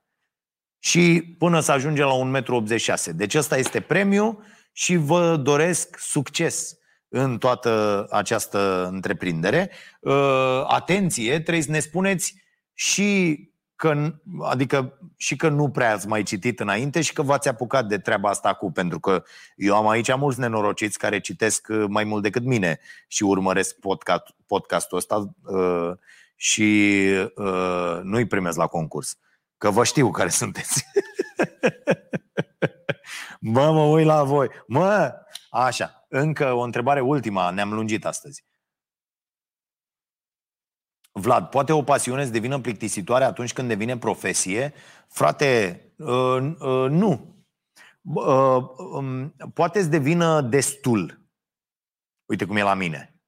Și 0.86 1.36
până 1.38 1.60
să 1.60 1.72
ajungem 1.72 2.06
la 2.06 2.42
1,86 2.42 3.12
m. 3.12 3.16
Deci 3.16 3.36
ăsta 3.36 3.58
este 3.58 3.80
premiu 3.80 4.44
și 4.72 4.96
vă 4.96 5.36
doresc 5.36 5.98
succes 6.00 6.78
în 7.08 7.38
toată 7.38 8.06
această 8.10 8.90
întreprindere. 8.92 9.72
Uh, 10.00 10.64
atenție, 10.68 11.40
trebuie 11.40 11.64
să 11.64 11.72
ne 11.72 11.80
spuneți 11.80 12.36
și 12.74 13.40
că, 13.76 14.14
adică 14.42 15.00
și 15.18 15.36
că 15.36 15.50
nu 15.50 15.70
prea 15.70 15.94
ați 15.94 16.08
mai 16.08 16.24
citit 16.24 16.60
înainte 16.60 17.02
și 17.02 17.14
că 17.14 17.22
v-ați 17.22 17.48
apucat 17.48 17.86
de 17.86 17.98
treaba 17.98 18.30
asta 18.30 18.54
cu, 18.54 18.72
pentru 18.72 19.00
că 19.00 19.24
eu 19.56 19.76
am 19.76 19.88
aici 19.88 20.16
mulți 20.16 20.40
nenorociți 20.40 20.98
care 20.98 21.20
citesc 21.20 21.68
uh, 21.70 21.86
mai 21.88 22.04
mult 22.04 22.24
decât 22.24 22.44
mine 22.44 22.80
și 23.08 23.24
urmăresc 23.24 23.76
podcast, 23.76 24.24
podcastul 24.46 24.98
ăsta 24.98 25.36
uh, 25.44 25.92
și 26.36 27.02
uh, 27.36 28.00
nu-i 28.04 28.26
primesc 28.26 28.58
la 28.58 28.68
concurs. 28.68 29.18
Că 29.58 29.70
vă 29.70 29.84
știu 29.84 30.12
care 30.12 30.30
sunteți. 30.42 30.86
Mă, 33.40 33.72
mă 33.72 33.82
uit 33.82 34.06
la 34.06 34.24
voi. 34.24 34.48
Mă, 34.68 35.14
așa, 35.50 36.06
încă 36.10 36.54
o 36.54 36.62
întrebare 36.62 37.02
ultima, 37.02 37.50
ne-am 37.50 37.74
lungit 37.74 38.06
astăzi. 38.06 38.46
Vlad, 41.12 41.50
poate 41.50 41.72
o 41.72 41.84
pasiune 41.84 42.26
să 42.26 42.32
devină 42.32 42.62
plictisitoare 42.62 43.24
atunci 43.24 43.54
când 43.54 43.68
devine 43.68 43.98
profesie? 43.98 44.74
Frate, 45.08 45.82
uh, 45.98 46.54
uh, 46.60 46.90
nu. 46.90 47.36
Uh, 48.02 48.64
um, 48.78 49.30
poate 49.54 49.82
să 49.82 49.88
devină 49.88 50.42
destul. 50.42 51.30
Uite 52.26 52.46
cum 52.46 52.56
e 52.56 52.62
la 52.62 52.74
mine. 52.74 53.20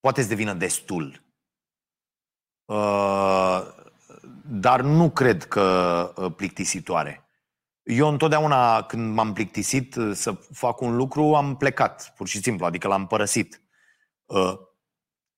Poate 0.00 0.22
să 0.22 0.28
devină 0.28 0.54
destul. 0.54 1.24
Uh, 2.64 3.75
dar 4.48 4.80
nu 4.80 5.10
cred 5.10 5.44
că 5.44 5.62
uh, 6.16 6.32
plictisitoare. 6.36 7.28
Eu 7.82 8.08
întotdeauna 8.08 8.82
când 8.82 9.14
m-am 9.14 9.32
plictisit 9.32 9.94
uh, 9.94 10.10
să 10.14 10.32
fac 10.52 10.80
un 10.80 10.96
lucru, 10.96 11.34
am 11.34 11.56
plecat, 11.56 12.12
pur 12.16 12.26
și 12.26 12.42
simplu, 12.42 12.66
adică 12.66 12.88
l-am 12.88 13.06
părăsit. 13.06 13.62
Uh, 14.24 14.54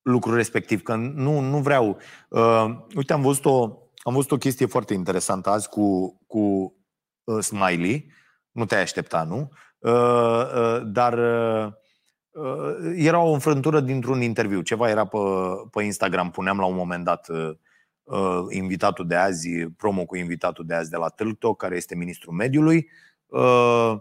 lucrul 0.03 0.35
respectiv, 0.35 0.83
că 0.83 0.95
nu, 0.95 1.41
nu 1.41 1.59
vreau. 1.59 1.99
Uh, 2.29 2.65
uite, 2.95 3.13
am 3.13 3.23
văzut, 3.23 3.45
o, 3.45 3.63
am 4.03 4.15
văzut 4.15 4.31
o 4.31 4.37
chestie 4.37 4.67
foarte 4.67 4.95
interesantă 4.95 5.51
azi 5.51 5.69
cu, 5.69 6.19
cu 6.27 6.75
uh, 7.25 7.43
Smiley. 7.43 8.13
Nu 8.51 8.65
te-ai 8.65 8.83
aștepta, 8.83 9.23
nu? 9.23 9.51
Uh, 9.79 9.93
uh, 9.93 10.83
dar 10.85 11.19
uh, 11.19 11.73
uh, 12.31 12.93
era 12.95 13.19
o 13.19 13.33
înfrântură 13.33 13.81
dintr-un 13.81 14.21
interviu. 14.21 14.61
Ceva 14.61 14.89
era 14.89 15.05
pe, 15.05 15.19
pe 15.71 15.83
Instagram, 15.83 16.31
puneam 16.31 16.59
la 16.59 16.65
un 16.65 16.77
moment 16.77 17.05
dat 17.05 17.29
uh, 17.29 17.51
uh, 18.09 18.45
invitatul 18.51 19.07
de 19.07 19.15
azi, 19.15 19.49
promo 19.77 20.05
cu 20.05 20.17
invitatul 20.17 20.67
de 20.67 20.75
azi 20.75 20.91
de 20.91 20.97
la 20.97 21.09
Tâlto, 21.09 21.55
care 21.55 21.77
este 21.77 21.95
ministrul 21.95 22.35
mediului. 22.35 22.89
Uh, 23.27 23.97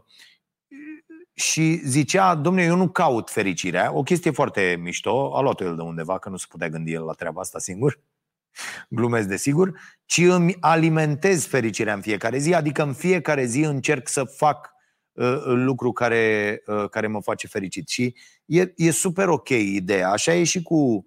și 1.33 1.81
zicea, 1.85 2.35
domnule, 2.35 2.65
eu 2.65 2.75
nu 2.75 2.89
caut 2.89 3.29
fericirea, 3.29 3.93
o 3.93 4.03
chestie 4.03 4.31
foarte 4.31 4.77
mișto, 4.79 5.35
a 5.37 5.41
luat-o 5.41 5.63
el 5.63 5.75
de 5.75 5.81
undeva, 5.81 6.19
că 6.19 6.29
nu 6.29 6.37
se 6.37 6.45
putea 6.49 6.69
gândi 6.69 6.93
el 6.93 7.03
la 7.03 7.13
treaba 7.13 7.41
asta 7.41 7.59
singur, 7.59 7.99
glumesc 8.89 9.27
de 9.27 9.37
sigur, 9.37 9.79
ci 10.05 10.17
îmi 10.17 10.55
alimentez 10.59 11.45
fericirea 11.45 11.93
în 11.93 12.01
fiecare 12.01 12.37
zi, 12.37 12.53
adică 12.53 12.83
în 12.83 12.93
fiecare 12.93 13.45
zi 13.45 13.59
încerc 13.59 14.07
să 14.07 14.23
fac 14.23 14.71
uh, 15.11 15.41
lucru 15.45 15.91
care, 15.91 16.61
uh, 16.65 16.89
care 16.89 17.07
mă 17.07 17.21
face 17.21 17.47
fericit. 17.47 17.87
Și 17.87 18.15
e, 18.45 18.73
e 18.75 18.91
super 18.91 19.27
ok 19.27 19.49
ideea, 19.49 20.09
așa 20.09 20.33
e 20.33 20.43
și 20.43 20.61
cu, 20.61 20.75
uh, 20.75 21.03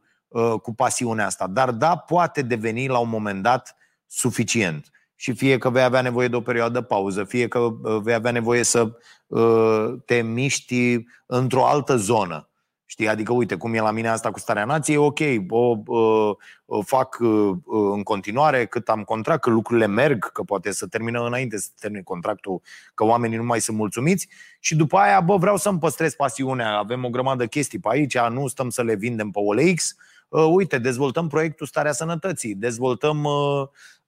cu 0.63 0.75
pasiunea 0.75 1.27
asta, 1.27 1.47
dar 1.47 1.71
da, 1.71 1.97
poate 1.97 2.43
deveni 2.43 2.87
la 2.87 2.99
un 2.99 3.09
moment 3.09 3.43
dat 3.43 3.77
suficient. 4.07 4.91
Și 5.21 5.33
fie 5.33 5.59
că 5.59 5.71
vei 5.71 5.83
avea 5.83 6.01
nevoie 6.01 6.29
de 6.29 6.37
o 6.37 6.41
perioadă 6.41 6.81
pauză, 6.81 7.25
fie 7.25 7.49
că 7.49 7.59
uh, 7.59 8.01
vei 8.03 8.15
avea 8.15 8.31
nevoie 8.31 8.63
să 8.63 8.93
uh, 9.27 9.95
te 10.05 10.23
miști 10.23 11.05
într-o 11.27 11.67
altă 11.67 11.97
zonă. 11.97 12.51
Știi? 12.87 13.09
Adică, 13.09 13.33
uite, 13.33 13.57
cum 13.57 13.75
e 13.75 13.81
la 13.81 13.91
mine 13.91 14.09
asta 14.09 14.31
cu 14.31 14.39
starea 14.39 14.65
nației, 14.65 14.97
ok, 14.97 15.19
o, 15.49 15.77
o, 15.87 16.35
o 16.65 16.83
fac 16.83 17.19
uh, 17.21 17.57
în 17.93 18.03
continuare 18.03 18.67
cât 18.67 18.89
am 18.89 19.03
contract, 19.03 19.41
că 19.41 19.51
lucrurile 19.51 19.87
merg, 19.87 20.33
că 20.33 20.43
poate 20.43 20.73
să 20.73 20.87
termină 20.87 21.27
înainte 21.27 21.59
să 21.59 21.69
termine 21.81 22.03
contractul, 22.03 22.61
că 22.95 23.05
oamenii 23.05 23.37
nu 23.37 23.45
mai 23.45 23.61
sunt 23.61 23.77
mulțumiți. 23.77 24.29
Și 24.61 24.77
după 24.77 24.97
aia, 24.97 25.21
bă, 25.21 25.37
vreau 25.37 25.57
să-mi 25.57 25.79
păstrez 25.79 26.15
pasiunea, 26.15 26.79
avem 26.79 27.05
o 27.05 27.11
grămadă 27.11 27.43
de 27.43 27.49
chestii 27.49 27.79
pe 27.79 27.89
aici, 27.91 28.19
nu 28.19 28.47
stăm 28.47 28.71
să 28.71 28.83
le 28.83 28.95
vindem 28.95 29.31
pe 29.31 29.39
OLX, 29.39 29.97
uite, 30.31 30.79
dezvoltăm 30.79 31.29
proiectul 31.29 31.67
Starea 31.67 31.93
Sănătății, 31.93 32.55
dezvoltăm 32.55 33.27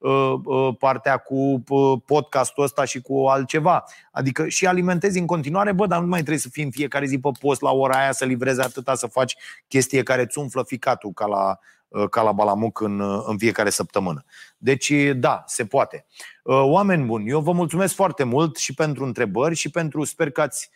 Uh, 0.03 0.41
uh, 0.45 0.75
partea 0.79 1.17
cu 1.17 1.63
uh, 1.69 2.01
podcastul 2.07 2.63
ăsta 2.63 2.85
și 2.85 3.01
cu 3.01 3.27
altceva. 3.27 3.85
Adică 4.11 4.49
și 4.49 4.67
alimentezi 4.67 5.19
în 5.19 5.27
continuare, 5.27 5.73
bă, 5.73 5.87
dar 5.87 6.01
nu 6.01 6.07
mai 6.07 6.19
trebuie 6.19 6.39
să 6.39 6.49
fii 6.49 6.63
în 6.65 6.71
fiecare 6.71 7.07
zi 7.07 7.19
pe 7.19 7.29
post 7.41 7.61
la 7.61 7.71
ora 7.71 7.99
aia 8.01 8.13
să 8.13 8.25
livrezi 8.25 8.61
atâta, 8.61 8.95
să 8.95 9.07
faci 9.07 9.37
chestie 9.69 10.03
care 10.03 10.23
îți 10.23 10.39
umflă 10.39 10.63
ficatul 10.67 11.13
ca 11.13 11.27
la, 11.27 11.59
ca 12.07 12.23
la 12.23 12.33
balamuc 12.33 12.81
în, 12.81 13.01
în 13.27 13.39
fiecare 13.39 13.71
săptămână. 13.71 14.25
Deci, 14.59 14.93
da, 15.17 15.45
se 15.47 15.65
poate. 15.65 16.07
Oameni 16.45 17.05
buni, 17.05 17.29
eu 17.29 17.41
vă 17.41 17.53
mulțumesc 17.53 17.95
foarte 17.95 18.25
mult 18.25 18.57
și 18.57 18.75
pentru 18.75 19.05
întrebări 19.05 19.55
și 19.55 19.71
pentru, 19.71 20.05
sper 20.05 20.31
că 20.31 20.41
ați 20.41 20.71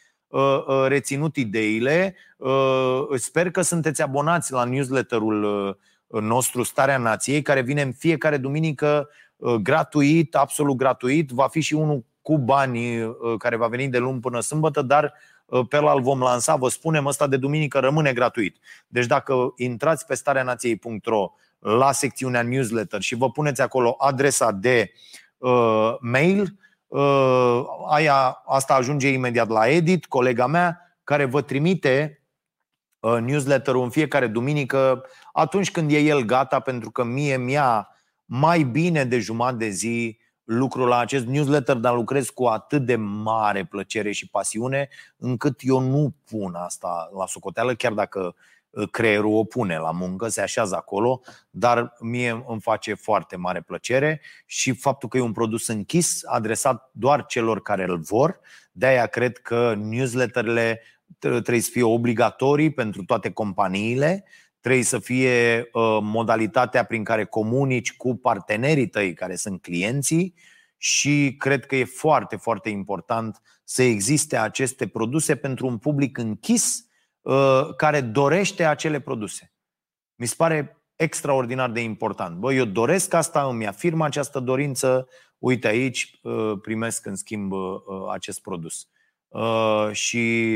reținut 0.87 1.37
ideile. 1.37 2.15
Sper 3.17 3.51
că 3.51 3.61
sunteți 3.61 4.03
abonați 4.03 4.53
la 4.53 4.65
newsletterul 4.65 5.77
nostru, 6.09 6.63
Starea 6.63 6.99
Nației, 6.99 7.43
care 7.43 7.61
vine 7.61 7.83
în 7.83 7.93
fiecare 7.93 8.37
duminică 8.37 9.09
uh, 9.37 9.55
gratuit, 9.55 10.35
absolut 10.35 10.77
gratuit. 10.77 11.31
Va 11.31 11.49
fi 11.49 11.61
și 11.61 11.75
unul 11.75 12.05
cu 12.23 12.39
bani 12.39 13.03
uh, 13.03 13.15
care 13.39 13.57
va 13.57 13.67
veni 13.67 13.89
de 13.89 13.99
luni 13.99 14.21
până 14.21 14.41
sâmbătă, 14.41 14.83
dar 14.83 15.15
uh, 15.47 15.67
pe 15.69 15.77
ăla 15.77 15.93
îl 15.93 16.03
vom 16.03 16.21
lansa, 16.21 16.57
vă 16.57 16.69
spunem, 16.69 17.07
ăsta 17.07 17.27
de 17.27 17.37
duminică 17.37 17.79
rămâne 17.79 18.13
gratuit. 18.13 18.57
Deci 18.87 19.07
dacă 19.07 19.53
intrați 19.57 20.07
pe 20.07 20.15
stareanației.ro 20.15 21.33
la 21.59 21.93
secțiunea 21.93 22.43
newsletter 22.43 23.01
și 23.01 23.15
vă 23.15 23.31
puneți 23.31 23.61
acolo 23.61 23.95
adresa 23.99 24.53
de 24.53 24.93
uh, 25.39 25.95
mail, 26.01 26.41
uh, 26.41 26.49
aia, 27.89 28.43
asta 28.47 28.75
ajunge 28.75 29.09
imediat 29.09 29.49
la 29.49 29.69
edit, 29.69 30.07
colega 30.07 30.47
mea, 30.47 30.99
care 31.05 31.25
vă 31.25 31.43
trimite 31.43 32.21
Uh, 33.07 33.21
newsletterul 33.21 33.83
în 33.83 33.91
fiecare 33.91 34.27
duminică, 34.27 35.05
atunci 35.33 35.71
când 35.71 35.91
e 35.91 35.99
el 35.99 36.23
gata, 36.23 36.61
pentru 36.61 36.91
că 36.91 37.05
mie 37.05 37.37
mi-a 37.37 37.89
mai 38.25 38.63
bine 38.63 39.05
de 39.05 39.19
jumătate 39.19 39.57
de 39.57 39.69
zi 39.69 40.19
lucrul 40.45 40.89
la 40.89 40.99
acest 40.99 41.27
newsletter, 41.27 41.77
dar 41.77 41.95
lucrez 41.95 42.29
cu 42.29 42.45
atât 42.45 42.85
de 42.87 42.97
mare 42.97 43.65
plăcere 43.65 44.13
și 44.13 44.29
pasiune, 44.29 44.89
încât 45.17 45.61
eu 45.63 45.81
nu 45.81 46.15
pun 46.31 46.55
asta 46.55 47.11
la 47.17 47.27
socoteală, 47.27 47.75
chiar 47.75 47.93
dacă 47.93 48.21
uh, 48.21 48.35
creierul 48.91 49.37
o 49.37 49.45
pune 49.45 49.79
la 49.79 49.91
muncă, 49.91 50.29
se 50.29 50.41
așează 50.41 50.77
acolo, 50.77 51.21
dar 51.51 51.93
mie 52.01 52.45
îmi 52.47 52.61
face 52.61 52.95
foarte 52.95 53.37
mare 53.37 53.61
plăcere 53.61 54.21
și 54.47 54.73
faptul 54.73 55.09
că 55.09 55.17
e 55.17 55.21
un 55.21 55.33
produs 55.33 55.67
închis, 55.67 56.21
adresat 56.25 56.91
doar 56.93 57.27
celor 57.27 57.63
care 57.63 57.85
îl 57.85 57.99
vor, 57.99 58.41
de-aia 58.73 59.07
cred 59.07 59.39
că 59.39 59.75
newsletterele 59.79 60.83
trebuie 61.19 61.61
să 61.61 61.71
fie 61.73 61.83
obligatorii 61.83 62.73
pentru 62.73 63.05
toate 63.05 63.31
companiile, 63.31 64.25
trebuie 64.61 64.85
să 64.85 64.99
fie 64.99 65.69
uh, 65.73 65.99
modalitatea 66.03 66.85
prin 66.85 67.05
care 67.05 67.25
comunici 67.25 67.97
cu 67.97 68.17
partenerii 68.17 68.89
tăi 68.89 69.15
care 69.15 69.35
sunt 69.37 69.63
clienții 69.63 70.35
și 70.77 71.35
cred 71.39 71.67
că 71.67 71.77
e 71.77 71.85
foarte, 71.85 72.37
foarte 72.37 72.69
important 72.69 73.41
să 73.65 73.83
existe 73.83 74.37
aceste 74.37 74.87
produse 74.87 75.37
pentru 75.37 75.67
un 75.67 75.79
public 75.79 76.19
închis 76.19 76.79
uh, 76.79 76.86
care 77.77 78.01
dorește 78.01 78.65
acele 78.65 79.01
produse. 79.01 79.53
Mi 80.15 80.27
se 80.27 80.35
pare 80.37 80.83
extraordinar 80.97 81.71
de 81.71 81.81
important. 81.81 82.37
Bă, 82.37 82.53
eu 82.53 82.65
doresc 82.65 83.15
asta, 83.15 83.43
îmi 83.43 83.67
afirm 83.67 84.01
această 84.01 84.41
dorință, 84.41 85.09
uite 85.39 85.67
aici, 85.67 86.21
primesc 86.63 87.07
în 87.07 87.17
schimb 87.17 87.53
acest 88.13 88.41
produs. 88.41 88.89
Și 89.93 90.53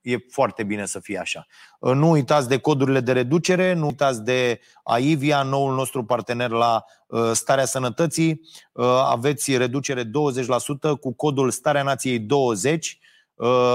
e 0.00 0.16
foarte 0.30 0.64
bine 0.64 0.86
să 0.86 1.00
fie 1.00 1.18
așa. 1.18 1.46
Nu 1.80 2.10
uitați 2.10 2.48
de 2.48 2.58
codurile 2.58 3.00
de 3.00 3.12
reducere, 3.12 3.72
nu 3.72 3.86
uitați 3.86 4.24
de 4.24 4.60
Aivia, 4.82 5.42
noul 5.42 5.74
nostru 5.74 6.04
partener 6.04 6.50
la 6.50 6.84
Starea 7.32 7.64
Sănătății. 7.64 8.40
Aveți 9.04 9.56
reducere 9.56 10.04
20% 10.04 10.08
cu 11.00 11.14
codul 11.14 11.50
Starea 11.50 11.82
Nației 11.82 12.18
20 12.18 12.98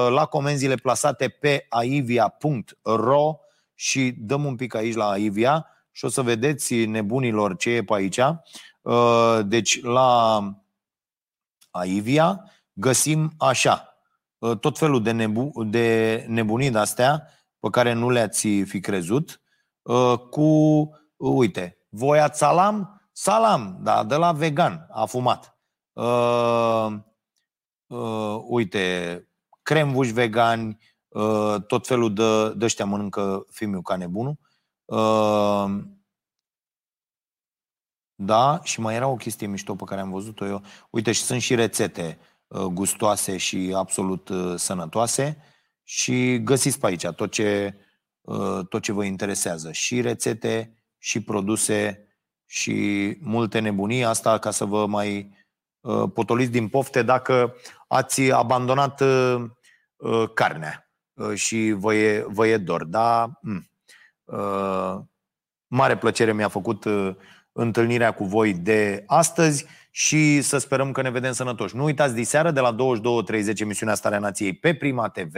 la 0.10 0.26
comenzile 0.26 0.76
plasate 0.76 1.28
pe 1.28 1.66
aivia.ro 1.70 3.36
și 3.74 4.14
dăm 4.18 4.46
un 4.46 4.56
pic 4.56 4.76
aici 4.76 4.96
la 4.96 5.10
Aivia 5.10 5.68
și 5.92 6.06
o 6.06 6.08
să 6.08 6.22
vedeți 6.22 6.86
nebunilor 6.86 7.56
ce 7.56 7.70
e 7.70 7.84
pe 7.84 7.94
aici. 7.94 8.20
Deci 9.46 9.82
la 9.82 10.40
Aivia 11.72 12.52
găsim 12.74 13.34
așa 13.38 13.98
tot 14.60 14.78
felul 14.78 15.04
de, 15.04 15.12
nebu- 15.12 15.64
de 15.64 16.26
nebunii 16.28 16.72
de-astea 16.72 17.28
pe 17.60 17.70
care 17.70 17.94
nu 17.94 18.10
le-ați 18.10 18.48
fi 18.48 18.80
crezut 18.80 19.42
cu, 20.30 20.90
uite, 21.16 21.78
voia 21.90 22.34
salam? 22.34 23.02
Salam, 23.12 23.80
da, 23.82 24.04
de 24.04 24.16
la 24.16 24.32
vegan, 24.32 24.88
a 24.92 25.06
fumat. 25.06 25.58
Uh, 25.94 26.88
uh, 27.88 28.42
uite, 28.48 29.27
cremvuși 29.68 30.12
vegani, 30.12 30.78
uh, 31.08 31.56
tot 31.68 31.88
felul 31.88 32.14
de, 32.14 32.54
de 32.54 32.66
ăștia 32.66 32.86
mănâncă 32.86 33.46
fimiu 33.52 33.82
ca 33.82 33.96
nebunul. 33.96 34.38
Uh, 34.86 35.66
da, 38.16 38.60
și 38.64 38.80
mai 38.80 38.96
era 38.96 39.08
o 39.08 39.16
chestie 39.16 39.48
mișto 39.48 39.76
pe 39.76 39.84
care 39.84 40.02
am 40.02 40.12
văzut-o 40.12 40.46
eu. 40.46 40.62
Uite, 40.90 41.12
și 41.12 41.22
sunt 41.22 41.42
și 41.42 41.56
rețete 41.56 42.18
uh, 42.48 42.62
gustoase 42.62 43.38
și 43.38 43.74
absolut 43.76 44.30
uh, 44.30 44.54
sănătoase 44.56 45.38
și 45.84 46.44
găsiți 46.44 46.80
pe 46.80 46.86
aici 46.86 47.08
tot 47.08 47.32
ce, 47.32 47.78
uh, 48.22 48.60
tot 48.70 48.82
ce 48.82 48.92
vă 48.92 49.04
interesează. 49.04 49.72
Și 49.72 50.02
rețete, 50.02 50.78
și 50.98 51.22
produse, 51.22 52.08
și 52.46 53.18
multe 53.22 53.60
nebunii. 53.60 54.06
Asta 54.06 54.38
ca 54.38 54.52
să 54.52 54.66
vă 54.66 54.86
mai 54.86 55.36
potoliți 56.14 56.52
din 56.52 56.68
pofte 56.68 57.02
dacă 57.02 57.56
ați 57.88 58.32
abandonat 58.32 59.04
Uh, 59.98 60.30
carnea 60.34 60.90
uh, 61.14 61.34
și 61.34 61.74
vă 61.78 61.94
e, 61.94 62.26
vă 62.28 62.48
e 62.48 62.58
dor. 62.58 62.84
Da, 62.84 63.32
mm, 63.42 63.70
uh, 64.24 64.96
mare 65.68 65.98
plăcere 65.98 66.34
mi-a 66.34 66.48
făcut 66.48 66.86
întâlnirea 67.52 68.12
cu 68.12 68.24
voi 68.24 68.54
de 68.54 69.04
astăzi 69.08 69.66
și 69.92 70.42
să 70.42 70.58
sperăm 70.58 70.92
că 70.92 71.02
ne 71.02 71.10
vedem 71.10 71.32
sănătoși. 71.32 71.76
Nu 71.76 71.84
uitați, 71.84 72.14
diseară 72.14 72.52
de 72.52 72.60
la 72.60 72.76
22.30 72.76 73.60
emisiunea 73.60 73.96
Starea 73.96 74.20
Nației 74.20 74.54
pe 74.54 74.74
Prima 74.74 75.10
TV. 75.10 75.36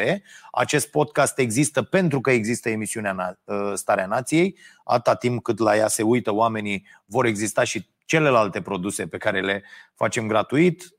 Acest 0.52 0.92
podcast 0.92 1.38
există 1.38 1.82
pentru 1.82 2.22
că 2.22 2.32
există 2.32 2.70
emisiunea 2.70 3.40
Starea 3.74 4.06
Nației. 4.06 4.58
Atâta 4.84 5.16
timp 5.16 5.44
cât 5.44 5.60
la 5.60 5.76
ea 5.76 5.88
se 5.88 6.04
uită 6.04 6.34
oamenii, 6.34 6.88
vor 7.06 7.26
exista 7.26 7.64
și 7.64 7.90
celelalte 8.06 8.62
produse 8.62 9.08
pe 9.08 9.18
care 9.18 9.42
le 9.42 9.64
facem 9.96 10.28
gratuit. 10.28 10.98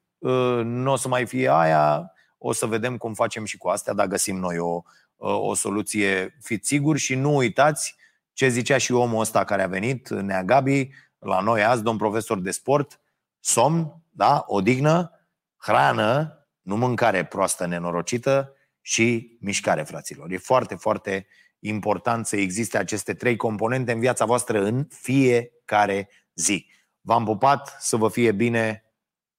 Nu 0.63 0.93
o 0.93 0.97
să 0.97 1.09
mai 1.09 1.27
fie 1.27 1.51
aia, 1.53 2.13
o 2.43 2.53
să 2.53 2.67
vedem 2.67 2.97
cum 2.97 3.15
facem 3.15 3.45
și 3.45 3.57
cu 3.57 3.69
astea, 3.69 3.93
dacă 3.93 4.09
găsim 4.09 4.37
noi 4.37 4.59
o, 4.59 4.83
o 5.17 5.55
soluție, 5.55 6.37
fiți 6.41 6.69
siguri 6.69 6.99
și 6.99 7.15
nu 7.15 7.37
uitați 7.37 7.97
ce 8.33 8.49
zicea 8.49 8.79
și 8.79 8.93
omul 8.93 9.21
ăsta 9.21 9.45
care 9.45 9.63
a 9.63 9.67
venit, 9.67 10.09
Nea 10.09 10.45
Gabi, 10.45 10.91
la 11.19 11.41
noi 11.41 11.65
azi, 11.65 11.83
domn 11.83 11.99
profesor 11.99 12.41
de 12.41 12.51
sport, 12.51 13.01
somn, 13.41 14.03
da, 14.11 14.45
odihnă, 14.47 15.11
hrană, 15.57 16.35
nu 16.61 16.77
mâncare 16.77 17.25
proastă, 17.25 17.67
nenorocită 17.67 18.55
și 18.81 19.37
mișcare, 19.41 19.83
fraților. 19.83 20.31
E 20.31 20.37
foarte, 20.37 20.75
foarte 20.75 21.27
important 21.59 22.27
să 22.27 22.37
existe 22.37 22.79
aceste 22.79 23.15
trei 23.15 23.37
componente 23.37 23.93
în 23.93 24.01
viața 24.01 24.25
voastră 24.25 24.63
în 24.63 24.87
fiecare 24.91 26.09
zi. 26.35 26.67
V-am 27.01 27.25
pupat, 27.25 27.77
să 27.79 27.97
vă 27.97 28.09
fie 28.09 28.33
bine, 28.33 28.85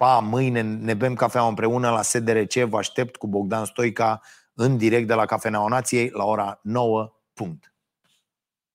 pa, 0.02 0.19
mâine 0.19 0.61
ne 0.61 0.94
bem 0.94 1.14
cafea 1.14 1.48
împreună 1.48 1.90
la 1.90 2.02
SDRC, 2.02 2.53
vă 2.53 2.78
aștept 2.78 3.15
cu 3.15 3.28
Bogdan 3.28 3.65
Stoica 3.65 4.22
în 4.53 4.78
direct 4.78 5.07
de 5.07 5.14
la 5.14 5.26
Cafeneaua 5.26 5.68
Nației 5.68 6.10
la 6.14 6.23
ora 6.23 6.60
9. 6.64 7.14
Punct. 7.34 7.70